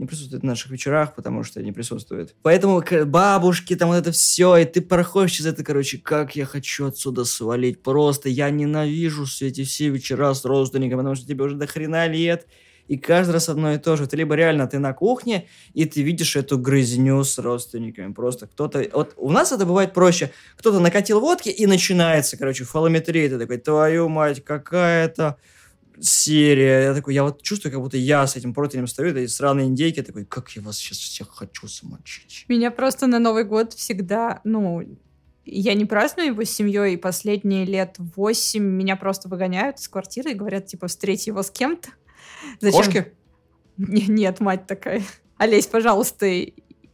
не 0.00 0.06
присутствует 0.06 0.42
на 0.42 0.50
наших 0.50 0.70
вечерах, 0.70 1.14
потому 1.14 1.44
что 1.44 1.62
не 1.62 1.72
присутствует. 1.72 2.34
Поэтому 2.42 2.82
бабушки, 3.04 3.76
там 3.76 3.90
вот 3.90 3.96
это 3.96 4.12
все, 4.12 4.56
и 4.56 4.64
ты 4.64 4.80
проходишь 4.80 5.32
через 5.32 5.52
это, 5.52 5.62
короче, 5.62 5.98
как 5.98 6.36
я 6.36 6.46
хочу 6.46 6.86
отсюда 6.86 7.26
свалить. 7.26 7.82
Просто 7.82 8.30
я 8.30 8.48
ненавижу 8.48 9.26
все 9.26 9.48
эти 9.48 9.62
все 9.62 9.90
вечера 9.90 10.32
с 10.32 10.46
родственниками, 10.46 11.00
потому 11.00 11.14
что 11.16 11.26
тебе 11.26 11.44
уже 11.44 11.56
до 11.56 11.66
хрена 11.66 12.06
лет, 12.06 12.46
и 12.88 12.96
каждый 12.96 13.32
раз 13.32 13.50
одно 13.50 13.74
и 13.74 13.78
то 13.78 13.96
же. 13.96 14.06
Ты 14.06 14.16
либо 14.16 14.34
реально 14.34 14.66
ты 14.66 14.78
на 14.78 14.94
кухне, 14.94 15.46
и 15.74 15.84
ты 15.84 16.00
видишь 16.00 16.34
эту 16.34 16.56
грызню 16.58 17.22
с 17.22 17.38
родственниками. 17.38 18.14
Просто 18.14 18.46
кто-то... 18.46 18.82
Вот 18.94 19.12
у 19.18 19.30
нас 19.30 19.52
это 19.52 19.66
бывает 19.66 19.92
проще. 19.92 20.32
Кто-то 20.56 20.80
накатил 20.80 21.20
водки, 21.20 21.50
и 21.50 21.66
начинается, 21.66 22.38
короче, 22.38 22.64
фалометрия. 22.64 23.28
Ты 23.28 23.38
такой, 23.38 23.58
твою 23.58 24.08
мать, 24.08 24.42
какая-то 24.42 25.36
серия. 26.00 26.84
Я 26.84 26.94
такой, 26.94 27.14
я 27.14 27.22
вот 27.24 27.42
чувствую, 27.42 27.72
как 27.72 27.80
будто 27.80 27.96
я 27.96 28.26
с 28.26 28.36
этим 28.36 28.54
противнем 28.54 28.86
стою, 28.86 29.10
этой 29.10 29.28
сраной 29.28 29.64
индейки, 29.66 30.02
такой, 30.02 30.24
как 30.24 30.50
я 30.50 30.62
вас 30.62 30.76
сейчас 30.78 30.98
всех 30.98 31.28
хочу 31.30 31.68
замочить. 31.68 32.44
Меня 32.48 32.70
просто 32.70 33.06
на 33.06 33.18
Новый 33.18 33.44
год 33.44 33.72
всегда, 33.74 34.40
ну, 34.44 34.82
я 35.44 35.74
не 35.74 35.84
праздную 35.84 36.28
его 36.28 36.44
с 36.44 36.50
семьей, 36.50 36.94
и 36.94 36.96
последние 36.96 37.64
лет 37.64 37.96
восемь 37.98 38.62
меня 38.64 38.96
просто 38.96 39.28
выгоняют 39.28 39.78
из 39.78 39.88
квартиры 39.88 40.32
и 40.32 40.34
говорят, 40.34 40.66
типа, 40.66 40.86
встреть 40.86 41.26
его 41.26 41.42
с 41.42 41.50
кем-то. 41.50 41.88
Зачем? 42.60 42.84
Кошки? 42.84 43.12
Не- 43.76 44.06
Нет, 44.08 44.40
мать 44.40 44.66
такая. 44.66 45.02
Олесь, 45.38 45.66
пожалуйста, 45.66 46.26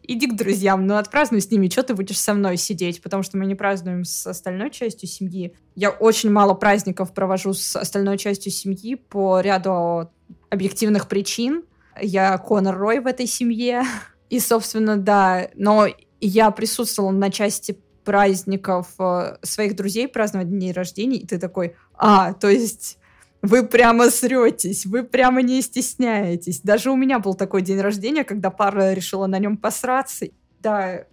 иди 0.07 0.27
к 0.27 0.37
друзьям, 0.37 0.87
ну 0.87 0.97
отпразднуй 0.97 1.41
с 1.41 1.51
ними, 1.51 1.69
что 1.69 1.83
ты 1.83 1.95
будешь 1.95 2.19
со 2.19 2.35
мной 2.35 2.57
сидеть, 2.57 3.03
потому 3.03 3.23
что 3.23 3.37
мы 3.37 3.47
не 3.47 3.55
празднуем 3.55 4.05
с 4.05 4.27
остальной 4.27 4.71
частью 4.71 5.09
семьи. 5.09 5.55
Я 5.75 5.91
очень 5.91 6.31
мало 6.31 6.55
праздников 6.55 7.13
провожу 7.13 7.53
с 7.53 7.77
остальной 7.77 8.19
частью 8.19 8.53
семьи 8.53 8.95
по 8.95 9.41
ряду 9.41 10.11
объективных 10.51 11.09
причин. 11.09 11.65
Я 12.01 12.37
Конор 12.39 12.77
Рой 12.77 13.01
в 13.01 13.07
этой 13.07 13.27
семье. 13.27 13.83
И, 14.31 14.41
собственно, 14.41 14.97
да, 14.97 15.49
но 15.55 15.87
я 16.21 16.51
присутствовала 16.51 17.13
на 17.13 17.31
части 17.31 17.79
праздников 18.05 18.89
э, 18.99 19.37
своих 19.43 19.77
друзей, 19.77 20.09
праздновать 20.09 20.49
дней 20.49 20.73
рождения, 20.73 21.19
и 21.19 21.27
ты 21.27 21.39
такой, 21.39 21.75
а, 21.95 22.33
то 22.33 22.49
есть 22.49 22.99
вы 23.47 23.67
прямо 23.67 24.11
сретесь, 24.11 24.87
вы 24.87 25.03
прямо 25.05 25.43
не 25.43 25.63
стесняетесь. 25.63 26.61
Даже 26.61 26.91
у 26.91 26.97
меня 26.97 27.19
был 27.19 27.35
такой 27.35 27.63
день 27.63 27.81
рождения, 27.81 28.25
когда 28.25 28.51
пара 28.51 28.93
решила 28.93 29.27
на 29.27 29.39
нем 29.39 29.57
посраться. 29.57 30.27
Да, 30.61 31.05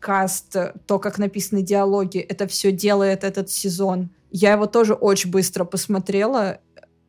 каст, 0.00 0.56
то, 0.86 0.98
как 0.98 1.18
написаны 1.18 1.62
диалоги, 1.62 2.18
это 2.18 2.46
все 2.46 2.72
делает 2.72 3.24
этот 3.24 3.50
сезон. 3.50 4.10
Я 4.30 4.52
его 4.52 4.66
тоже 4.66 4.94
очень 4.94 5.30
быстро 5.30 5.64
посмотрела. 5.64 6.58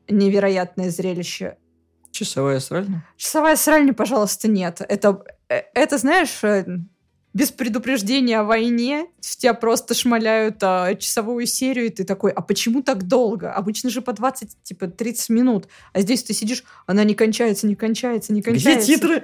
Невероятное 0.10 0.90
зрелище. 0.90 1.58
Часовая 2.12 2.60
сральня? 2.60 3.04
Часовая 3.18 3.56
сральня, 3.56 3.94
пожалуйста, 3.94 4.48
нет. 4.48 4.82
Это, 4.88 5.24
э, 5.50 5.62
это 5.74 5.98
знаешь, 5.98 6.44
э, 6.44 6.66
без 7.34 7.52
предупреждения 7.52 8.40
о 8.40 8.44
войне 8.44 9.08
тебя 9.44 9.54
просто 9.54 9.94
шмаляют 9.94 10.58
а, 10.62 10.96
часовую 10.96 11.46
серию, 11.48 11.88
и 11.88 11.90
ты 11.90 12.06
такой, 12.06 12.32
а 12.32 12.42
почему 12.42 12.82
так 12.82 13.08
долго? 13.08 13.52
Обычно 13.52 13.90
же 13.90 14.02
по 14.02 14.14
20, 14.14 14.64
типа, 14.64 14.88
30 14.88 15.30
минут. 15.30 15.68
А 15.92 16.00
здесь 16.00 16.24
ты 16.24 16.34
сидишь, 16.34 16.64
она 16.86 17.04
не 17.04 17.14
кончается, 17.14 17.68
не 17.68 17.76
кончается, 17.76 18.32
не 18.32 18.42
кончается. 18.42 18.82
Где 18.82 18.96
титры? 18.96 19.24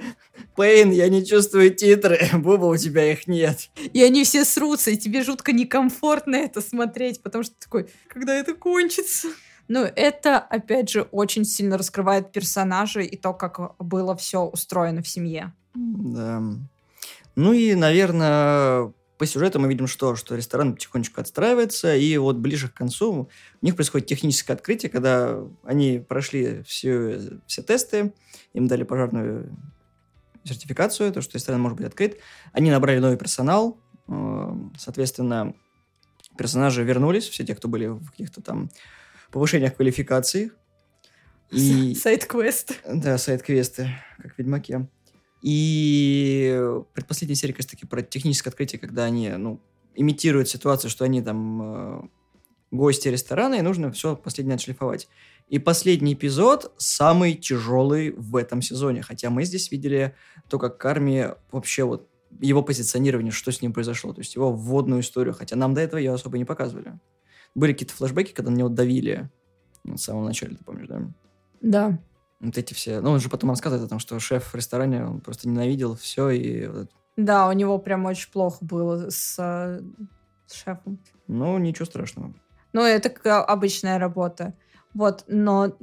Пейн, 0.58 0.92
я 0.92 1.08
не 1.08 1.26
чувствую 1.26 1.74
титры. 1.74 2.20
Буба, 2.34 2.66
у 2.66 2.76
тебя 2.76 3.10
их 3.10 3.28
нет. 3.28 3.70
И 3.94 4.04
они 4.04 4.26
все 4.26 4.44
срутся, 4.44 4.92
и 4.92 4.98
тебе 4.98 5.24
жутко 5.24 5.54
некомфортно 5.54 6.36
это 6.36 6.60
смотреть, 6.60 7.22
потому 7.22 7.46
что 7.46 7.54
ты 7.54 7.66
такой, 7.66 7.88
когда 8.10 8.36
это 8.36 8.54
кончится? 8.54 9.30
Ну, 9.70 9.82
это, 9.82 10.40
опять 10.40 10.90
же, 10.90 11.04
очень 11.04 11.46
сильно 11.46 11.78
раскрывает 11.78 12.34
персонажей 12.34 13.06
и 13.06 13.16
то, 13.16 13.34
как 13.34 13.76
было 13.78 14.16
все 14.18 14.42
устроено 14.42 15.02
в 15.02 15.08
семье. 15.08 15.54
Да. 15.76 16.44
Ну 17.40 17.54
и, 17.54 17.74
наверное, 17.74 18.92
по 19.18 19.26
сюжету 19.26 19.62
мы 19.62 19.70
видим 19.70 19.88
что? 19.88 20.18
Что 20.18 20.36
ресторан 20.36 20.74
потихонечку 20.74 21.22
отстраивается, 21.22 21.96
и 21.96 22.18
вот 22.18 22.36
ближе 22.36 22.68
к 22.68 22.74
концу 22.74 23.30
у 23.62 23.66
них 23.66 23.78
происходит 23.78 24.08
техническое 24.08 24.52
открытие, 24.52 24.90
когда 24.90 25.42
они 25.64 26.00
прошли 26.00 26.64
все, 26.64 27.40
все 27.48 27.62
тесты, 27.64 28.14
им 28.52 28.68
дали 28.68 28.84
пожарную 28.84 29.58
сертификацию, 30.44 31.14
то, 31.14 31.22
что 31.22 31.38
ресторан 31.38 31.62
может 31.62 31.78
быть 31.78 31.88
открыт. 31.88 32.18
Они 32.52 32.72
набрали 32.72 33.00
новый 33.00 33.16
персонал, 33.16 33.80
э, 34.10 34.54
соответственно, 34.78 35.54
персонажи 36.38 36.84
вернулись, 36.84 37.30
все 37.30 37.46
те, 37.46 37.56
кто 37.56 37.70
были 37.70 37.88
в 37.88 38.12
каких-то 38.12 38.42
там 38.42 38.70
повышениях 39.32 39.78
квалификации. 39.78 40.52
И... 41.52 41.96
Сайт-квесты. 41.96 42.76
Да, 42.86 43.18
сайт-квесты, 43.18 43.92
как 44.18 44.36
в 44.36 44.40
Ведьмаке. 44.40 44.90
И 45.42 46.62
предпоследняя 46.94 47.36
серия, 47.36 47.54
как 47.54 47.66
таки, 47.66 47.86
про 47.86 48.02
техническое 48.02 48.50
открытие, 48.50 48.80
когда 48.80 49.06
они, 49.06 49.30
ну, 49.30 49.62
имитируют 49.96 50.50
ситуацию, 50.50 50.90
что 50.90 51.06
они 51.06 51.22
там 51.22 51.62
э, 51.62 52.02
гости 52.72 53.08
ресторана, 53.08 53.56
и 53.56 53.62
нужно 53.62 53.92
все 53.92 54.16
последнее 54.16 54.56
отшлифовать. 54.56 55.08
И 55.48 55.60
последний 55.60 56.14
эпизод 56.14 56.74
самый 56.78 57.34
тяжелый 57.34 58.12
в 58.12 58.36
этом 58.36 58.62
сезоне, 58.62 59.02
хотя 59.02 59.30
мы 59.30 59.46
здесь 59.46 59.72
видели 59.72 60.16
то, 60.48 60.60
как 60.60 60.78
Карми 60.78 61.30
вообще 61.52 61.84
вот 61.84 62.08
его 62.40 62.62
позиционирование, 62.62 63.32
что 63.32 63.52
с 63.52 63.62
ним 63.62 63.74
произошло, 63.74 64.14
то 64.14 64.20
есть 64.20 64.36
его 64.36 64.52
вводную 64.52 65.02
историю, 65.02 65.34
хотя 65.34 65.56
нам 65.56 65.74
до 65.74 65.82
этого 65.82 66.00
ее 66.00 66.14
особо 66.14 66.38
не 66.38 66.46
показывали. 66.46 67.00
Были 67.56 67.74
какие-то 67.74 67.96
флешбеки, 67.96 68.34
когда 68.34 68.52
на 68.52 68.56
него 68.56 68.70
давили 68.70 69.30
в 69.84 69.98
самом 69.98 70.26
начале, 70.26 70.56
ты 70.56 70.64
помнишь, 70.64 70.88
да? 70.88 71.02
Да. 71.62 72.00
Вот 72.40 72.58
эти 72.58 72.74
все... 72.74 73.02
Ну, 73.02 73.12
он 73.12 73.20
же 73.20 73.30
потом 73.30 73.50
рассказывает 73.50 73.86
о 73.86 73.90
том, 73.90 74.00
что 74.00 74.20
шеф 74.20 74.54
в 74.54 74.56
ресторане, 74.56 75.06
он 75.06 75.20
просто 75.22 75.48
ненавидел 75.48 75.96
все 75.96 76.30
и... 76.30 76.70
Да, 77.18 77.50
у 77.50 77.52
него 77.52 77.78
прям 77.80 78.06
очень 78.06 78.32
плохо 78.32 78.58
было 78.62 79.10
с, 79.10 79.36
с 79.36 80.54
шефом. 80.54 81.00
Ну, 81.28 81.58
ничего 81.58 81.86
страшного. 81.86 82.34
Ну, 82.72 82.82
это 82.82 83.44
обычная 83.44 84.00
работа. 84.00 84.54
Вот, 84.94 85.26
но 85.28 85.76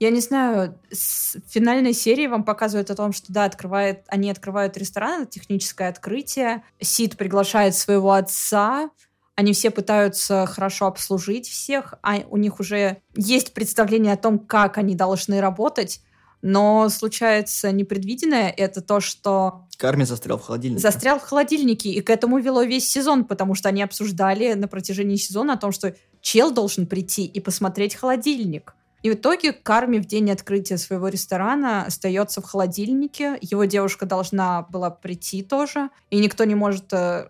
я 0.00 0.10
не 0.10 0.20
знаю, 0.20 0.78
с 0.90 1.36
финальной 1.48 1.92
серии 1.92 2.28
вам 2.28 2.44
показывают 2.44 2.90
о 2.90 2.94
том, 2.94 3.12
что 3.12 3.32
да, 3.32 3.44
открывает, 3.44 4.04
они 4.08 4.30
открывают 4.30 4.76
ресторан, 4.76 5.26
техническое 5.26 5.88
открытие. 5.88 6.62
Сид 6.80 7.16
приглашает 7.16 7.74
своего 7.74 8.12
отца, 8.12 8.90
они 9.38 9.52
все 9.52 9.70
пытаются 9.70 10.46
хорошо 10.46 10.88
обслужить 10.88 11.48
всех, 11.48 11.94
а 12.02 12.16
у 12.28 12.36
них 12.36 12.58
уже 12.58 12.96
есть 13.14 13.54
представление 13.54 14.14
о 14.14 14.16
том, 14.16 14.40
как 14.40 14.78
они 14.78 14.96
должны 14.96 15.40
работать, 15.40 16.00
но 16.42 16.88
случается 16.88 17.70
непредвиденное, 17.70 18.50
это 18.50 18.80
то, 18.80 18.98
что... 18.98 19.68
Карми 19.76 20.02
застрял 20.02 20.38
в 20.38 20.42
холодильнике. 20.42 20.82
Застрял 20.82 21.20
в 21.20 21.22
холодильнике, 21.22 21.90
и 21.90 22.00
к 22.00 22.10
этому 22.10 22.40
вело 22.40 22.64
весь 22.64 22.90
сезон, 22.90 23.24
потому 23.24 23.54
что 23.54 23.68
они 23.68 23.80
обсуждали 23.80 24.54
на 24.54 24.66
протяжении 24.66 25.14
сезона 25.14 25.52
о 25.52 25.56
том, 25.56 25.70
что 25.70 25.94
чел 26.20 26.50
должен 26.50 26.88
прийти 26.88 27.24
и 27.24 27.38
посмотреть 27.38 27.94
холодильник. 27.94 28.74
И 29.04 29.10
в 29.10 29.14
итоге 29.14 29.52
Карми 29.52 29.98
в 29.98 30.06
день 30.06 30.32
открытия 30.32 30.78
своего 30.78 31.06
ресторана 31.06 31.84
остается 31.84 32.40
в 32.40 32.44
холодильнике. 32.44 33.38
Его 33.40 33.66
девушка 33.66 34.04
должна 34.04 34.62
была 34.62 34.90
прийти 34.90 35.44
тоже, 35.44 35.90
и 36.10 36.18
никто 36.18 36.42
не 36.42 36.56
может 36.56 36.92
э, 36.92 37.28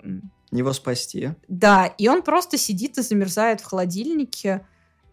его 0.50 0.72
спасти. 0.72 1.30
Да, 1.48 1.86
и 1.86 2.08
он 2.08 2.22
просто 2.22 2.58
сидит 2.58 2.98
и 2.98 3.02
замерзает 3.02 3.60
в 3.60 3.64
холодильнике. 3.64 4.66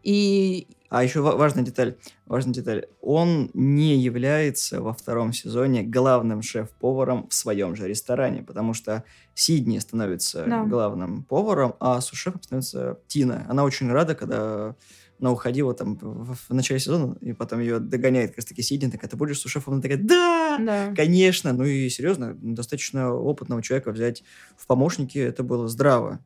И... 0.03 0.67
А 0.89 1.03
еще 1.03 1.21
важная 1.21 1.63
деталь, 1.63 1.97
важная 2.25 2.53
деталь. 2.53 2.87
Он 3.01 3.49
не 3.53 3.97
является 3.97 4.81
во 4.81 4.93
втором 4.93 5.33
сезоне 5.33 5.83
главным 5.83 6.41
шеф-поваром 6.41 7.27
в 7.27 7.33
своем 7.33 7.75
же 7.75 7.87
ресторане, 7.87 8.43
потому 8.43 8.73
что 8.73 9.03
Сидни 9.33 9.79
становится 9.79 10.45
да. 10.45 10.63
главным 10.63 11.23
поваром, 11.23 11.75
а 11.79 11.99
сушефом 12.01 12.41
становится 12.41 12.99
Тина. 13.07 13.45
Она 13.49 13.63
очень 13.63 13.91
рада, 13.91 14.15
когда 14.15 14.75
на 15.19 15.31
уходила 15.31 15.73
там 15.73 15.95
в, 15.95 16.35
в 16.35 16.53
начале 16.53 16.79
сезона, 16.79 17.17
и 17.21 17.33
потом 17.33 17.59
ее 17.59 17.79
догоняет 17.79 18.31
как 18.31 18.37
раз 18.37 18.45
таки 18.45 18.61
Сидни, 18.61 18.89
такая, 18.89 19.09
ты 19.09 19.17
будешь 19.17 19.39
сушефом? 19.39 19.75
Она 19.75 19.81
такая, 19.81 19.97
да, 19.97 20.57
да, 20.59 20.93
конечно. 20.95 21.53
Ну 21.53 21.63
и 21.63 21.89
серьезно, 21.89 22.33
достаточно 22.35 23.13
опытного 23.13 23.61
человека 23.61 23.91
взять 23.91 24.23
в 24.57 24.67
помощники, 24.67 25.17
это 25.17 25.43
было 25.43 25.67
здраво. 25.67 26.19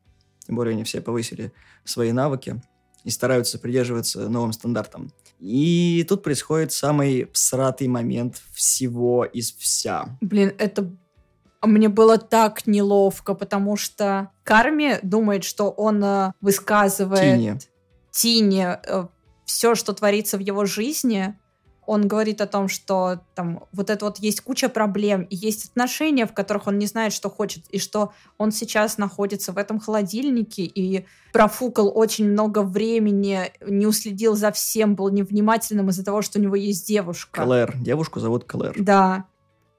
Тем 0.46 0.56
более 0.56 0.72
они 0.72 0.84
все 0.84 1.00
повысили 1.00 1.52
свои 1.84 2.12
навыки 2.12 2.60
и 3.04 3.10
стараются 3.10 3.58
придерживаться 3.58 4.28
новым 4.28 4.52
стандартам. 4.52 5.12
И 5.38 6.04
тут 6.08 6.22
происходит 6.22 6.72
самый 6.72 7.30
всратый 7.32 7.88
момент 7.88 8.42
всего 8.52 9.24
из 9.24 9.52
вся. 9.52 10.18
Блин, 10.20 10.52
это 10.58 10.90
мне 11.62 11.88
было 11.88 12.18
так 12.18 12.66
неловко, 12.66 13.34
потому 13.34 13.76
что 13.76 14.30
Карми 14.44 14.98
думает, 15.02 15.44
что 15.44 15.70
он 15.70 16.02
э, 16.02 16.32
высказывает... 16.40 17.36
Тине. 17.36 17.58
Тине 18.10 18.80
э, 18.86 19.06
все, 19.44 19.74
что 19.74 19.92
творится 19.92 20.36
в 20.36 20.40
его 20.40 20.64
жизни, 20.64 21.36
он 21.90 22.06
говорит 22.06 22.40
о 22.40 22.46
том, 22.46 22.68
что 22.68 23.20
там 23.34 23.64
вот 23.72 23.90
это 23.90 24.04
вот 24.04 24.18
есть 24.18 24.42
куча 24.42 24.68
проблем, 24.68 25.22
и 25.22 25.34
есть 25.34 25.70
отношения, 25.70 26.24
в 26.24 26.32
которых 26.32 26.68
он 26.68 26.78
не 26.78 26.86
знает, 26.86 27.12
что 27.12 27.28
хочет, 27.28 27.66
и 27.70 27.80
что 27.80 28.12
он 28.38 28.52
сейчас 28.52 28.96
находится 28.96 29.50
в 29.50 29.58
этом 29.58 29.80
холодильнике 29.80 30.62
и 30.62 31.04
профукал 31.32 31.90
очень 31.92 32.30
много 32.30 32.62
времени, 32.62 33.50
не 33.66 33.86
уследил 33.86 34.36
за 34.36 34.52
всем, 34.52 34.94
был 34.94 35.08
невнимательным 35.08 35.88
из-за 35.88 36.04
того, 36.04 36.22
что 36.22 36.38
у 36.38 36.42
него 36.42 36.54
есть 36.54 36.86
девушка. 36.86 37.42
Клэр. 37.42 37.76
Девушку 37.78 38.20
зовут 38.20 38.44
Клэр. 38.44 38.76
Да. 38.78 39.24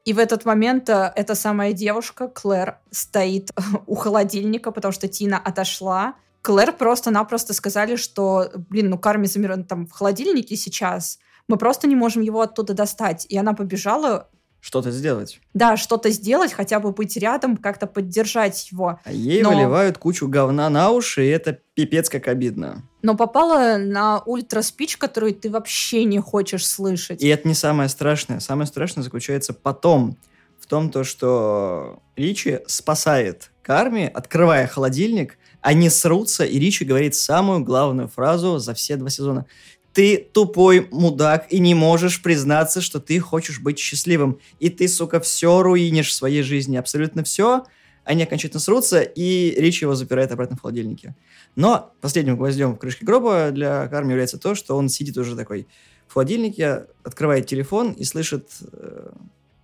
И 0.03 0.11
в 0.11 0.19
этот 0.19 0.43
момент 0.43 0.89
э, 0.89 1.13
эта 1.15 1.33
самая 1.33 1.71
девушка, 1.71 2.27
Клэр, 2.27 2.79
стоит 2.89 3.51
у 3.87 3.95
холодильника, 3.95 4.71
потому 4.71 4.91
что 4.91 5.07
Тина 5.07 5.37
отошла, 5.37 6.15
Клэр 6.41 6.73
просто-напросто 6.73 7.53
сказали, 7.53 7.95
что, 7.95 8.51
блин, 8.55 8.89
ну 8.89 8.97
Карми 8.97 9.27
замер 9.27 9.63
там 9.63 9.87
в 9.87 9.91
холодильнике 9.91 10.55
сейчас, 10.55 11.19
мы 11.47 11.57
просто 11.57 11.87
не 11.87 11.95
можем 11.95 12.21
его 12.21 12.41
оттуда 12.41 12.73
достать. 12.73 13.25
И 13.29 13.37
она 13.37 13.53
побежала 13.53 14.29
что-то 14.61 14.91
сделать. 14.91 15.41
Да, 15.55 15.75
что-то 15.75 16.11
сделать, 16.11 16.53
хотя 16.53 16.79
бы 16.79 16.91
быть 16.91 17.17
рядом, 17.17 17.57
как-то 17.57 17.87
поддержать 17.87 18.71
его. 18.71 18.99
А 19.03 19.11
ей 19.11 19.41
Но... 19.41 19.49
выливают 19.49 19.97
кучу 19.97 20.27
говна 20.27 20.69
на 20.69 20.91
уши, 20.91 21.25
и 21.25 21.29
это 21.29 21.59
пипец 21.73 22.09
как 22.09 22.27
обидно. 22.27 22.83
Но 23.01 23.17
попала 23.17 23.77
на 23.77 24.19
ультраспич, 24.19 24.97
который 24.97 25.33
ты 25.33 25.49
вообще 25.49 26.03
не 26.05 26.19
хочешь 26.19 26.67
слышать. 26.67 27.23
И 27.23 27.27
это 27.27 27.47
не 27.47 27.55
самое 27.55 27.89
страшное. 27.89 28.39
Самое 28.39 28.67
страшное 28.67 29.03
заключается 29.03 29.53
потом. 29.53 30.17
В 30.59 30.67
том, 30.67 30.91
то, 30.91 31.03
что 31.03 32.03
Ричи 32.15 32.59
спасает 32.67 33.51
Карми, 33.63 34.09
открывая 34.13 34.67
холодильник, 34.67 35.39
они 35.61 35.89
срутся, 35.89 36.43
и 36.43 36.59
Ричи 36.59 36.83
говорит 36.83 37.15
самую 37.15 37.63
главную 37.63 38.07
фразу 38.07 38.57
за 38.57 38.73
все 38.73 38.95
два 38.97 39.09
сезона. 39.09 39.45
Ты 39.93 40.17
тупой 40.17 40.87
мудак 40.91 41.47
и 41.51 41.59
не 41.59 41.75
можешь 41.75 42.21
признаться, 42.21 42.81
что 42.81 42.99
ты 42.99 43.19
хочешь 43.19 43.59
быть 43.59 43.77
счастливым. 43.77 44.39
И 44.59 44.69
ты, 44.69 44.87
сука, 44.87 45.19
все 45.19 45.61
руинишь 45.61 46.09
в 46.09 46.13
своей 46.13 46.41
жизни, 46.43 46.77
абсолютно 46.77 47.23
все. 47.23 47.65
Они 48.03 48.23
окончательно 48.23 48.59
срутся, 48.59 49.01
и 49.01 49.53
Ричи 49.57 49.85
его 49.85 49.93
запирает 49.93 50.31
обратно 50.31 50.57
в 50.57 50.61
холодильнике. 50.61 51.15
Но 51.55 51.93
последним 52.01 52.37
гвоздем 52.37 52.73
в 52.73 52.79
крышке 52.79 53.05
гроба 53.05 53.51
для 53.51 53.87
Карми 53.89 54.11
является 54.11 54.39
то, 54.39 54.55
что 54.55 54.75
он 54.75 54.89
сидит 54.89 55.17
уже 55.17 55.35
такой 55.35 55.67
в 56.07 56.13
холодильнике, 56.13 56.87
открывает 57.03 57.45
телефон 57.45 57.91
и 57.91 58.03
слышит 58.03 58.49
э, 58.71 59.09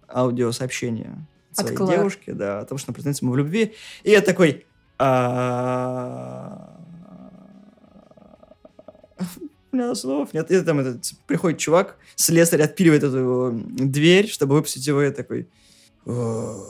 аудиосообщение 0.07 1.25
от 1.51 1.57
своей 1.57 1.75
Клэр. 1.75 1.97
девушки, 1.97 2.31
да, 2.31 2.59
о 2.59 2.65
том, 2.65 2.77
что 2.77 2.89
она 2.89 2.93
признается 2.93 3.25
ему 3.25 3.33
в 3.33 3.37
любви. 3.37 3.73
И 4.03 4.11
я 4.11 4.21
такой... 4.21 4.65
«А, 4.99 6.77
У 9.71 9.75
меня 9.75 9.93
слов 9.95 10.33
нет. 10.33 10.49
И 10.51 10.61
там 10.61 10.79
этот, 10.79 11.03
приходит 11.27 11.59
чувак, 11.59 11.97
слесарь 12.15 12.61
отпиливает 12.61 13.03
эту 13.03 13.17
его 13.17 13.51
дверь, 13.53 14.27
чтобы 14.27 14.55
выпустить 14.55 14.87
его, 14.87 15.01
и 15.03 15.11
такой... 15.11 15.47
«О, 16.05 16.63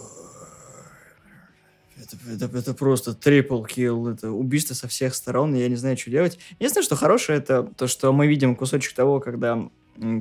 Это, 1.96 2.46
это, 2.46 2.58
это 2.58 2.74
просто 2.74 3.14
трипл 3.14 3.64
килл, 3.64 4.08
это 4.08 4.32
убийство 4.32 4.74
со 4.74 4.88
всех 4.88 5.14
сторон, 5.16 5.54
я 5.56 5.68
не 5.70 5.76
знаю, 5.76 5.98
что 5.98 6.10
делать. 6.12 6.40
Единственное, 6.60 6.86
что 6.86 6.96
хорошее, 6.96 7.40
это 7.40 7.64
то, 7.64 7.88
что 7.88 8.12
мы 8.14 8.28
видим 8.28 8.56
кусочек 8.56 8.94
того, 8.94 9.20
когда 9.20 9.70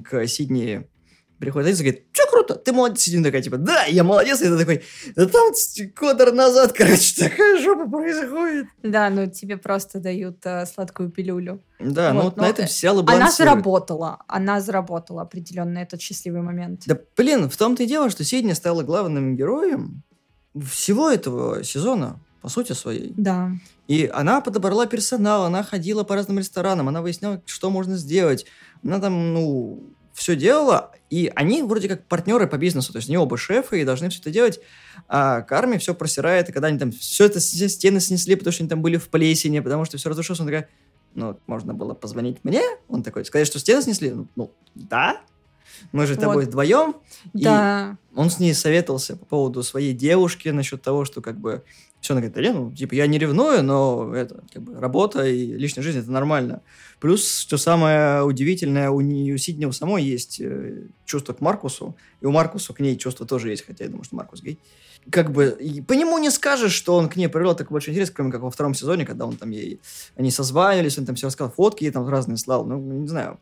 к 0.04 0.26
Сидни 0.26 0.86
приходит 1.38 1.68
Алиса 1.68 1.82
и 1.82 1.86
говорит, 1.86 2.06
что 2.12 2.30
круто, 2.30 2.54
ты 2.54 2.72
молодец, 2.72 3.00
Сидни 3.00 3.22
такая, 3.22 3.42
типа, 3.42 3.56
да, 3.58 3.84
я 3.84 4.04
молодец, 4.04 4.40
и 4.40 4.44
ты 4.44 4.58
такой, 4.58 4.82
да 5.14 5.26
там 5.26 5.52
квадр 5.94 6.32
назад, 6.32 6.72
короче, 6.72 7.28
такая 7.28 7.60
жопа 7.62 7.88
происходит. 7.90 8.66
Да, 8.82 9.10
ну 9.10 9.30
тебе 9.30 9.56
просто 9.56 10.00
дают 10.00 10.38
э, 10.44 10.66
сладкую 10.66 11.10
пилюлю. 11.10 11.62
Да, 11.78 12.12
ну 12.12 12.22
Вот, 12.22 12.24
вот 12.24 12.36
но 12.36 12.42
на 12.44 12.46
этом 12.48 12.68
сериал 12.68 12.96
и 12.96 13.02
Она 13.02 13.06
балансирует. 13.12 13.36
заработала. 13.36 14.18
Она 14.28 14.60
заработала 14.60 15.22
определенно 15.22 15.78
этот 15.78 16.00
счастливый 16.00 16.42
момент. 16.42 16.82
Да, 16.86 16.98
блин, 17.16 17.48
в 17.50 17.56
том-то 17.56 17.82
и 17.82 17.86
дело, 17.86 18.10
что 18.10 18.24
Сидни 18.24 18.52
стала 18.54 18.82
главным 18.82 19.36
героем 19.36 20.02
всего 20.70 21.10
этого 21.10 21.62
сезона, 21.64 22.18
по 22.40 22.48
сути 22.48 22.72
своей. 22.72 23.12
Да. 23.16 23.50
И 23.88 24.10
она 24.12 24.40
подобрала 24.40 24.86
персонал, 24.86 25.44
она 25.44 25.62
ходила 25.62 26.02
по 26.04 26.14
разным 26.14 26.38
ресторанам, 26.38 26.88
она 26.88 27.02
выясняла, 27.02 27.42
что 27.44 27.70
можно 27.70 27.96
сделать. 27.96 28.46
Она 28.84 29.00
там, 29.00 29.34
ну, 29.34 29.82
все 30.16 30.34
делала, 30.34 30.92
и 31.10 31.30
они 31.36 31.62
вроде 31.62 31.88
как 31.88 32.06
партнеры 32.06 32.46
по 32.46 32.56
бизнесу, 32.56 32.90
то 32.92 32.96
есть 32.96 33.08
они 33.08 33.18
оба 33.18 33.36
шефы 33.36 33.80
и 33.82 33.84
должны 33.84 34.08
все 34.08 34.18
это 34.20 34.30
делать, 34.30 34.60
а 35.08 35.42
Карми 35.42 35.76
все 35.76 35.94
просирает, 35.94 36.48
и 36.48 36.52
когда 36.52 36.68
они 36.68 36.78
там 36.78 36.90
все 36.90 37.26
это 37.26 37.38
все 37.38 37.68
стены 37.68 38.00
снесли, 38.00 38.34
потому 38.34 38.52
что 38.52 38.62
они 38.62 38.70
там 38.70 38.80
были 38.80 38.96
в 38.96 39.08
плесени, 39.10 39.60
потому 39.60 39.84
что 39.84 39.98
все 39.98 40.08
разрушилось, 40.08 40.40
он 40.40 40.46
такая, 40.46 40.68
ну, 41.14 41.38
можно 41.46 41.74
было 41.74 41.92
позвонить 41.94 42.38
мне? 42.44 42.62
Он 42.88 43.02
такой, 43.02 43.24
сказать, 43.26 43.46
что 43.46 43.58
стены 43.58 43.82
снесли? 43.82 44.10
Ну, 44.10 44.26
ну, 44.36 44.52
да, 44.74 45.20
мы 45.92 46.06
же 46.06 46.14
с 46.14 46.16
Вот. 46.16 46.22
тобой 46.22 46.46
вдвоем, 46.46 46.96
И- 47.34 47.44
Да. 47.44 47.98
он 48.14 48.30
с 48.30 48.38
ней 48.38 48.54
советовался 48.54 49.16
по 49.16 49.26
поводу 49.26 49.62
своей 49.62 49.92
девушки, 49.92 50.48
насчет 50.48 50.80
того, 50.80 51.04
что 51.04 51.20
как 51.20 51.38
бы 51.38 51.62
все, 52.00 52.14
она 52.14 52.20
говорит, 52.20 52.54
ну, 52.54 52.72
типа, 52.72 52.94
я 52.94 53.06
не 53.06 53.18
ревную, 53.18 53.62
но 53.62 54.14
это, 54.14 54.42
как 54.52 54.62
бы, 54.62 54.78
работа 54.78 55.26
и 55.26 55.52
личная 55.52 55.82
жизнь, 55.82 55.98
это 55.98 56.10
нормально. 56.10 56.62
Плюс, 57.00 57.38
что 57.38 57.58
самое 57.58 58.22
удивительное, 58.22 58.90
у 58.90 59.00
нее 59.00 59.34
у 59.34 59.38
Сидни 59.38 59.64
у 59.64 59.72
самой 59.72 60.04
есть 60.04 60.40
э, 60.40 60.84
чувство 61.04 61.32
к 61.32 61.40
Маркусу, 61.40 61.96
и 62.20 62.26
у 62.26 62.30
Маркуса 62.30 62.72
к 62.72 62.80
ней 62.80 62.96
чувство 62.96 63.26
тоже 63.26 63.50
есть, 63.50 63.66
хотя 63.66 63.84
я 63.84 63.90
думаю, 63.90 64.04
что 64.04 64.16
Маркус 64.16 64.42
гей. 64.42 64.58
Как 65.10 65.30
бы, 65.30 65.58
по 65.86 65.92
нему 65.92 66.18
не 66.18 66.30
скажешь, 66.30 66.72
что 66.72 66.96
он 66.96 67.08
к 67.08 67.16
ней 67.16 67.28
проявлял 67.28 67.56
такой 67.56 67.74
большой 67.74 67.92
интерес, 67.92 68.10
кроме 68.10 68.32
как 68.32 68.40
во 68.40 68.50
втором 68.50 68.74
сезоне, 68.74 69.04
когда 69.04 69.26
он 69.26 69.36
там 69.36 69.50
ей, 69.50 69.80
они 70.16 70.30
созванивались, 70.30 70.98
он 70.98 71.06
там 71.06 71.16
все 71.16 71.26
рассказал, 71.26 71.52
фотки 71.52 71.84
ей 71.84 71.90
там 71.90 72.08
разные 72.08 72.36
слал, 72.36 72.64
ну, 72.64 72.78
не 72.78 73.08
знаю, 73.08 73.38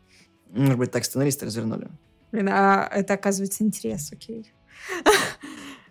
может 0.51 0.77
быть, 0.77 0.91
так 0.91 1.05
сценаристы 1.05 1.45
развернули. 1.45 1.87
Блин, 2.31 2.49
а 2.49 2.89
это 2.91 3.13
оказывается 3.13 3.63
интерес, 3.63 4.11
окей. 4.11 4.51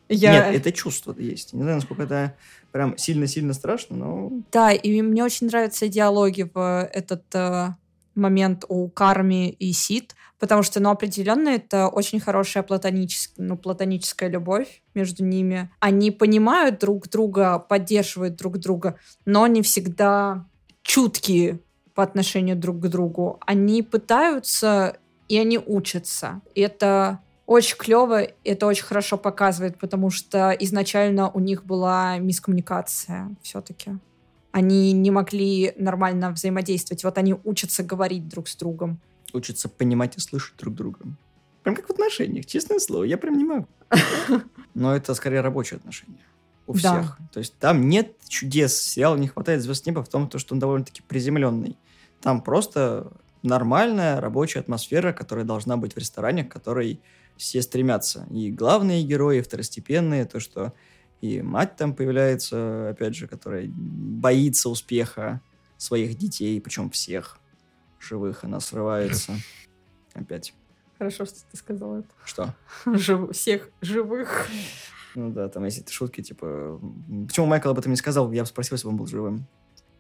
Я... 0.08 0.50
Нет, 0.50 0.60
это 0.60 0.72
чувство 0.72 1.14
есть. 1.18 1.52
Не 1.52 1.62
знаю, 1.62 1.76
насколько 1.76 2.02
это 2.02 2.36
прям 2.72 2.98
сильно-сильно 2.98 3.54
страшно, 3.54 3.96
но... 3.96 4.32
Да, 4.52 4.72
и 4.72 5.00
мне 5.00 5.24
очень 5.24 5.46
нравятся 5.46 5.88
диалоги 5.88 6.50
в 6.52 6.88
этот 6.92 7.22
э, 7.34 7.68
момент 8.14 8.64
у 8.68 8.88
Карми 8.88 9.50
и 9.50 9.72
Сид, 9.72 10.14
потому 10.38 10.62
что, 10.62 10.80
ну, 10.80 10.90
определенно, 10.90 11.48
это 11.48 11.88
очень 11.88 12.20
хорошая 12.20 12.62
платоническая, 12.62 13.46
ну, 13.46 13.56
платоническая 13.56 14.28
любовь 14.28 14.82
между 14.94 15.24
ними. 15.24 15.70
Они 15.80 16.10
понимают 16.10 16.80
друг 16.80 17.08
друга, 17.08 17.58
поддерживают 17.58 18.36
друг 18.36 18.58
друга, 18.58 18.98
но 19.24 19.46
не 19.46 19.62
всегда 19.62 20.46
чуткие 20.82 21.60
по 21.94 22.02
отношению 22.02 22.56
друг 22.56 22.80
к 22.80 22.88
другу. 22.88 23.38
Они 23.46 23.82
пытаются, 23.82 24.96
и 25.28 25.38
они 25.38 25.58
учатся. 25.58 26.42
И 26.54 26.60
это 26.60 27.20
очень 27.46 27.76
клево, 27.76 28.26
это 28.44 28.66
очень 28.66 28.84
хорошо 28.84 29.18
показывает, 29.18 29.78
потому 29.78 30.10
что 30.10 30.50
изначально 30.60 31.30
у 31.30 31.40
них 31.40 31.64
была 31.64 32.18
мискоммуникация 32.18 33.30
все-таки. 33.42 33.92
Они 34.52 34.92
не 34.92 35.10
могли 35.10 35.72
нормально 35.76 36.30
взаимодействовать. 36.30 37.04
Вот 37.04 37.18
они 37.18 37.34
учатся 37.44 37.82
говорить 37.82 38.28
друг 38.28 38.48
с 38.48 38.56
другом. 38.56 39.00
Учатся 39.32 39.68
понимать 39.68 40.16
и 40.16 40.20
слышать 40.20 40.56
друг 40.56 40.74
друга. 40.74 41.00
Прям 41.64 41.74
как 41.74 41.88
в 41.88 41.90
отношениях, 41.90 42.46
честное 42.46 42.78
слово, 42.78 43.04
я 43.04 43.18
прям 43.18 43.36
не 43.36 43.44
могу. 43.44 43.66
Но 44.74 44.94
это 44.94 45.14
скорее 45.14 45.40
рабочие 45.40 45.78
отношения. 45.78 46.18
У 46.66 46.74
Да. 46.74 46.78
всех. 47.02 47.18
То 47.32 47.40
есть 47.40 47.58
там 47.58 47.88
нет 47.88 48.16
чудес. 48.28 48.80
Сериалу 48.80 49.16
не 49.16 49.28
хватает 49.28 49.62
звезд 49.62 49.86
неба 49.86 50.02
в 50.02 50.08
том, 50.08 50.28
то, 50.28 50.38
что 50.38 50.54
он 50.54 50.60
довольно-таки 50.60 51.02
приземленный. 51.02 51.76
Там 52.22 52.40
просто 52.40 53.12
нормальная 53.42 54.20
рабочая 54.20 54.60
атмосфера, 54.60 55.12
которая 55.12 55.44
должна 55.44 55.76
быть 55.76 55.94
в 55.94 55.98
ресторане, 55.98 56.44
к 56.44 56.52
которой 56.52 57.00
все 57.36 57.62
стремятся. 57.62 58.26
И 58.30 58.50
главные 58.50 59.02
герои, 59.02 59.38
и 59.38 59.42
второстепенные, 59.42 60.24
то, 60.24 60.40
что 60.40 60.72
и 61.20 61.40
мать 61.42 61.76
там 61.76 61.94
появляется, 61.94 62.90
опять 62.90 63.14
же, 63.14 63.26
которая 63.26 63.66
боится 63.68 64.68
успеха 64.68 65.40
своих 65.76 66.16
детей, 66.16 66.60
причем 66.60 66.90
всех 66.90 67.38
живых, 67.98 68.44
она 68.44 68.60
срывается. 68.60 69.34
Опять. 70.14 70.54
Хорошо, 70.98 71.24
что 71.24 71.38
ты 71.50 71.56
сказал 71.56 71.98
это. 71.98 72.08
Что? 72.24 72.54
всех 73.32 73.70
живых. 73.80 74.48
Ну 75.14 75.30
да, 75.30 75.48
там 75.48 75.64
есть 75.64 75.78
эти 75.78 75.92
шутки, 75.92 76.22
типа... 76.22 76.80
Почему 77.26 77.46
Майкл 77.46 77.70
об 77.70 77.78
этом 77.78 77.90
не 77.90 77.96
сказал? 77.96 78.30
Я 78.32 78.42
бы 78.42 78.46
спросил, 78.46 78.74
если 78.74 78.86
бы 78.86 78.90
он 78.90 78.96
был 78.96 79.06
живым. 79.06 79.46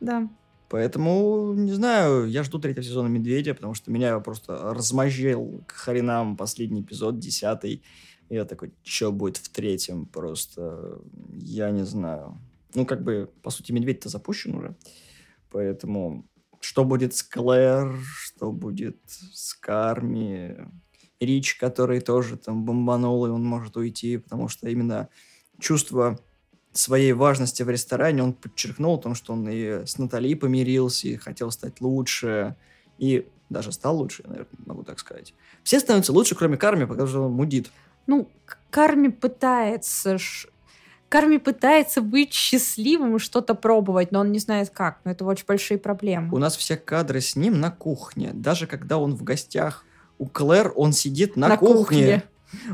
Да. 0.00 0.28
Поэтому, 0.68 1.54
не 1.54 1.72
знаю, 1.72 2.26
я 2.26 2.42
жду 2.42 2.58
третьего 2.58 2.84
сезона 2.84 3.08
«Медведя», 3.08 3.54
потому 3.54 3.74
что 3.74 3.90
меня 3.90 4.18
просто 4.20 4.74
размозжил 4.74 5.62
к 5.66 5.72
хренам 5.72 6.36
последний 6.36 6.80
эпизод, 6.80 7.18
десятый. 7.18 7.82
Я 8.30 8.44
такой, 8.44 8.72
что 8.82 9.12
будет 9.12 9.36
в 9.36 9.48
третьем? 9.50 10.06
Просто 10.06 11.00
я 11.32 11.70
не 11.70 11.84
знаю. 11.84 12.40
Ну, 12.74 12.86
как 12.86 13.04
бы, 13.04 13.30
по 13.42 13.50
сути, 13.50 13.72
«Медведь»-то 13.72 14.08
запущен 14.08 14.54
уже. 14.54 14.74
Поэтому 15.50 16.26
что 16.60 16.84
будет 16.84 17.14
с 17.14 17.22
Клэр, 17.22 17.94
что 18.02 18.50
будет 18.50 18.98
с 19.06 19.54
Карми, 19.54 20.56
Рич, 21.20 21.56
который 21.56 22.00
тоже 22.00 22.36
там 22.38 22.64
бомбанул, 22.64 23.26
и 23.26 23.30
он 23.30 23.44
может 23.44 23.76
уйти, 23.76 24.16
потому 24.16 24.48
что 24.48 24.68
именно 24.68 25.08
чувство 25.60 26.18
своей 26.78 27.12
важности 27.12 27.62
в 27.62 27.70
ресторане 27.70 28.22
он 28.22 28.32
подчеркнул 28.32 28.94
о 28.96 28.98
том, 28.98 29.14
что 29.14 29.32
он 29.32 29.48
и 29.48 29.86
с 29.86 29.98
Натали 29.98 30.34
помирился, 30.34 31.08
и 31.08 31.16
хотел 31.16 31.50
стать 31.50 31.80
лучше, 31.80 32.56
и 32.98 33.26
даже 33.50 33.72
стал 33.72 33.96
лучше, 33.98 34.22
я, 34.24 34.30
наверное, 34.30 34.50
могу 34.66 34.82
так 34.82 34.98
сказать. 34.98 35.34
Все 35.62 35.78
становятся 35.80 36.12
лучше, 36.12 36.34
кроме 36.34 36.56
Карми, 36.56 36.84
потому 36.84 37.08
что 37.08 37.22
он 37.26 37.32
мудит. 37.32 37.70
Ну, 38.06 38.28
Карми 38.70 39.08
пытается... 39.08 40.18
ш- 40.18 40.48
Карми 41.08 41.36
пытается 41.36 42.00
быть 42.00 42.32
счастливым 42.32 43.16
и 43.16 43.18
что-то 43.20 43.54
пробовать, 43.54 44.10
но 44.10 44.20
он 44.20 44.32
не 44.32 44.40
знает 44.40 44.70
как. 44.70 44.98
Но 45.04 45.12
это 45.12 45.24
очень 45.24 45.44
большие 45.46 45.78
У 45.78 45.80
проблемы. 45.80 46.36
нас 46.40 46.56
все 46.56 46.76
кадры 46.76 47.20
с 47.20 47.36
ним 47.36 47.60
на 47.60 47.70
кухне. 47.70 48.32
Даже 48.34 48.66
когда 48.66 48.98
он 48.98 49.14
в 49.14 49.22
гостях 49.22 49.84
у 50.18 50.26
Клэр, 50.26 50.72
он 50.74 50.92
сидит 50.92 51.36
на, 51.36 51.48
На 51.48 51.56
кухне. 51.56 51.74
кухне. 51.76 52.22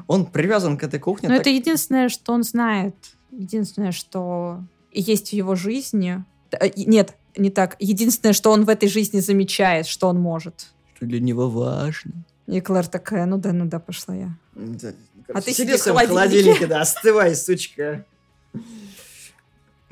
Он 0.06 0.24
привязан 0.24 0.78
к 0.78 0.84
этой 0.84 1.00
кухне. 1.00 1.28
Но 1.28 1.34
так- 1.34 1.42
это 1.42 1.50
единственное, 1.50 2.08
что 2.08 2.32
он 2.32 2.42
знает. 2.42 2.94
Единственное, 3.32 3.92
что 3.92 4.62
есть 4.92 5.30
в 5.30 5.32
его 5.32 5.54
жизни. 5.54 6.24
Э, 6.52 6.68
Нет, 6.76 7.14
не 7.36 7.50
так. 7.50 7.76
Единственное, 7.78 8.32
что 8.32 8.50
он 8.50 8.64
в 8.64 8.68
этой 8.68 8.88
жизни 8.88 9.20
замечает, 9.20 9.86
что 9.86 10.08
он 10.08 10.18
может. 10.20 10.72
что 10.96 11.06
для 11.06 11.20
него 11.20 11.48
важно. 11.48 12.12
И 12.46 12.60
Клэр 12.60 12.86
такая, 12.88 13.26
ну 13.26 13.38
да, 13.38 13.52
ну 13.52 13.66
да, 13.66 13.78
пошла 13.78 14.14
я. 14.14 14.36
Да, 14.54 14.92
А 15.32 15.40
ты 15.40 15.52
сиди 15.52 15.76
в 15.76 15.80
холодильнике. 15.80 16.08
холодильнике, 16.20 16.66
да, 16.66 16.80
остывай, 16.80 17.36
сучка. 17.36 18.04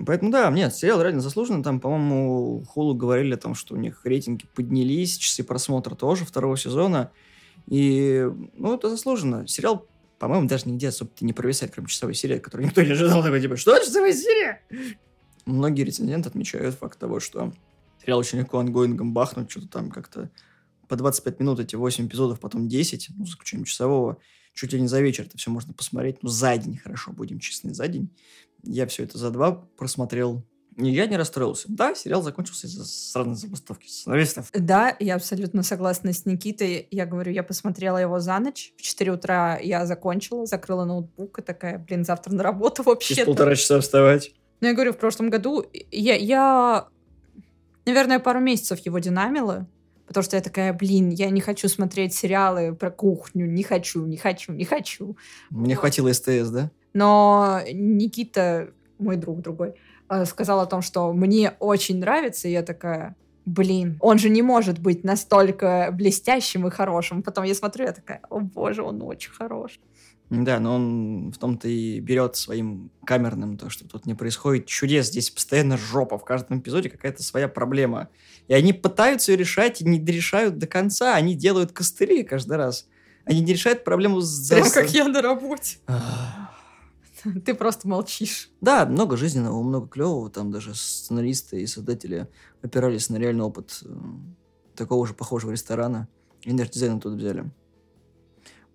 Поэтому, 0.05 0.31
да, 0.31 0.51
нет, 0.51 0.75
сериал 0.75 1.03
реально 1.03 1.21
заслуженный. 1.21 1.63
Там, 1.65 1.81
по-моему, 1.81 2.65
Hulu 2.69 2.95
говорили 2.95 3.35
о 3.35 3.39
том, 3.39 3.55
что 3.55 3.75
у 3.75 3.77
них 3.77 4.01
рейтинги 4.05 4.47
поднялись, 4.55 5.17
часы 5.19 5.43
просмотра 5.43 5.95
тоже 5.97 6.25
второго 6.25 6.57
сезона. 6.57 7.11
И, 7.67 8.25
ну, 8.55 8.75
это 8.75 8.91
заслуженно. 8.91 9.47
Сериал, 9.49 9.87
по-моему, 10.19 10.49
даже 10.49 10.69
нигде 10.69 10.89
особо 10.89 11.11
не 11.21 11.33
провисает, 11.33 11.73
кроме 11.73 11.89
часовой 11.89 12.15
серии, 12.15 12.39
которую 12.39 12.67
никто 12.67 12.83
не 12.83 12.91
ожидал. 12.91 13.23
Такой, 13.23 13.41
типа, 13.41 13.57
что, 13.57 13.79
часовая 13.79 14.13
серия? 14.13 14.63
Многие 15.47 15.83
рецензенты 15.83 16.29
отмечают 16.29 16.75
факт 16.75 16.99
того, 16.99 17.21
что 17.21 17.53
сериал 18.01 18.19
очень 18.19 18.39
легко 18.39 18.59
ongoing 18.59 19.02
ом 19.02 19.15
бахнуть, 19.15 19.51
что-то 19.51 19.69
там 19.69 19.91
как-то 19.91 20.31
по 20.89 20.97
25 20.97 21.41
минут 21.41 21.61
эти 21.61 21.77
8 21.77 22.07
эпизодов, 22.07 22.41
потом 22.41 22.69
10, 22.69 23.11
ну, 23.17 23.25
за 23.25 23.33
исключением 23.33 23.65
часового, 23.65 24.19
чуть 24.55 24.73
ли 24.73 24.81
не 24.81 24.89
за 24.89 25.01
вечер 25.01 25.25
это 25.25 25.39
все 25.39 25.51
можно 25.51 25.73
посмотреть. 25.73 26.23
Ну, 26.23 26.29
за 26.29 26.57
день, 26.57 26.77
хорошо, 26.77 27.13
будем 27.13 27.39
честны, 27.39 27.73
за 27.75 27.89
день. 27.89 28.11
Я 28.65 28.87
все 28.87 29.05
это 29.05 29.19
за 29.19 29.31
два 29.31 29.53
просмотрел. 29.53 30.45
Я 30.87 31.07
не 31.07 31.17
расстроился. 31.17 31.67
Да, 31.69 31.95
сериал 31.95 32.23
закончился 32.23 32.67
из-за 32.67 32.85
сраной 32.85 33.35
забастовки 33.35 33.89
сценаристов. 33.89 34.51
Да, 34.53 34.97
я 35.01 35.17
абсолютно 35.17 35.63
согласна 35.63 36.13
с 36.13 36.25
Никитой. 36.25 36.87
Я 36.91 37.05
говорю, 37.05 37.33
я 37.33 37.43
посмотрела 37.43 37.99
его 37.99 38.21
за 38.21 38.39
ночь. 38.39 38.73
В 38.77 38.83
4 38.83 39.13
утра 39.13 39.59
я 39.59 39.87
закончила, 39.87 40.47
закрыла 40.47 40.85
ноутбук 40.85 41.41
и 41.41 41.43
такая, 41.43 41.79
блин, 41.79 42.05
завтра 42.05 42.33
на 42.33 42.43
работу 42.43 42.83
вообще. 42.85 43.15
Через 43.15 43.27
полтора 43.27 43.57
часа 43.57 43.81
вставать. 43.81 44.33
Ну, 44.61 44.69
я 44.69 44.75
говорю, 44.75 44.93
в 44.93 44.99
прошлом 44.99 45.31
году 45.31 45.65
я, 45.91 46.15
я, 46.15 46.89
наверное, 47.85 48.19
пару 48.19 48.41
месяцев 48.41 48.79
его 48.81 48.99
динамила, 48.99 49.69
потому 50.07 50.25
что 50.25 50.37
я 50.37 50.43
такая, 50.43 50.73
блин, 50.73 51.11
я 51.11 51.31
не 51.31 51.41
хочу 51.41 51.69
смотреть 51.69 52.15
сериалы 52.15 52.75
про 52.75 52.91
кухню, 52.91 53.47
не 53.47 53.63
хочу, 53.63 54.05
не 54.07 54.17
хочу, 54.17 54.53
не 54.53 54.65
хочу. 54.65 55.17
Мне 55.51 55.75
вот. 55.75 55.81
хватило 55.81 56.13
СТС, 56.13 56.51
да? 56.51 56.71
Но 56.93 57.61
Никита, 57.73 58.71
мой 58.99 59.17
друг 59.17 59.41
другой, 59.41 59.75
сказал 60.27 60.61
о 60.61 60.67
том, 60.67 60.83
что 60.83 61.13
мне 61.13 61.55
очень 61.59 61.99
нравится, 61.99 62.49
и 62.49 62.53
я 62.53 62.63
такая, 62.63 63.17
блин, 63.45 63.97
он 64.01 64.19
же 64.19 64.29
не 64.29 64.43
может 64.43 64.79
быть 64.79 65.05
настолько 65.05 65.91
блестящим 65.93 66.67
и 66.67 66.71
хорошим. 66.71 67.23
Потом 67.23 67.45
я 67.45 67.55
смотрю, 67.55 67.87
я 67.87 67.93
такая, 67.93 68.21
о 68.31 68.41
боже, 68.41 68.83
он 68.83 69.03
очень 69.03 69.33
хорош. 69.33 69.81
Да, 70.31 70.61
но 70.61 70.75
он 70.75 71.33
в 71.33 71.39
том-то 71.39 71.69
и 71.69 72.01
берет 72.01 72.37
своим 72.37 72.91
камерным 73.05 73.57
то, 73.57 73.71
что 73.71 73.89
тут 73.89 74.05
не 74.05 74.15
происходит 74.15 74.67
чудес. 74.67 75.07
Здесь 75.07 75.31
постоянно 75.31 75.79
жопа. 75.79 76.19
В 76.19 76.25
каждом 76.25 76.61
эпизоде 76.61 76.91
какая-то 76.91 77.23
своя 77.23 77.49
проблема. 77.49 78.11
И 78.47 78.53
они 78.53 78.75
пытаются 78.75 79.33
ее 79.33 79.39
решать 79.39 79.81
и 79.81 79.87
не 79.87 80.05
решают 80.05 80.59
до 80.59 80.67
конца. 80.67 81.15
Они 81.15 81.35
делают 81.35 81.73
костыли 81.73 82.25
каждый 82.25 82.59
раз. 82.59 82.87
Они 83.25 83.41
не 83.41 83.53
решают 83.55 83.85
проблему 83.85 84.21
с... 84.21 84.51
Прям 84.51 84.71
как 84.71 84.91
я 84.91 85.09
на 85.09 85.23
работе. 85.23 85.79
Ты 87.45 87.55
просто 87.55 87.89
молчишь. 87.89 88.51
Да, 88.61 88.87
много 88.87 89.17
жизненного, 89.17 89.63
много 89.63 89.89
клевого. 89.89 90.31
Там 90.31 90.51
даже 90.51 90.75
сценаристы 90.75 91.63
и 91.63 91.67
создатели 91.67 92.29
опирались 92.63 93.11
на 93.11 93.17
реальный 93.17 93.45
опыт 93.45 93.81
э, 93.85 93.89
такого 94.75 95.07
же 95.07 95.15
похожего 95.15 95.51
ресторана. 95.51 96.09
И 96.43 96.53
даже 96.53 96.71
дизайна 96.71 97.01
тут 97.01 97.15
взяли. 97.15 97.51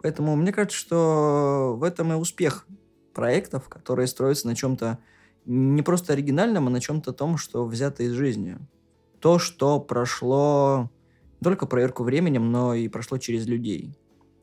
Поэтому 0.02 0.36
мне 0.36 0.52
кажется, 0.52 0.78
что 0.78 1.76
в 1.78 1.84
этом 1.84 2.12
и 2.12 2.16
успех 2.16 2.68
проектов, 3.14 3.70
которые 3.70 4.08
строятся 4.08 4.48
на 4.48 4.56
чем-то 4.56 5.00
не 5.46 5.82
просто 5.82 6.14
оригинальном, 6.14 6.68
а 6.68 6.72
на 6.72 6.82
чем-то 6.82 7.14
том, 7.14 7.38
что 7.38 7.66
взято 7.66 8.04
из 8.04 8.12
жизни. 8.12 8.58
То, 9.20 9.40
что 9.40 9.80
прошло 9.80 10.90
не 11.40 11.44
только 11.44 11.66
проверку 11.66 12.04
временем, 12.04 12.52
но 12.52 12.74
и 12.74 12.88
прошло 12.88 13.18
через 13.18 13.46
людей. 13.48 13.98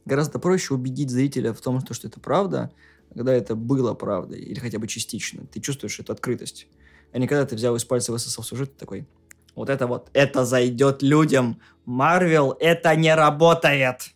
Гораздо 0.07 0.39
проще 0.39 0.75
убедить 0.75 1.11
зрителя 1.11 1.53
в 1.53 1.61
том, 1.61 1.81
что 1.81 2.09
это 2.09 2.21
правда, 2.21 2.73
когда 3.15 3.33
это 3.33 3.55
было 3.55 3.95
правдой, 3.95 4.41
или 4.41 4.59
хотя 4.59 4.79
бы 4.79 4.87
частично. 4.87 5.45
Ты 5.53 5.61
чувствуешь 5.61 5.99
эту 5.99 6.13
открытость. 6.13 6.67
А 7.13 7.19
не 7.19 7.27
когда 7.27 7.45
ты 7.45 7.57
взял 7.57 7.75
из 7.77 7.85
пальца 7.85 8.13
высосал 8.13 8.45
сюжет 8.45 8.77
такой, 8.77 9.07
вот 9.55 9.69
это 9.69 9.87
вот, 9.87 10.09
это 10.13 10.45
зайдет 10.45 11.03
людям. 11.03 11.61
Марвел, 11.85 12.57
это 12.61 12.95
не 12.95 13.15
работает. 13.15 14.13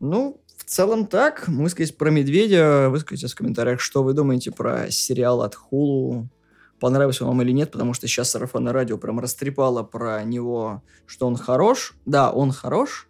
Ну, 0.00 0.40
в 0.56 0.64
целом 0.64 1.06
так. 1.06 1.46
Мы 1.46 1.68
сказать 1.68 1.96
про 1.96 2.10
Медведя. 2.10 2.88
Выскажите 2.90 3.28
в 3.28 3.34
комментариях, 3.34 3.80
что 3.80 4.02
вы 4.02 4.12
думаете 4.12 4.50
про 4.50 4.90
сериал 4.90 5.42
от 5.42 5.54
Хулу. 5.54 6.28
Понравился 6.80 7.24
вам 7.24 7.40
или 7.42 7.52
нет, 7.52 7.70
потому 7.70 7.94
что 7.94 8.08
сейчас 8.08 8.30
сарафанное 8.30 8.72
радио 8.72 8.98
прям 8.98 9.20
растрепало 9.20 9.84
про 9.84 10.24
него, 10.24 10.82
что 11.06 11.28
он 11.28 11.36
хорош. 11.36 11.94
Да, 12.06 12.32
он 12.32 12.50
хорош, 12.50 13.08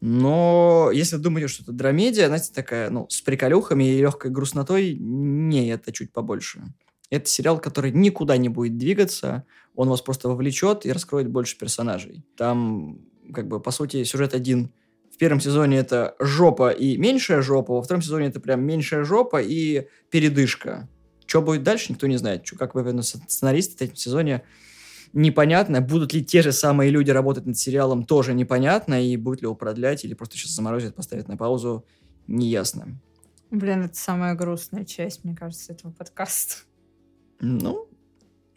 но 0.00 0.90
если 0.92 1.16
думаете, 1.16 1.48
что 1.48 1.62
это 1.62 1.72
драмедия, 1.72 2.26
знаете, 2.26 2.50
такая, 2.52 2.90
ну, 2.90 3.06
с 3.08 3.20
приколюхами 3.20 3.84
и 3.84 4.00
легкой 4.00 4.30
грустнотой, 4.30 4.96
не, 4.98 5.68
это 5.68 5.92
чуть 5.92 6.12
побольше. 6.12 6.62
Это 7.10 7.28
сериал, 7.28 7.60
который 7.60 7.92
никуда 7.92 8.36
не 8.36 8.48
будет 8.48 8.76
двигаться, 8.76 9.44
он 9.74 9.88
вас 9.88 10.02
просто 10.02 10.28
вовлечет 10.28 10.84
и 10.86 10.92
раскроет 10.92 11.28
больше 11.28 11.56
персонажей. 11.56 12.24
Там, 12.36 12.98
как 13.32 13.48
бы, 13.48 13.60
по 13.60 13.70
сути, 13.70 14.04
сюжет 14.04 14.34
один– 14.34 14.72
в 15.16 15.18
первом 15.18 15.40
сезоне 15.40 15.78
это 15.78 16.14
жопа 16.18 16.68
и 16.68 16.98
меньшая 16.98 17.40
жопа, 17.40 17.72
во 17.72 17.82
втором 17.82 18.02
сезоне 18.02 18.26
это 18.26 18.38
прям 18.38 18.62
меньшая 18.62 19.02
жопа 19.02 19.40
и 19.40 19.86
передышка. 20.10 20.90
Что 21.24 21.40
будет 21.40 21.62
дальше, 21.62 21.86
никто 21.88 22.06
не 22.06 22.18
знает. 22.18 22.46
Что, 22.46 22.56
как 22.58 22.74
вы 22.74 23.02
сценаристы 23.02 23.72
в 23.72 23.78
третьем 23.78 23.96
сезоне, 23.96 24.42
непонятно. 25.16 25.80
Будут 25.80 26.12
ли 26.12 26.24
те 26.24 26.42
же 26.42 26.52
самые 26.52 26.90
люди 26.90 27.10
работать 27.10 27.46
над 27.46 27.58
сериалом, 27.58 28.04
тоже 28.04 28.34
непонятно. 28.34 29.04
И 29.04 29.16
будет 29.16 29.40
ли 29.40 29.46
его 29.46 29.54
продлять, 29.54 30.04
или 30.04 30.14
просто 30.14 30.36
сейчас 30.36 30.52
заморозят, 30.52 30.94
поставят 30.94 31.26
на 31.28 31.36
паузу, 31.36 31.84
неясно. 32.26 33.00
Блин, 33.50 33.84
это 33.84 33.96
самая 33.96 34.34
грустная 34.34 34.84
часть, 34.84 35.24
мне 35.24 35.34
кажется, 35.34 35.72
этого 35.72 35.92
подкаста. 35.92 36.56
Ну, 37.40 37.88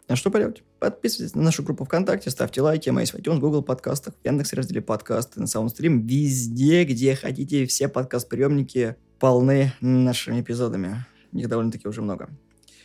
а 0.06 0.16
что 0.16 0.30
поделать? 0.30 0.62
Подписывайтесь 0.78 1.34
на 1.34 1.42
нашу 1.42 1.62
группу 1.62 1.84
ВКонтакте, 1.84 2.30
ставьте 2.30 2.62
лайки, 2.62 2.90
мы 2.90 3.02
есть 3.02 3.12
в 3.12 3.16
iTunes, 3.16 3.38
Google 3.38 3.62
подкастах, 3.62 4.14
в 4.14 4.26
Яндекс 4.26 4.52
разделе 4.54 4.80
подкасты, 4.80 5.40
на 5.40 5.46
Саундстрим, 5.46 6.06
везде, 6.06 6.84
где 6.84 7.14
хотите, 7.14 7.66
все 7.66 7.88
подкаст-приемники 7.88 8.96
полны 9.18 9.72
нашими 9.80 10.40
эпизодами. 10.40 11.06
Их 11.32 11.48
довольно-таки 11.48 11.86
уже 11.86 12.02
много. 12.02 12.28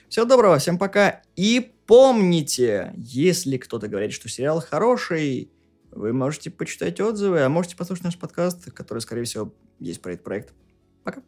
Всего 0.07 0.25
доброго, 0.25 0.59
всем 0.59 0.77
пока. 0.77 1.21
И 1.35 1.74
помните, 1.85 2.93
если 2.97 3.57
кто-то 3.57 3.87
говорит, 3.87 4.13
что 4.13 4.29
сериал 4.29 4.61
хороший, 4.61 5.51
вы 5.91 6.13
можете 6.13 6.51
почитать 6.51 6.99
отзывы, 6.99 7.41
а 7.41 7.49
можете 7.49 7.75
послушать 7.75 8.05
наш 8.05 8.17
подкаст, 8.17 8.71
который, 8.71 8.99
скорее 8.99 9.23
всего, 9.23 9.53
есть 9.79 10.01
про 10.01 10.13
этот 10.13 10.23
проект. 10.23 10.53
Пока. 11.03 11.21